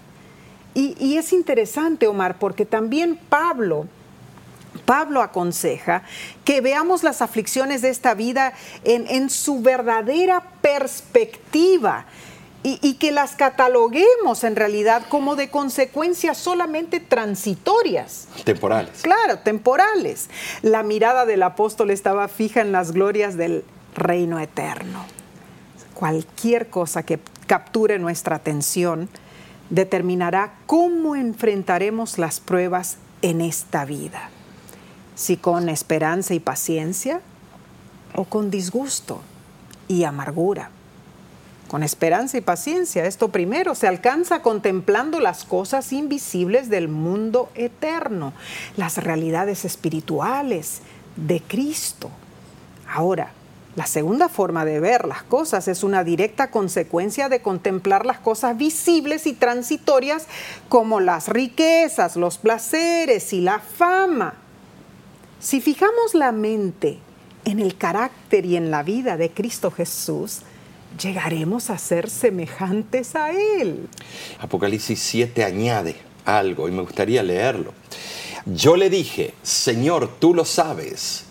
Y, 0.79 1.17
es 1.17 1.33
interesante, 1.33 2.05
Omar, 2.05 2.37
porque 2.37 2.63
también 2.63 3.17
Pablo, 3.29 3.87
Pablo 4.85 5.23
aconseja 5.23 6.03
que 6.45 6.61
veamos 6.61 7.01
las 7.01 7.23
aflicciones 7.23 7.81
de 7.81 7.89
esta 7.89 8.13
vida 8.13 8.53
en, 8.83 9.31
su 9.31 9.63
verdadera 9.63 10.43
perspectiva 10.61 12.05
y, 12.61 12.93
que 12.99 13.11
las 13.11 13.35
cataloguemos 13.35 14.43
en 14.43 14.55
realidad 14.55 15.01
como 15.09 15.35
de 15.35 15.49
consecuencias 15.49 16.37
solamente 16.37 16.99
transitorias. 16.99 18.27
Temporales. 18.43 19.01
Claro, 19.01 19.39
temporales. 19.39 20.29
La 20.61 20.83
mirada 20.83 21.25
del 21.25 21.41
apóstol 21.41 21.89
estaba 21.89 22.27
fija 22.27 22.61
en 22.61 22.71
las 22.71 22.91
glorias 22.91 23.35
del 23.35 23.65
reino 23.95 24.39
eterno. 24.39 25.03
Cualquier 25.95 26.69
cosa 26.69 27.01
que 27.01 27.17
capture 27.47 27.97
nuestra 27.97 28.35
atención 28.35 29.09
determinará 29.69 30.53
cómo 30.65 31.15
enfrentaremos 31.15 32.17
las 32.17 32.39
pruebas 32.39 32.97
en 33.21 33.41
esta 33.41 33.85
vida. 33.85 34.29
Si 35.15 35.37
con 35.37 35.69
esperanza 35.69 36.33
y 36.33 36.39
paciencia 36.39 37.21
o 38.15 38.25
con 38.25 38.51
disgusto 38.51 39.21
y 39.87 40.03
amargura 40.03 40.71
con 41.67 41.83
esperanza 41.83 42.37
y 42.37 42.41
paciencia. 42.41 43.05
Esto 43.05 43.29
primero 43.29 43.75
se 43.75 43.87
alcanza 43.87 44.41
contemplando 44.41 45.19
las 45.19 45.43
cosas 45.43 45.93
invisibles 45.93 46.69
del 46.69 46.87
mundo 46.87 47.49
eterno, 47.55 48.33
las 48.75 48.97
realidades 48.97 49.65
espirituales 49.65 50.81
de 51.15 51.41
Cristo. 51.41 52.09
Ahora, 52.89 53.31
la 53.77 53.85
segunda 53.85 54.27
forma 54.27 54.65
de 54.65 54.79
ver 54.79 55.05
las 55.05 55.21
cosas 55.21 55.67
es 55.67 55.83
una 55.83 56.03
directa 56.03 56.49
consecuencia 56.49 57.29
de 57.29 57.43
contemplar 57.43 58.07
las 58.07 58.17
cosas 58.17 58.57
visibles 58.57 59.27
y 59.27 59.33
transitorias 59.33 60.25
como 60.67 60.99
las 60.99 61.27
riquezas, 61.27 62.15
los 62.15 62.39
placeres 62.39 63.33
y 63.33 63.41
la 63.41 63.59
fama. 63.59 64.33
Si 65.39 65.61
fijamos 65.61 66.15
la 66.15 66.31
mente 66.31 66.97
en 67.45 67.59
el 67.59 67.77
carácter 67.77 68.47
y 68.47 68.55
en 68.55 68.71
la 68.71 68.81
vida 68.81 69.15
de 69.15 69.29
Cristo 69.29 69.69
Jesús, 69.69 70.39
llegaremos 70.99 71.69
a 71.69 71.77
ser 71.77 72.09
semejantes 72.09 73.15
a 73.15 73.29
Él. 73.29 73.87
Apocalipsis 74.39 74.99
7 74.99 75.43
añade 75.43 75.97
algo 76.25 76.67
y 76.67 76.71
me 76.71 76.81
gustaría 76.81 77.21
leerlo. 77.21 77.75
Yo 78.47 78.75
le 78.75 78.89
dije, 78.89 79.35
Señor, 79.43 80.17
tú 80.17 80.33
lo 80.33 80.45
sabes. 80.45 81.26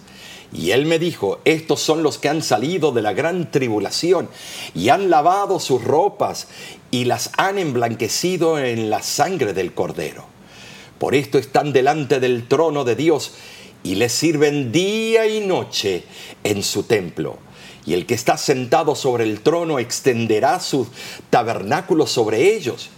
Y 0.56 0.70
él 0.70 0.86
me 0.86 0.98
dijo, 0.98 1.40
estos 1.44 1.80
son 1.80 2.02
los 2.02 2.16
que 2.16 2.30
han 2.30 2.42
salido 2.42 2.90
de 2.92 3.02
la 3.02 3.12
gran 3.12 3.50
tribulación 3.50 4.28
y 4.74 4.88
han 4.88 5.10
lavado 5.10 5.60
sus 5.60 5.84
ropas 5.84 6.48
y 6.90 7.04
las 7.04 7.30
han 7.36 7.58
emblanquecido 7.58 8.58
en 8.58 8.88
la 8.88 9.02
sangre 9.02 9.52
del 9.52 9.74
cordero. 9.74 10.24
Por 10.98 11.14
esto 11.14 11.36
están 11.36 11.74
delante 11.74 12.20
del 12.20 12.48
trono 12.48 12.84
de 12.84 12.96
Dios 12.96 13.34
y 13.82 13.96
le 13.96 14.08
sirven 14.08 14.72
día 14.72 15.26
y 15.26 15.40
noche 15.40 16.04
en 16.42 16.62
su 16.62 16.84
templo 16.84 17.38
y 17.84 17.94
el 17.94 18.04
que 18.06 18.14
está 18.14 18.36
sentado 18.36 18.94
sobre 18.96 19.24
el 19.24 19.40
trono 19.40 19.78
extenderá 19.78 20.58
su 20.60 20.88
tabernáculo 21.30 22.06
sobre 22.06 22.54
ellos 22.54 22.90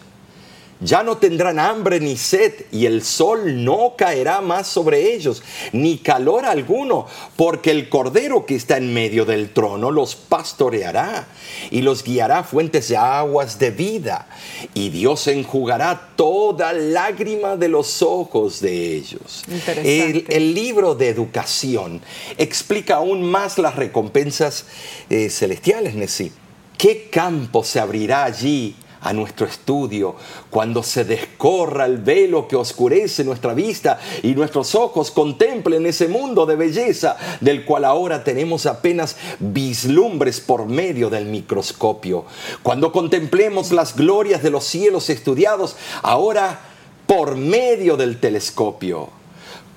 ya 0.81 1.03
no 1.03 1.17
tendrán 1.17 1.59
hambre 1.59 1.99
ni 1.99 2.17
sed, 2.17 2.53
y 2.71 2.87
el 2.87 3.03
sol 3.03 3.65
no 3.65 3.95
caerá 3.97 4.41
más 4.41 4.69
sobre 4.69 5.15
ellos, 5.15 5.43
ni 5.73 5.99
calor 5.99 6.47
alguno, 6.47 7.07
porque 7.37 7.71
el 7.71 7.89
Cordero 7.89 8.47
que 8.47 8.55
está 8.55 8.77
en 8.77 8.95
medio 8.95 9.25
del 9.25 9.53
trono 9.53 9.91
los 9.91 10.15
pastoreará 10.15 11.27
y 11.71 11.83
los 11.83 12.05
guiará 12.05 12.39
a 12.39 12.45
fuentes 12.45 12.89
de 12.89 12.97
aguas 12.97 13.59
de 13.59 13.71
vida, 13.71 14.29
y 14.75 14.91
Dios 14.91 15.27
enjugará 15.27 16.11
toda 16.15 16.73
lágrima 16.73 17.57
de 17.57 17.69
los 17.69 18.03
ojos 18.03 18.61
de 18.61 18.95
ellos. 18.95 19.45
El, 19.77 20.55
libro 20.55 20.95
de 20.95 21.09
educación 21.09 22.01
explica 22.37 22.97
aún 22.97 23.23
más 23.23 23.59
las 23.59 23.77
recompensas 23.77 24.65
eh, 25.11 25.29
celestiales, 25.31 25.95
Nesí. 25.95 26.33
¿Qué 26.79 27.09
campo 27.11 27.65
se 27.65 27.81
abrirá 27.81 28.25
allí? 28.25 28.77
A 29.01 29.13
nuestro 29.13 29.47
estudio, 29.47 30.17
cuando 30.51 30.83
se 30.83 31.05
descorra 31.05 31.87
el 31.87 31.99
velo 31.99 32.49
que 32.49 32.57
oscurece 32.57 33.25
nuestra 33.25 33.55
vista 33.55 34.01
y 34.23 34.35
nuestros 34.35 34.75
ojos 34.75 35.11
contemplen 35.11 35.87
ese 35.87 36.09
mundo 36.09 36.47
de 36.47 36.57
belleza 36.57 37.17
del 37.41 37.65
cual 37.65 37.85
ahora 37.85 38.25
tenemos 38.25 38.67
apenas 38.67 39.17
vislumbres 39.39 40.41
por 40.41 40.67
medio 40.67 41.11
del 41.11 41.27
microscopio. 41.27 42.25
Cuando 42.63 42.93
contemplemos 42.93 43.73
las 43.73 43.95
glorias 43.95 44.43
de 44.43 44.51
los 44.51 44.65
cielos 44.65 45.11
estudiados 45.11 45.77
ahora 46.03 46.61
por 47.07 47.37
medio 47.37 47.97
del 47.97 48.21
telescopio. 48.21 49.09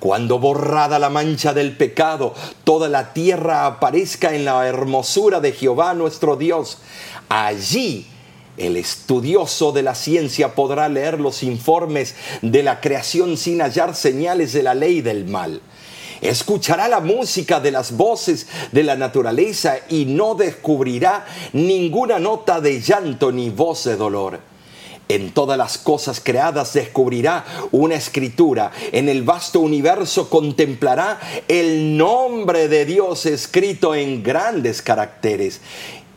Cuando 0.00 0.40
borrada 0.40 0.98
la 0.98 1.10
mancha 1.10 1.54
del 1.54 1.76
pecado, 1.76 2.34
toda 2.64 2.88
la 2.88 3.12
tierra 3.12 3.66
aparezca 3.66 4.34
en 4.34 4.44
la 4.44 4.66
hermosura 4.66 5.40
de 5.40 5.52
Jehová 5.52 5.94
nuestro 5.94 6.34
Dios, 6.36 6.78
allí 7.28 8.11
el 8.56 8.76
estudioso 8.76 9.72
de 9.72 9.82
la 9.82 9.94
ciencia 9.94 10.54
podrá 10.54 10.88
leer 10.88 11.20
los 11.20 11.42
informes 11.42 12.14
de 12.42 12.62
la 12.62 12.80
creación 12.80 13.36
sin 13.36 13.60
hallar 13.60 13.94
señales 13.94 14.52
de 14.52 14.62
la 14.62 14.74
ley 14.74 15.00
del 15.00 15.24
mal. 15.24 15.60
Escuchará 16.20 16.86
la 16.86 17.00
música 17.00 17.58
de 17.58 17.72
las 17.72 17.96
voces 17.96 18.46
de 18.70 18.84
la 18.84 18.94
naturaleza 18.94 19.78
y 19.88 20.04
no 20.04 20.34
descubrirá 20.34 21.26
ninguna 21.52 22.20
nota 22.20 22.60
de 22.60 22.80
llanto 22.80 23.32
ni 23.32 23.50
voz 23.50 23.84
de 23.84 23.96
dolor. 23.96 24.38
En 25.08 25.32
todas 25.32 25.58
las 25.58 25.78
cosas 25.78 26.20
creadas 26.20 26.72
descubrirá 26.74 27.44
una 27.72 27.96
escritura. 27.96 28.70
En 28.92 29.08
el 29.08 29.24
vasto 29.24 29.60
universo 29.60 30.30
contemplará 30.30 31.18
el 31.48 31.96
nombre 31.96 32.68
de 32.68 32.84
Dios 32.84 33.26
escrito 33.26 33.94
en 33.94 34.22
grandes 34.22 34.80
caracteres 34.80 35.60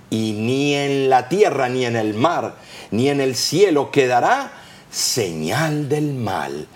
y 0.10 0.34
ni 0.34 0.74
en 0.74 1.10
la 1.10 1.30
tierra, 1.30 1.70
ni 1.70 1.86
en 1.86 1.96
el 1.96 2.14
mar, 2.14 2.56
ni 2.92 3.10
en 3.10 3.22
el 3.22 3.36
cielo 3.36 3.92
quedará 3.92 4.52
señal 4.92 5.90
del 5.90 6.14
mal. 6.14 6.68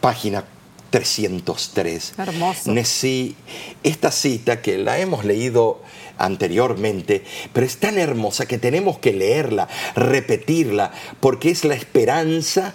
Página 0.00 0.44
303. 0.90 2.14
Hermoso. 2.18 2.74
esta 3.82 4.10
cita 4.10 4.62
que 4.62 4.78
la 4.78 4.98
hemos 4.98 5.24
leído 5.24 5.82
anteriormente, 6.18 7.24
pero 7.52 7.66
es 7.66 7.76
tan 7.78 7.98
hermosa 7.98 8.46
que 8.46 8.58
tenemos 8.58 8.98
que 8.98 9.12
leerla, 9.12 9.68
repetirla, 9.94 10.92
porque 11.20 11.50
es 11.50 11.64
la 11.64 11.74
esperanza 11.74 12.74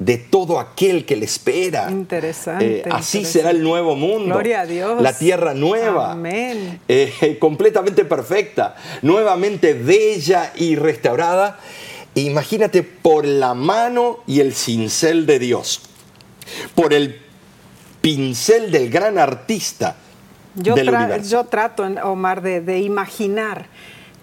de 0.00 0.16
todo 0.16 0.58
aquel 0.58 1.04
que 1.04 1.14
le 1.14 1.26
espera. 1.26 1.90
Interesante. 1.90 2.78
Eh, 2.78 2.82
así 2.90 3.22
será 3.24 3.50
el 3.50 3.62
nuevo 3.62 3.94
mundo. 3.94 4.34
Gloria 4.34 4.62
a 4.62 4.66
Dios. 4.66 5.00
La 5.00 5.16
tierra 5.16 5.52
nueva. 5.52 6.12
Amén. 6.12 6.80
Eh, 6.88 7.36
completamente 7.38 8.06
perfecta, 8.06 8.76
nuevamente 9.02 9.74
bella 9.74 10.52
y 10.56 10.74
restaurada. 10.74 11.60
Imagínate 12.14 12.82
por 12.82 13.26
la 13.26 13.52
mano 13.52 14.20
y 14.26 14.40
el 14.40 14.54
cincel 14.54 15.26
de 15.26 15.38
Dios, 15.38 15.82
por 16.74 16.94
el 16.94 17.20
pincel 18.00 18.72
del 18.72 18.88
gran 18.88 19.18
artista. 19.18 19.96
Yo, 20.54 20.74
del 20.74 20.88
universo. 20.88 21.30
yo 21.30 21.44
trato, 21.44 21.84
Omar, 22.04 22.40
de, 22.40 22.62
de 22.62 22.80
imaginar 22.80 23.66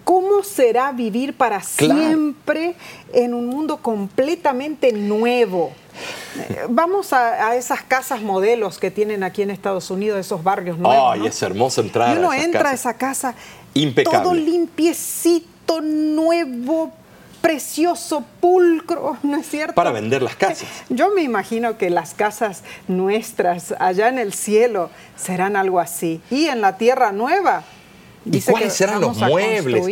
¿Cómo 0.08 0.42
será 0.42 0.90
vivir 0.90 1.34
para 1.34 1.62
siempre 1.62 2.74
en 3.12 3.34
un 3.34 3.44
mundo 3.44 3.76
completamente 3.76 4.90
nuevo? 4.90 5.70
Eh, 6.38 6.62
vamos 6.70 7.12
a, 7.12 7.54
esas 7.56 7.82
casas 7.82 8.22
modelos 8.22 8.78
que 8.78 8.90
tienen 8.90 9.22
aquí 9.22 9.42
en 9.42 9.50
Estados 9.50 9.90
Unidos, 9.90 10.18
esos 10.18 10.42
barrios 10.42 10.78
nuevos. 10.78 11.12
Ay, 11.12 11.26
es 11.26 11.42
hermoso 11.42 11.82
entrar. 11.82 12.16
Y 12.16 12.20
uno 12.20 12.32
entra 12.32 12.70
a 12.70 12.72
esa 12.72 12.94
casa, 12.94 13.34
impecable, 13.74 14.20
todo 14.20 14.32
limpiecito, 14.32 15.82
nuevo, 15.82 16.90
precioso, 17.42 18.24
pulcro, 18.40 19.18
¿no 19.22 19.36
es 19.36 19.46
cierto? 19.46 19.74
Para 19.74 19.90
vender 19.92 20.22
las 20.22 20.36
casas. 20.36 20.66
Yo 20.88 21.10
me 21.10 21.20
imagino 21.20 21.76
que 21.76 21.90
las 21.90 22.14
casas 22.14 22.62
nuestras 22.86 23.74
allá 23.78 24.08
en 24.08 24.18
el 24.18 24.32
cielo 24.32 24.88
serán 25.18 25.54
algo 25.54 25.78
así. 25.78 26.22
Y 26.30 26.46
en 26.46 26.62
la 26.62 26.78
tierra 26.78 27.12
nueva 27.12 27.64
¿Y 28.30 28.40
cuáles 28.40 28.72
serán 28.74 29.00
los 29.00 29.16
muebles? 29.16 29.86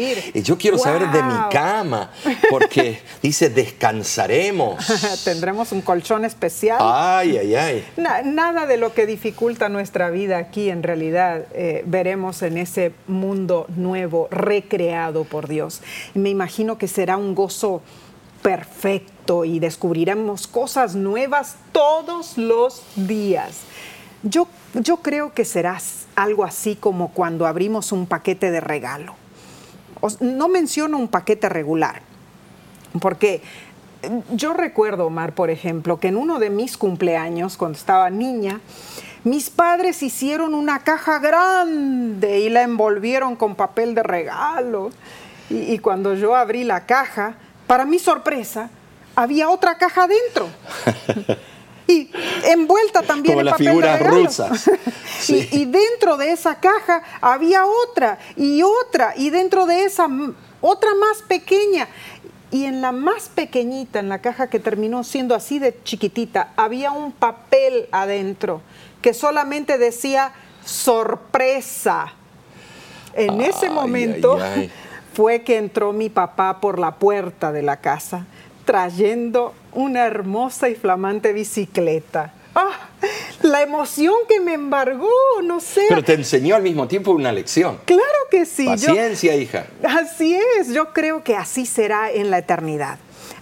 Yo 0.45 0.59
quiero 0.59 0.79
saber 0.79 1.11
de 1.11 1.23
mi 1.23 1.35
cama, 1.51 2.11
porque 2.51 3.01
dice 3.23 3.51
descansaremos. 3.51 4.85
Tendremos 5.25 5.73
un 5.73 5.81
colchón 5.83 6.25
especial. 6.25 6.79
Ay, 6.81 7.37
ay, 7.39 7.55
ay. 7.55 7.85
nada 8.25 8.67
de 8.67 8.77
lo 8.77 8.95
que 8.95 9.07
dificulta 9.07 9.69
nuestra 9.69 10.11
vida 10.11 10.39
aquí, 10.39 10.71
en 10.71 10.83
realidad, 10.83 11.47
eh, 11.53 11.83
veremos 11.87 12.43
en 12.43 12.59
ese 12.59 12.93
mundo 13.07 13.67
nuevo, 13.77 14.29
recreado 14.31 15.25
por 15.25 15.49
Dios. 15.49 15.81
Me 16.15 16.31
imagino 16.31 16.79
que 16.79 16.89
será 16.89 17.17
un 17.17 17.35
gozo 17.35 17.83
perfecto 18.43 19.45
y 19.45 19.59
descubriremos 19.59 20.47
cosas 20.47 20.95
nuevas 20.95 21.57
todos 21.73 22.39
los 22.39 22.83
días. 22.95 23.63
Yo, 24.23 24.49
yo 24.77 24.99
creo 24.99 25.33
que 25.33 25.45
serás 25.45 26.07
algo 26.15 26.45
así 26.45 26.77
como 26.77 27.13
cuando 27.13 27.47
abrimos 27.47 27.93
un 27.93 28.07
paquete 28.07 28.51
de 28.51 28.61
regalo. 28.61 29.15
No 30.21 30.49
menciono 30.49 30.99
un 30.99 31.09
paquete 31.09 31.49
regular, 31.49 32.03
porque 33.01 33.43
yo 34.33 34.53
recuerdo, 34.53 35.07
Omar, 35.07 35.35
por 35.35 35.51
ejemplo, 35.51 35.99
que 35.99 36.09
en 36.09 36.17
uno 36.17 36.39
de 36.39 36.51
mis 36.51 36.77
cumpleaños, 36.77 37.57
cuando 37.57 37.79
estaba 37.79 38.11
niña, 38.11 38.61
mis 39.25 39.51
padres 39.51 40.03
hicieron 40.03 40.55
una 40.55 40.81
caja 40.81 41.19
grande 41.19 42.41
y 42.41 42.49
la 42.49 42.63
envolvieron 42.63 43.37
con 43.37 43.57
papel 43.57 43.95
de 43.95 44.03
regalo. 44.03 44.91
Y, 45.49 45.79
cuando 45.79 46.15
yo 46.15 46.37
abrí 46.37 46.65
la 46.65 46.87
caja, 46.87 47.35
para 47.67 47.85
mi 47.85 47.99
sorpresa, 47.99 48.71
había 49.15 49.49
otra 49.49 49.79
caja 49.79 50.07
dentro. 50.07 50.49
y 51.87 52.11
envuelta 52.45 53.03
también 53.03 53.35
Como 53.35 53.41
en 53.41 53.47
las 53.47 53.53
papel 53.55 53.69
figuras 53.69 53.99
de 53.99 54.05
regalo. 54.05 54.25
rusas. 54.25 54.71
Sí. 55.21 55.49
y, 55.51 55.63
y 55.63 55.65
dentro 55.65 56.17
de 56.17 56.31
esa 56.33 56.57
caja 56.61 57.03
había 57.21 57.65
otra 57.65 58.19
y 58.37 58.63
otra 58.63 59.15
y 59.17 59.31
dentro 59.31 59.67
de 59.67 59.85
esa 59.85 60.09
otra 60.61 60.91
más 60.95 61.23
pequeña. 61.23 61.89
Y 62.51 62.65
en 62.65 62.81
la 62.81 62.93
más 62.93 63.29
pequeñita, 63.29 63.99
en 63.99 64.09
la 64.09 64.21
caja 64.21 64.49
que 64.49 64.61
terminó 64.61 65.03
siendo 65.05 65.35
así 65.35 65.59
de 65.59 65.83
chiquitita, 65.83 66.53
había 66.57 66.93
un 66.93 67.11
papel 67.13 67.89
adentro 67.91 68.61
que 69.03 69.15
solamente 69.15 69.79
decía 69.79 70.33
sorpresa. 70.65 72.13
En 73.15 73.41
ese 73.41 73.71
momento 73.71 74.39
ay, 74.41 74.61
ay. 74.63 74.71
fue 75.15 75.43
que 75.43 75.57
entró 75.57 75.93
mi 75.93 76.09
papá 76.09 76.61
por 76.61 76.79
la 76.79 76.97
puerta 76.97 77.51
de 77.51 77.63
la 77.63 77.79
casa 77.79 78.27
trayendo 78.65 79.55
una 79.77 80.05
hermosa 80.07 80.69
y 80.69 80.75
flamante 80.75 81.33
bicicleta. 81.33 82.33
¡Ah! 82.55 82.89
La 83.43 83.63
emoción 83.63 84.15
que 84.29 84.41
me 84.41 84.55
embargó, 84.55 85.09
no 85.45 85.61
sé. 85.61 85.83
Pero 85.89 86.03
te 86.03 86.15
enseñó 86.15 86.57
al 86.57 86.63
mismo 86.63 86.89
tiempo 86.89 87.13
una 87.13 87.31
lección. 87.31 87.79
claro 87.85 88.03
que 88.31 88.45
sí. 88.47 88.65
yo- 88.65 88.73
Paciencia, 88.73 89.37
hija. 89.37 89.67
así 89.87 90.37
es, 90.59 90.69
yo 90.73 90.93
creo 90.93 91.23
que 91.23 91.37
así 91.37 91.67
será 91.67 92.11
en 92.11 92.31
la 92.31 92.39
eternidad. 92.39 92.99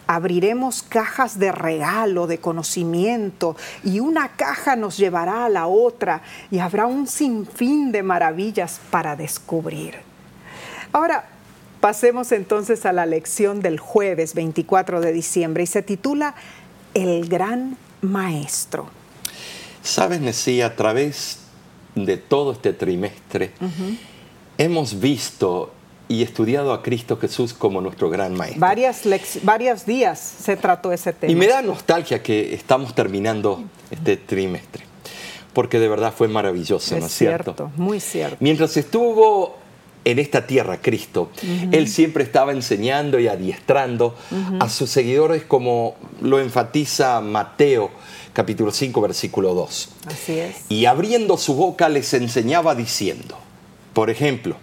Abriremos 0.07 0.83
cajas 0.83 1.39
de 1.39 1.51
regalo, 1.53 2.27
de 2.27 2.39
conocimiento, 2.39 3.57
y 3.85 4.01
una 4.01 4.29
caja 4.37 4.77
nos 4.77 4.99
llevará 4.99 5.47
a 5.47 5.49
la 5.49 5.67
otra, 5.69 6.21
y 6.51 6.59
habrá 6.59 6.85
un 6.87 7.07
sinfín 7.07 7.91
de 7.93 8.03
maravillas 8.03 8.81
para 8.91 9.17
descubrir. 9.17 9.95
Ahora, 10.93 11.25
pasemos 11.85 12.33
entonces 12.33 12.87
a 12.87 12.95
la 12.95 13.05
lección 13.05 13.61
del 13.61 13.79
jueves 13.79 14.33
24 14.33 15.03
de 15.03 15.13
diciembre, 15.13 15.65
y 15.65 15.67
se 15.67 15.83
titula 15.83 16.35
El 16.95 17.29
Gran 17.29 17.77
Maestro. 18.01 18.87
Sabes, 19.83 20.19
Nesí, 20.23 20.63
a 20.63 20.77
través 20.77 21.41
de 21.95 22.17
todo 22.17 22.53
este 22.53 22.73
trimestre 22.73 23.53
hemos 24.57 24.99
visto 24.99 25.75
y 26.09 26.23
estudiado 26.23 26.73
a 26.73 26.83
Cristo 26.83 27.19
Jesús 27.19 27.53
como 27.53 27.83
nuestro 27.83 28.09
gran 28.09 28.35
maestro. 28.35 28.61
Varias 28.61 29.03
varios 29.43 29.85
días 29.85 30.19
se 30.19 30.57
trató 30.57 30.91
ese 30.91 31.13
tema. 31.13 31.31
Y 31.31 31.37
me 31.37 31.49
da 31.49 31.61
nostalgia 31.61 32.23
que 32.23 32.55
estamos 32.55 32.95
terminando 32.95 33.63
este 33.91 34.17
trimestre, 34.17 34.85
porque 35.53 35.79
de 35.79 35.89
verdad 35.89 36.15
fue 36.17 36.29
maravilloso, 36.29 36.97
¿no 36.97 37.05
es 37.05 37.13
es 37.13 37.19
cierto? 37.19 37.55
cierto, 37.55 37.73
muy 37.77 38.01
cierto. 38.01 38.39
Mientras 38.41 38.75
estuvo 38.79 39.63
en 40.05 40.19
esta 40.19 40.47
tierra 40.47 40.81
Cristo, 40.81 41.31
Él 41.73 41.89
siempre 41.89 42.25
estaba 42.25 42.53
enseñando 42.53 43.19
y 43.19 43.29
adiestrando 43.29 44.15
a 44.61 44.69
sus 44.69 44.91
seguidores 44.91 45.45
como 45.45 45.97
lo 46.21 46.41
enfatiza 46.41 47.21
Mateo 47.21 47.91
capítulo 48.35 48.73
5 48.73 49.01
versículo 49.01 49.55
2. 49.55 49.89
Así 50.07 50.39
es. 50.39 50.57
Y 50.69 50.87
abriendo 50.87 51.39
su 51.39 51.55
boca 51.55 51.89
les 51.89 52.13
enseñaba 52.15 52.75
diciendo, 52.75 53.39
por 53.95 54.11
ejemplo, 54.11 54.57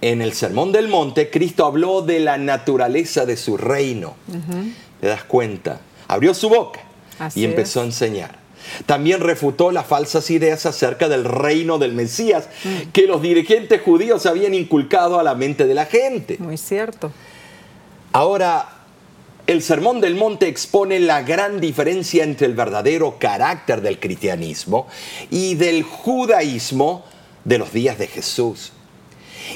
en 0.00 0.22
el 0.22 0.32
Sermón 0.32 0.72
del 0.72 0.88
Monte, 0.88 1.30
Cristo 1.30 1.64
habló 1.64 2.02
de 2.02 2.20
la 2.20 2.36
naturaleza 2.36 3.26
de 3.26 3.36
su 3.36 3.56
reino. 3.56 4.14
¿Te 5.00 5.06
das 5.06 5.24
cuenta? 5.24 5.80
Abrió 6.06 6.34
su 6.34 6.48
boca 6.48 6.80
Así 7.18 7.40
y 7.40 7.44
empezó 7.44 7.80
a 7.80 7.84
enseñar. 7.84 8.38
También 8.86 9.20
refutó 9.20 9.70
las 9.70 9.86
falsas 9.86 10.30
ideas 10.30 10.66
acerca 10.66 11.08
del 11.08 11.24
reino 11.24 11.78
del 11.78 11.92
Mesías 11.94 12.48
Mm. 12.64 12.90
que 12.92 13.06
los 13.06 13.22
dirigentes 13.22 13.80
judíos 13.82 14.26
habían 14.26 14.54
inculcado 14.54 15.18
a 15.18 15.22
la 15.22 15.34
mente 15.34 15.66
de 15.66 15.74
la 15.74 15.86
gente. 15.86 16.36
Muy 16.38 16.56
cierto. 16.56 17.12
Ahora, 18.12 18.68
el 19.46 19.62
Sermón 19.62 20.00
del 20.00 20.14
Monte 20.14 20.48
expone 20.48 21.00
la 21.00 21.22
gran 21.22 21.60
diferencia 21.60 22.24
entre 22.24 22.46
el 22.46 22.54
verdadero 22.54 23.18
carácter 23.18 23.80
del 23.80 23.98
cristianismo 23.98 24.86
y 25.30 25.54
del 25.54 25.82
judaísmo 25.82 27.04
de 27.44 27.58
los 27.58 27.72
días 27.72 27.98
de 27.98 28.08
Jesús. 28.08 28.72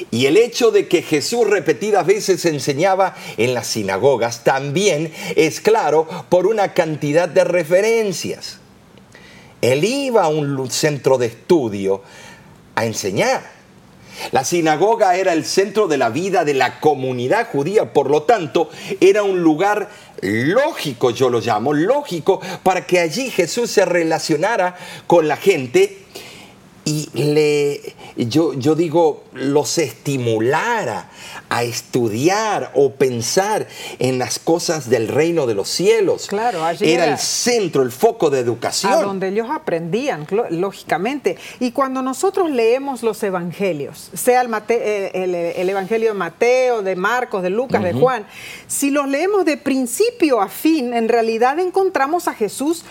Y 0.09 0.25
el 0.25 0.37
hecho 0.37 0.71
de 0.71 0.87
que 0.87 1.03
Jesús 1.03 1.47
repetidas 1.47 2.07
veces 2.07 2.45
enseñaba 2.45 3.15
en 3.37 3.53
las 3.53 3.67
sinagogas 3.67 4.43
también 4.43 5.13
es 5.35 5.61
claro 5.61 6.07
por 6.29 6.47
una 6.47 6.73
cantidad 6.73 7.29
de 7.29 7.43
referencias. 7.43 8.57
Él 9.63 9.85
iba 9.85 10.23
a 10.23 10.27
un 10.27 10.69
centro 10.69 11.17
de 11.17 11.27
estudio 11.27 12.01
a 12.75 12.85
enseñar. 12.85 13.41
La 14.33 14.43
sinagoga 14.43 15.15
era 15.15 15.31
el 15.31 15.45
centro 15.45 15.87
de 15.87 15.97
la 15.97 16.09
vida 16.09 16.43
de 16.43 16.53
la 16.53 16.81
comunidad 16.81 17.47
judía, 17.49 17.93
por 17.93 18.11
lo 18.11 18.23
tanto, 18.23 18.69
era 18.99 19.23
un 19.23 19.41
lugar 19.41 19.89
lógico, 20.21 21.11
yo 21.11 21.29
lo 21.29 21.39
llamo, 21.39 21.71
lógico, 21.71 22.41
para 22.61 22.85
que 22.85 22.99
allí 22.99 23.31
Jesús 23.31 23.71
se 23.71 23.85
relacionara 23.85 24.75
con 25.07 25.29
la 25.29 25.37
gente 25.37 25.97
y 26.85 27.09
le, 27.13 27.81
yo, 28.17 28.53
yo 28.53 28.75
digo, 28.75 29.23
los 29.33 29.77
estimulara 29.77 31.09
a 31.49 31.63
estudiar 31.63 32.71
o 32.75 32.91
pensar 32.91 33.67
en 33.99 34.19
las 34.19 34.37
cosas 34.39 34.89
del 34.89 35.07
reino 35.07 35.45
de 35.45 35.53
los 35.53 35.69
cielos. 35.69 36.27
Claro, 36.27 36.63
allí 36.65 36.91
era 36.91 37.03
era- 37.05 37.13
el 37.13 37.19
centro, 37.19 37.83
el 37.83 37.91
foco 37.91 38.29
de 38.29 38.39
educación. 38.39 38.91
A 38.91 39.01
donde 39.01 39.29
ellos 39.29 39.47
aprendían, 39.49 40.27
lógicamente. 40.49 41.37
Y 41.59 41.71
cuando 41.71 42.01
nosotros 42.01 42.49
leemos 42.49 43.01
los 43.03 43.21
evangelios, 43.23 44.09
sea 44.13 44.41
el, 44.41 44.49
Mate- 44.49 45.11
el- 45.23 45.35
el- 45.35 45.53
el 45.55 45.69
evangelio 45.69 46.09
de 46.09 46.15
Mateo, 46.15 46.81
de 46.81 46.95
Marcos, 46.95 47.43
de 47.43 47.49
Lucas, 47.49 47.81
de 47.83 47.93
Juan, 47.93 48.25
si 48.67 48.89
los 48.91 49.07
leemos 49.07 49.45
de 49.45 49.55
principio 49.57 50.41
a 50.41 50.49
fin, 50.49 50.93
en 50.93 51.07
realidad 51.07 51.59
encontramos 51.59 52.27
a 52.27 52.33
Jesús 52.33 52.83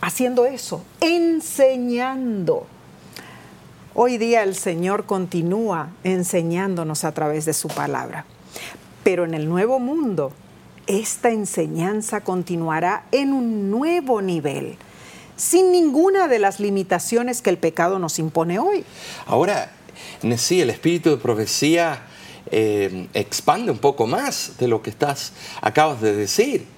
haciendo 0.00 0.46
eso, 0.46 0.82
enseñando. 1.00 2.66
Hoy 3.98 4.18
día 4.18 4.42
el 4.42 4.54
Señor 4.54 5.06
continúa 5.06 5.88
enseñándonos 6.04 7.04
a 7.04 7.12
través 7.12 7.46
de 7.46 7.54
su 7.54 7.68
palabra. 7.68 8.26
Pero 9.02 9.24
en 9.24 9.32
el 9.32 9.48
nuevo 9.48 9.78
mundo, 9.78 10.32
esta 10.86 11.30
enseñanza 11.30 12.20
continuará 12.20 13.06
en 13.10 13.32
un 13.32 13.70
nuevo 13.70 14.20
nivel, 14.20 14.76
sin 15.36 15.72
ninguna 15.72 16.28
de 16.28 16.38
las 16.38 16.60
limitaciones 16.60 17.40
que 17.40 17.48
el 17.48 17.56
pecado 17.56 17.98
nos 17.98 18.18
impone 18.18 18.58
hoy. 18.58 18.84
Ahora, 19.24 19.72
sí, 20.36 20.60
el 20.60 20.68
espíritu 20.68 21.08
de 21.08 21.16
profecía 21.16 22.02
eh, 22.50 23.08
expande 23.14 23.72
un 23.72 23.78
poco 23.78 24.06
más 24.06 24.58
de 24.58 24.68
lo 24.68 24.82
que 24.82 24.90
estás, 24.90 25.32
acabas 25.62 26.02
de 26.02 26.14
decir. 26.14 26.75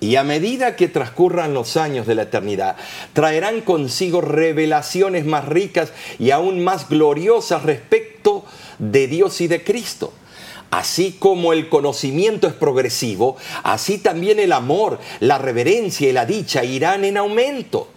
Y 0.00 0.14
a 0.16 0.22
medida 0.22 0.76
que 0.76 0.88
transcurran 0.88 1.54
los 1.54 1.76
años 1.76 2.06
de 2.06 2.14
la 2.14 2.22
eternidad, 2.22 2.76
traerán 3.14 3.62
consigo 3.62 4.20
revelaciones 4.20 5.26
más 5.26 5.46
ricas 5.46 5.92
y 6.18 6.30
aún 6.30 6.62
más 6.62 6.88
gloriosas 6.88 7.64
respecto 7.64 8.44
de 8.78 9.08
Dios 9.08 9.40
y 9.40 9.48
de 9.48 9.64
Cristo. 9.64 10.12
Así 10.70 11.16
como 11.18 11.52
el 11.52 11.68
conocimiento 11.68 12.46
es 12.46 12.52
progresivo, 12.52 13.36
así 13.62 13.98
también 13.98 14.38
el 14.38 14.52
amor, 14.52 14.98
la 15.18 15.38
reverencia 15.38 16.08
y 16.08 16.12
la 16.12 16.26
dicha 16.26 16.62
irán 16.62 17.04
en 17.04 17.16
aumento. 17.16 17.88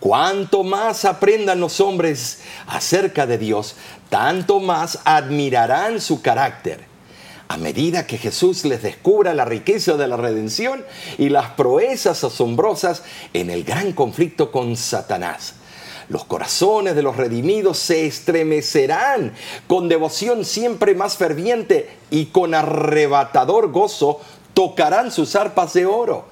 Cuanto 0.00 0.64
más 0.64 1.04
aprendan 1.04 1.60
los 1.60 1.80
hombres 1.80 2.42
acerca 2.66 3.26
de 3.26 3.38
Dios, 3.38 3.76
tanto 4.10 4.60
más 4.60 4.98
admirarán 5.04 6.00
su 6.00 6.20
carácter. 6.20 6.95
A 7.48 7.56
medida 7.56 8.06
que 8.06 8.18
Jesús 8.18 8.64
les 8.64 8.82
descubra 8.82 9.34
la 9.34 9.44
riqueza 9.44 9.96
de 9.96 10.08
la 10.08 10.16
redención 10.16 10.84
y 11.16 11.28
las 11.28 11.50
proezas 11.50 12.24
asombrosas 12.24 13.02
en 13.32 13.50
el 13.50 13.64
gran 13.64 13.92
conflicto 13.92 14.50
con 14.50 14.76
Satanás. 14.76 15.54
Los 16.08 16.24
corazones 16.24 16.94
de 16.94 17.02
los 17.02 17.16
redimidos 17.16 17.78
se 17.78 18.06
estremecerán 18.06 19.32
con 19.66 19.88
devoción 19.88 20.44
siempre 20.44 20.94
más 20.94 21.16
ferviente 21.16 21.90
y 22.10 22.26
con 22.26 22.54
arrebatador 22.54 23.72
gozo 23.72 24.20
tocarán 24.54 25.10
sus 25.10 25.34
arpas 25.34 25.72
de 25.74 25.86
oro 25.86 26.26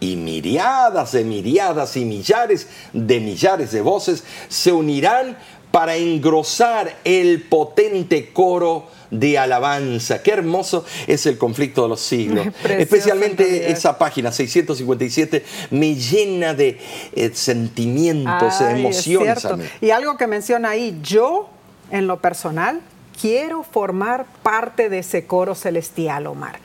y 0.00 0.16
miriadas 0.16 1.12
de 1.12 1.24
miriadas 1.24 1.96
y 1.96 2.04
millares 2.04 2.68
de 2.92 3.20
millares 3.20 3.72
de 3.72 3.80
voces 3.80 4.24
se 4.48 4.72
unirán 4.72 5.38
para 5.74 5.96
engrosar 5.96 6.98
el 7.02 7.42
potente 7.42 8.30
coro 8.32 8.86
de 9.10 9.36
alabanza. 9.36 10.22
Qué 10.22 10.30
hermoso 10.30 10.84
es 11.08 11.26
el 11.26 11.36
conflicto 11.36 11.82
de 11.82 11.88
los 11.88 12.00
siglos. 12.12 12.46
Precioso, 12.62 12.80
Especialmente 12.80 13.72
esa 13.72 13.98
página 13.98 14.30
657 14.30 15.44
me 15.72 15.96
llena 15.96 16.54
de 16.54 16.78
eh, 17.12 17.32
sentimientos, 17.34 18.60
Ay, 18.60 18.72
es 18.74 18.78
emociones. 18.78 19.36
a 19.38 19.40
cierto. 19.40 19.56
mí. 19.56 19.64
Y 19.80 19.90
algo 19.90 20.16
que 20.16 20.28
menciona 20.28 20.70
ahí, 20.70 20.96
yo, 21.02 21.48
en 21.90 22.06
lo 22.06 22.20
personal, 22.20 22.80
quiero 23.20 23.62
formar 23.62 24.26
parte 24.42 24.88
de 24.88 24.98
ese 24.98 25.26
coro 25.26 25.54
celestial, 25.54 26.26
Omar. 26.26 26.58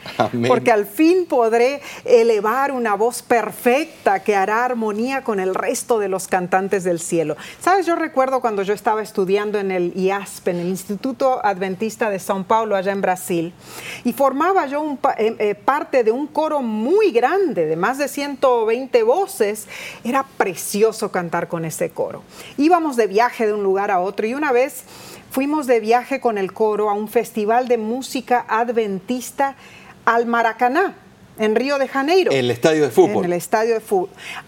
Porque 0.48 0.72
al 0.72 0.86
fin 0.86 1.26
podré 1.28 1.82
elevar 2.06 2.72
una 2.72 2.96
voz 2.96 3.22
perfecta 3.22 4.24
que 4.24 4.36
hará 4.36 4.66
armonía 4.66 5.24
con 5.24 5.40
el 5.40 5.56
resto 5.56 6.00
de 6.00 6.10
los 6.10 6.28
cantantes 6.28 6.84
del 6.84 7.00
cielo. 7.00 7.38
Sabes, 7.62 7.86
yo 7.86 7.96
recuerdo 7.96 8.42
cuando 8.42 8.64
yo 8.64 8.74
estaba 8.74 9.02
estudiando 9.02 9.60
en 9.60 9.72
el 9.72 9.94
IASP, 9.96 10.50
en 10.50 10.60
el 10.60 10.68
Instituto 10.68 11.44
Adventista 11.46 12.10
de 12.10 12.18
São 12.18 12.44
Paulo, 12.44 12.76
allá 12.76 12.92
en 12.92 13.02
Brasil, 13.02 13.54
y 14.04 14.14
formaba 14.14 14.66
yo 14.66 14.98
eh, 15.18 15.36
eh, 15.40 15.56
parte 15.56 16.04
de 16.04 16.12
un 16.12 16.28
coro 16.28 16.62
muy 16.62 17.12
grande, 17.12 17.66
de 17.66 17.76
más 17.76 17.98
de 17.98 18.08
120 18.08 19.04
voces. 19.04 19.68
Era 20.04 20.26
precioso 20.38 21.12
cantar 21.12 21.48
con 21.48 21.66
ese 21.66 21.90
coro. 21.92 22.24
Íbamos 22.58 22.96
de 22.96 23.08
viaje 23.08 23.46
de 23.46 23.54
un 23.54 23.64
lugar 23.64 23.92
a 23.92 24.00
otro 24.00 24.26
y 24.28 24.34
una 24.34 24.52
vez 24.52 24.84
Fuimos 25.32 25.68
de 25.68 25.80
viaje 25.80 26.20
con 26.20 26.38
el 26.38 26.54
coro 26.54 26.90
a 26.90 26.94
un 26.94 27.08
festival 27.08 27.68
de 27.68 27.78
música 27.78 28.46
adventista 28.48 29.56
al 30.06 30.26
Maracaná, 30.26 30.96
en 31.38 31.56
Río 31.56 31.78
de 31.78 31.88
Janeiro. 31.88 32.32
En 32.32 32.40
el 32.40 32.52
estadio 32.52 32.84
de 32.84 32.90
fútbol. 32.90 33.26
En 33.26 33.32
el 33.32 33.38
estadio 33.38 33.76
de, 33.76 33.82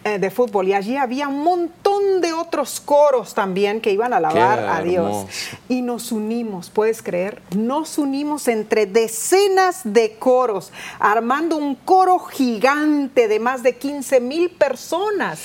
eh, 0.04 0.20
de, 0.20 0.32
fútbol. 0.32 0.68
Y 0.68 0.74
allí 0.74 0.98
había 0.98 1.28
un 1.28 1.44
montón 1.44 2.20
de 2.20 2.34
otros 2.34 2.82
coros 2.82 3.34
también 3.34 3.80
que 3.80 3.92
iban 3.92 4.12
a 4.12 4.18
alabar 4.18 4.60
a 4.68 4.82
Dios. 4.82 5.28
Y 5.70 5.84
nos 5.84 6.12
unimos, 6.12 6.70
¿puedes 6.70 7.02
creer? 7.02 7.42
Nos 7.56 7.98
unimos 7.98 8.48
entre 8.48 8.88
decenas 8.88 9.82
de 9.84 10.18
coros, 10.18 10.72
armando 11.00 11.58
un 11.58 11.76
coro 11.76 12.20
gigante 12.20 13.28
de 13.28 13.40
más 13.40 13.64
de 13.64 13.78
15 13.78 14.20
mil 14.20 14.50
personas. 14.50 15.42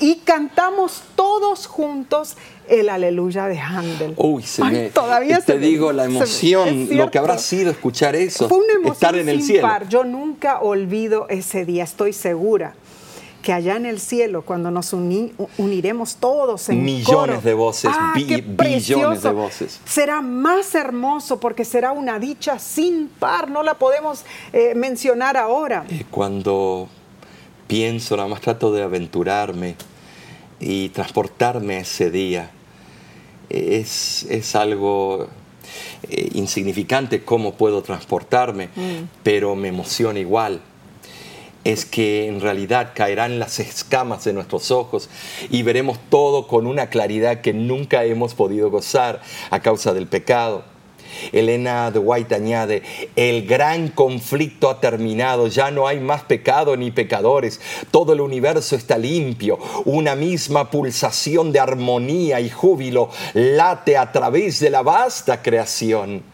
y 0.00 0.16
cantamos 0.24 1.02
todos 1.16 1.66
juntos 1.66 2.36
el 2.68 2.88
aleluya 2.88 3.46
de 3.46 3.58
Handel. 3.58 4.14
Uy, 4.16 4.42
se 4.42 4.64
me, 4.64 4.90
todavía 4.90 5.40
te 5.40 5.58
digo 5.58 5.92
la 5.92 6.04
emoción, 6.04 6.88
lo 6.90 7.10
que 7.10 7.18
habrá 7.18 7.38
sido 7.38 7.70
escuchar 7.70 8.16
eso, 8.16 8.48
Fue 8.48 8.58
una 8.58 8.74
emoción 8.74 8.92
estar 8.92 9.16
en 9.16 9.28
el 9.28 9.42
cielo. 9.42 9.68
Yo 9.88 10.04
nunca 10.04 10.60
olvido 10.60 11.26
ese 11.28 11.64
día, 11.64 11.84
estoy 11.84 12.12
segura 12.12 12.74
que 13.44 13.52
allá 13.52 13.76
en 13.76 13.84
el 13.84 14.00
cielo, 14.00 14.40
cuando 14.40 14.70
nos 14.70 14.94
uniremos 14.94 16.16
todos 16.16 16.70
en 16.70 16.82
millones 16.82 17.44
de 17.44 17.52
voces, 17.52 17.90
ah, 17.92 18.14
billones 18.16 19.22
de 19.22 19.32
voces, 19.32 19.80
será 19.84 20.22
más 20.22 20.74
hermoso 20.74 21.38
porque 21.38 21.66
será 21.66 21.92
una 21.92 22.18
dicha 22.18 22.58
sin 22.58 23.08
par, 23.08 23.50
no 23.50 23.62
la 23.62 23.74
podemos 23.74 24.24
eh, 24.54 24.74
mencionar 24.74 25.36
ahora. 25.36 25.84
cuando 26.10 26.88
pienso, 27.66 28.16
nada 28.16 28.30
más 28.30 28.40
trato 28.40 28.72
de 28.72 28.82
aventurarme 28.82 29.76
y 30.60 30.90
transportarme 30.90 31.78
ese 31.78 32.10
día. 32.10 32.50
Es, 33.50 34.26
es 34.30 34.56
algo 34.56 35.28
eh, 36.08 36.30
insignificante 36.34 37.24
cómo 37.24 37.54
puedo 37.54 37.82
transportarme, 37.82 38.68
mm. 38.74 39.08
pero 39.22 39.54
me 39.56 39.68
emociona 39.68 40.18
igual. 40.18 40.60
Es 41.64 41.86
que 41.86 42.26
en 42.28 42.42
realidad 42.42 42.92
caerán 42.94 43.38
las 43.38 43.58
escamas 43.58 44.24
de 44.24 44.34
nuestros 44.34 44.70
ojos 44.70 45.08
y 45.50 45.62
veremos 45.62 45.98
todo 46.10 46.46
con 46.46 46.66
una 46.66 46.90
claridad 46.90 47.40
que 47.40 47.54
nunca 47.54 48.04
hemos 48.04 48.34
podido 48.34 48.70
gozar 48.70 49.22
a 49.50 49.60
causa 49.60 49.94
del 49.94 50.06
pecado. 50.06 50.64
Elena 51.32 51.90
de 51.90 51.98
añade, 52.34 52.82
el 53.16 53.46
gran 53.46 53.88
conflicto 53.88 54.70
ha 54.70 54.80
terminado, 54.80 55.48
ya 55.48 55.70
no 55.70 55.86
hay 55.86 56.00
más 56.00 56.22
pecado 56.22 56.76
ni 56.76 56.90
pecadores, 56.90 57.60
todo 57.90 58.12
el 58.12 58.20
universo 58.20 58.76
está 58.76 58.98
limpio, 58.98 59.58
una 59.84 60.14
misma 60.14 60.70
pulsación 60.70 61.52
de 61.52 61.60
armonía 61.60 62.40
y 62.40 62.50
júbilo 62.50 63.10
late 63.34 63.96
a 63.96 64.12
través 64.12 64.60
de 64.60 64.70
la 64.70 64.82
vasta 64.82 65.42
creación. 65.42 66.33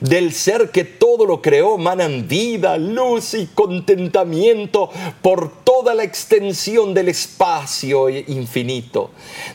Del 0.00 0.32
ser 0.32 0.70
que 0.70 0.84
todo 0.84 1.26
lo 1.26 1.42
creó 1.42 1.78
manan 1.78 2.28
vida, 2.28 2.76
luz 2.78 3.34
y 3.34 3.46
contentamiento 3.46 4.90
por 5.22 5.64
toda 5.64 5.94
la 5.94 6.04
extensión 6.04 6.94
del 6.94 7.08
espacio 7.08 8.08
infinito. 8.08 9.10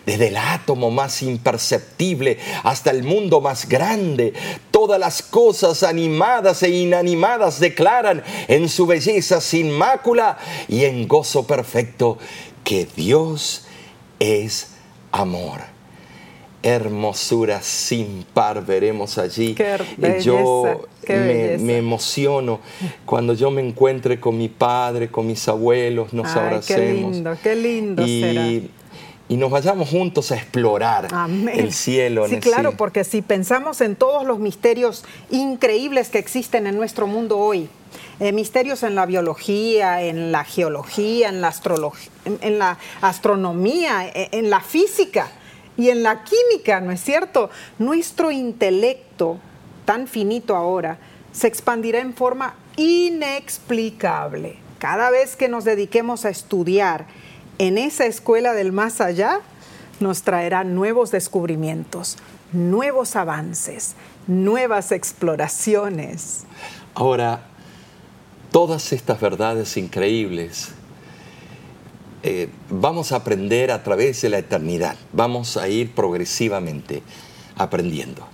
Desde 0.05 0.27
el 0.27 0.37
átomo 0.37 0.91
más 0.91 1.21
imperceptible 1.21 2.37
hasta 2.63 2.91
el 2.91 3.03
mundo 3.03 3.41
más 3.41 3.67
grande, 3.67 4.33
todas 4.71 4.99
las 4.99 5.21
cosas 5.21 5.83
animadas 5.83 6.63
e 6.63 6.69
inanimadas 6.69 7.59
declaran 7.59 8.23
en 8.47 8.69
su 8.69 8.85
belleza 8.85 9.41
sin 9.41 9.71
mácula 9.71 10.37
y 10.67 10.85
en 10.85 11.07
gozo 11.07 11.47
perfecto 11.47 12.17
que 12.63 12.87
Dios 12.95 13.65
es 14.19 14.71
amor 15.11 15.72
hermosura 16.63 17.61
sin 17.61 18.25
par 18.33 18.65
veremos 18.65 19.17
allí. 19.17 19.53
Qué 19.53 19.77
yo 20.21 20.87
me, 21.07 21.77
emociono 21.77 22.61
cuando 23.05 23.33
yo 23.33 23.51
me 23.51 23.61
encuentre 23.61 24.19
con 24.19 24.37
mi 24.37 24.47
padre, 24.47 25.09
con 25.09 25.27
mis 25.27 25.47
abuelos, 25.47 26.13
nos 26.13 26.35
abracemos. 26.35 27.11
Qué 27.11 27.13
lindo, 27.13 27.37
qué 27.43 27.55
lindo 27.55 28.07
y, 28.07 28.71
Y 29.27 29.37
nos 29.37 29.51
vayamos 29.51 29.89
juntos 29.89 30.31
a 30.31 30.35
explorar 30.35 31.09
el 31.53 31.73
cielo. 31.73 32.27
Sí, 32.27 32.37
claro, 32.37 32.77
porque 32.77 33.03
si 33.03 33.21
pensamos 33.21 33.81
en 33.81 33.95
todos 33.95 34.25
los 34.25 34.39
misterios 34.39 35.03
increíbles 35.29 36.09
que 36.09 36.19
existen 36.19 36.65
en 36.65 36.77
nuestro 36.77 37.07
mundo 37.07 37.37
hoy, 37.37 37.67
eh, 38.19 38.31
misterios 38.31 38.83
en 38.83 38.95
la 38.95 39.05
biología, 39.05 40.01
en 40.01 40.31
la 40.31 40.45
geología, 40.45 41.29
en 41.29 41.41
la, 41.41 41.49
astrología, 41.49 42.11
en 42.25 42.57
la 42.57 42.77
astronomía, 43.01 44.07
e, 44.07 44.29
en 44.31 44.49
la 44.49 44.61
física, 44.61 45.31
y 45.77 45.89
en 45.89 46.03
la 46.03 46.23
química, 46.23 46.81
¿no 46.81 46.91
es 46.91 47.01
cierto? 47.01 47.49
Nuestro 47.79 48.31
intelecto, 48.31 49.39
tan 49.85 50.07
finito 50.07 50.55
ahora, 50.55 50.97
se 51.31 51.47
expandirá 51.47 51.99
en 51.99 52.13
forma 52.13 52.55
inexplicable. 52.77 54.57
Cada 54.77 55.09
vez 55.09 55.35
que 55.35 55.47
nos 55.47 55.63
dediquemos 55.63 56.25
a 56.25 56.29
estudiar 56.29 57.05
en 57.57 57.77
esa 57.77 58.05
escuela 58.05 58.53
del 58.53 58.71
más 58.71 59.01
allá, 59.01 59.39
nos 59.99 60.23
traerá 60.23 60.63
nuevos 60.63 61.11
descubrimientos, 61.11 62.17
nuevos 62.51 63.15
avances, 63.15 63.95
nuevas 64.27 64.91
exploraciones. 64.91 66.43
Ahora, 66.93 67.45
todas 68.51 68.91
estas 68.93 69.19
verdades 69.19 69.77
increíbles 69.77 70.73
eh, 72.23 72.47
vamos 72.69 73.11
a 73.11 73.17
aprender 73.17 73.69
a 73.69 73.83
través 73.83 74.21
de 74.21 74.29
la 74.29 74.37
eternidad, 74.37 74.95
vamos 75.11 75.57
a 75.57 75.67
ir 75.67 75.91
progresivamente 75.91 77.03
aprendiendo. 77.57 78.25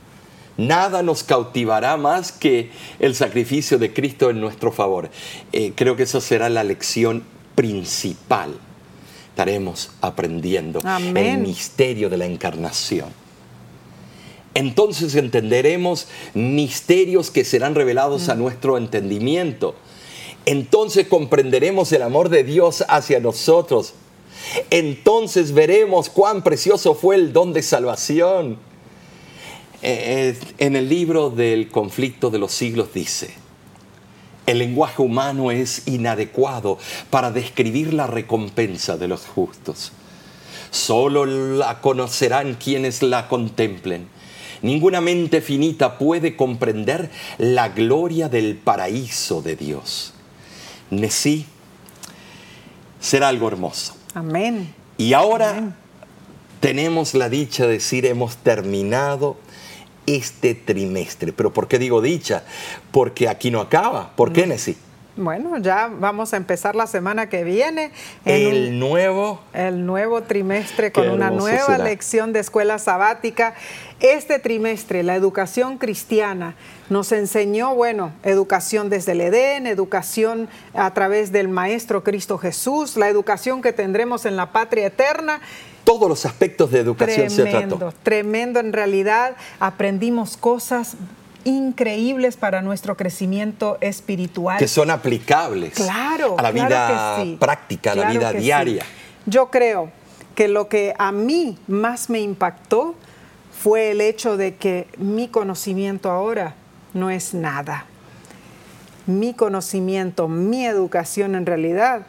Nada 0.57 1.01
nos 1.01 1.23
cautivará 1.23 1.97
más 1.97 2.31
que 2.31 2.69
el 2.99 3.15
sacrificio 3.15 3.79
de 3.79 3.91
Cristo 3.93 4.29
en 4.29 4.41
nuestro 4.41 4.71
favor. 4.71 5.09
Eh, 5.53 5.73
creo 5.75 5.95
que 5.95 6.03
esa 6.03 6.21
será 6.21 6.49
la 6.49 6.63
lección 6.63 7.23
principal. 7.55 8.59
Estaremos 9.29 9.91
aprendiendo 10.01 10.81
el 11.15 11.37
misterio 11.39 12.09
de 12.09 12.17
la 12.17 12.25
encarnación. 12.25 13.07
Entonces 14.53 15.15
entenderemos 15.15 16.07
misterios 16.33 17.31
que 17.31 17.45
serán 17.45 17.73
revelados 17.73 18.29
a 18.29 18.35
mm. 18.35 18.39
nuestro 18.39 18.77
entendimiento 18.77 19.75
entonces 20.45 21.07
comprenderemos 21.07 21.91
el 21.91 22.01
amor 22.01 22.29
de 22.29 22.43
Dios 22.43 22.83
hacia 22.87 23.19
nosotros. 23.19 23.93
Entonces 24.69 25.53
veremos 25.53 26.09
cuán 26.09 26.43
precioso 26.43 26.95
fue 26.95 27.15
el 27.15 27.33
don 27.33 27.53
de 27.53 27.61
salvación. 27.61 28.57
Eh, 29.81 30.35
eh, 30.35 30.39
en 30.57 30.75
el 30.75 30.89
libro 30.89 31.29
del 31.29 31.69
conflicto 31.69 32.29
de 32.29 32.39
los 32.39 32.51
siglos 32.51 32.93
dice, 32.93 33.33
el 34.45 34.57
lenguaje 34.57 35.01
humano 35.01 35.51
es 35.51 35.87
inadecuado 35.87 36.77
para 37.09 37.31
describir 37.31 37.93
la 37.93 38.07
recompensa 38.07 38.97
de 38.97 39.07
los 39.07 39.25
justos. 39.25 39.91
Solo 40.71 41.25
la 41.25 41.79
conocerán 41.81 42.55
quienes 42.55 43.01
la 43.01 43.27
contemplen. 43.27 44.07
Ninguna 44.61 44.99
mente 44.99 45.41
finita 45.41 45.97
puede 45.97 46.35
comprender 46.35 47.09
la 47.37 47.69
gloria 47.69 48.27
del 48.27 48.57
paraíso 48.57 49.41
de 49.41 49.55
Dios. 49.55 50.13
Nesí, 50.91 51.45
será 52.99 53.27
algo 53.27 53.47
hermoso. 53.47 53.95
Amén. 54.13 54.73
Y 54.97 55.13
ahora 55.13 55.75
tenemos 56.59 57.13
la 57.13 57.29
dicha 57.29 57.65
de 57.65 57.73
decir, 57.73 58.05
hemos 58.05 58.37
terminado 58.37 59.37
este 60.05 60.55
trimestre. 60.55 61.33
Pero 61.33 61.53
¿por 61.53 61.67
qué 61.67 61.79
digo 61.79 62.01
dicha? 62.01 62.43
Porque 62.91 63.29
aquí 63.29 63.51
no 63.51 63.61
acaba. 63.61 64.11
¿Por 64.15 64.33
qué, 64.33 64.47
Nesí? 64.47 64.77
Bueno, 65.15 65.57
ya 65.57 65.89
vamos 65.91 66.33
a 66.33 66.37
empezar 66.37 66.75
la 66.75 66.87
semana 66.87 67.27
que 67.27 67.43
viene. 67.43 67.91
el 68.25 68.79
nuevo. 68.79 69.41
El 69.53 69.85
nuevo 69.85 70.23
trimestre 70.23 70.91
con 70.91 71.09
una 71.09 71.29
nueva 71.29 71.77
lección 71.77 72.31
de 72.31 72.39
escuela 72.39 72.79
sabática. 72.79 73.53
Este 73.99 74.39
trimestre, 74.39 75.03
la 75.03 75.15
educación 75.15 75.77
cristiana 75.77 76.55
nos 76.89 77.11
enseñó, 77.11 77.75
bueno, 77.75 78.11
educación 78.23 78.89
desde 78.89 79.13
el 79.13 79.21
Edén, 79.21 79.67
educación 79.67 80.49
a 80.73 80.93
través 80.93 81.31
del 81.31 81.47
Maestro 81.47 82.03
Cristo 82.03 82.37
Jesús, 82.37 82.97
la 82.97 83.07
educación 83.09 83.61
que 83.61 83.73
tendremos 83.73 84.25
en 84.25 84.35
la 84.35 84.51
patria 84.51 84.87
eterna 84.87 85.41
todos 85.89 86.07
los 86.07 86.23
aspectos 86.27 86.69
de 86.69 86.79
educación 86.79 87.31
se 87.31 87.45
trató. 87.45 87.91
Tremendo, 88.03 88.59
en 88.59 88.73
realidad 88.73 89.35
aprendimos 89.59 90.37
cosas 90.37 90.95
increíbles 91.45 92.37
para 92.37 92.61
nuestro 92.61 92.95
crecimiento 92.95 93.79
espiritual. 93.81 94.59
Que 94.59 94.67
son 94.67 94.91
aplicables 94.91 95.73
claro, 95.73 96.35
a 96.37 96.43
la 96.43 96.51
vida 96.51 97.25
práctica, 97.39 97.93
a 97.93 97.95
la 97.95 98.11
vida 98.11 98.33
diaria. 98.33 98.85
Yo 99.25 99.49
creo 99.49 99.89
que 100.35 100.47
lo 100.47 100.69
que 100.69 100.93
a 100.99 101.11
mí 101.11 101.57
más 101.67 102.09
me 102.09 102.19
impactó 102.19 102.93
fue 103.51 103.91
el 103.91 104.01
hecho 104.01 104.37
de 104.37 104.55
que 104.55 104.87
mi 104.97 105.27
conocimiento 105.27 106.11
ahora 106.11 106.53
no 106.93 107.09
es 107.09 107.33
nada. 107.33 107.85
Mi 109.05 109.33
conocimiento, 109.33 110.27
mi 110.27 110.65
educación 110.65 111.35
en 111.35 111.45
realidad 111.45 112.03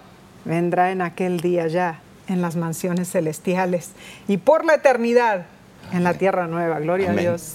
vendrá 0.45 0.91
en 0.91 1.03
aquel 1.03 1.41
día 1.41 1.67
ya, 1.67 2.01
en 2.29 2.43
las 2.43 2.57
mansiones 2.57 3.11
celestiales 3.11 3.91
y 4.29 4.37
por 4.37 4.65
la 4.65 4.75
eternidad 4.75 5.47
en 5.93 6.05
la 6.05 6.15
tierra 6.15 6.47
nueva. 6.47 6.79
Gloria 6.81 7.11
a 7.11 7.15
Dios. 7.15 7.55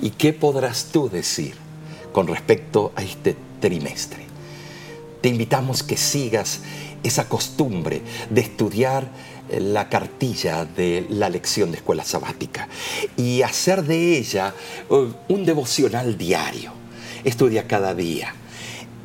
¿Y 0.00 0.10
qué 0.10 0.32
podrás 0.32 0.86
tú 0.92 1.08
decir 1.08 1.54
con 2.12 2.26
respecto 2.26 2.92
a 2.96 3.02
este 3.02 3.36
trimestre? 3.60 4.26
Te 5.20 5.28
invitamos 5.28 5.82
que 5.82 5.96
sigas 5.96 6.60
esa 7.02 7.28
costumbre 7.28 8.02
de 8.30 8.40
estudiar 8.40 9.06
la 9.60 9.88
cartilla 9.88 10.64
de 10.64 11.06
la 11.10 11.28
lección 11.28 11.70
de 11.70 11.78
escuela 11.78 12.04
sabática 12.04 12.68
y 13.16 13.42
hacer 13.42 13.82
de 13.84 14.18
ella 14.18 14.54
uh, 14.88 15.08
un 15.28 15.44
devocional 15.44 16.16
diario. 16.16 16.72
Estudia 17.24 17.66
cada 17.66 17.94
día 17.94 18.34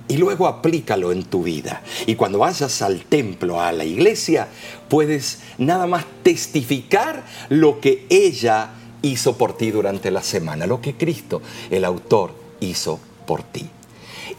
y 0.07 0.17
luego 0.17 0.47
aplícalo 0.47 1.11
en 1.11 1.23
tu 1.23 1.43
vida. 1.43 1.81
Y 2.05 2.15
cuando 2.15 2.39
vayas 2.39 2.81
al 2.81 3.03
templo, 3.05 3.61
a 3.61 3.71
la 3.71 3.83
iglesia, 3.83 4.47
puedes 4.87 5.39
nada 5.57 5.87
más 5.87 6.05
testificar 6.23 7.25
lo 7.49 7.79
que 7.79 8.05
ella 8.09 8.71
hizo 9.01 9.37
por 9.37 9.57
ti 9.57 9.71
durante 9.71 10.11
la 10.11 10.23
semana, 10.23 10.65
lo 10.65 10.81
que 10.81 10.95
Cristo, 10.95 11.41
el 11.69 11.85
autor, 11.85 12.33
hizo 12.59 12.99
por 13.25 13.43
ti. 13.43 13.69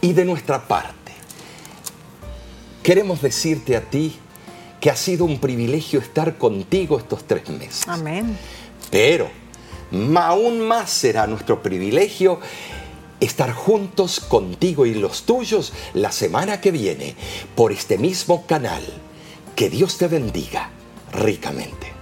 Y 0.01 0.13
de 0.13 0.25
nuestra 0.25 0.67
parte, 0.67 1.13
queremos 2.83 3.21
decirte 3.21 3.77
a 3.77 3.83
ti 3.83 4.15
que 4.81 4.91
ha 4.91 4.97
sido 4.97 5.25
un 5.25 5.39
privilegio 5.39 6.01
estar 6.01 6.39
contigo 6.39 6.99
estos 6.99 7.25
tres 7.25 7.49
meses. 7.49 7.83
Amén. 7.87 8.37
Pero 8.91 9.29
aún 10.17 10.61
más 10.61 10.91
será 10.91 11.27
nuestro 11.27 11.63
privilegio 11.63 12.41
estar 13.21 13.53
juntos 13.53 14.21
contigo 14.21 14.87
y 14.87 14.95
los 14.95 15.23
tuyos 15.23 15.73
la 15.95 16.13
semana 16.13 16.61
que 16.61 16.71
viene 16.71 17.17
por 17.55 17.73
este 17.73 17.99
mismo 17.99 18.47
canal. 18.47 18.83
Que 19.57 19.69
Dios 19.69 19.99
te 19.99 20.07
bendiga 20.07 20.71
ricamente. 21.13 21.98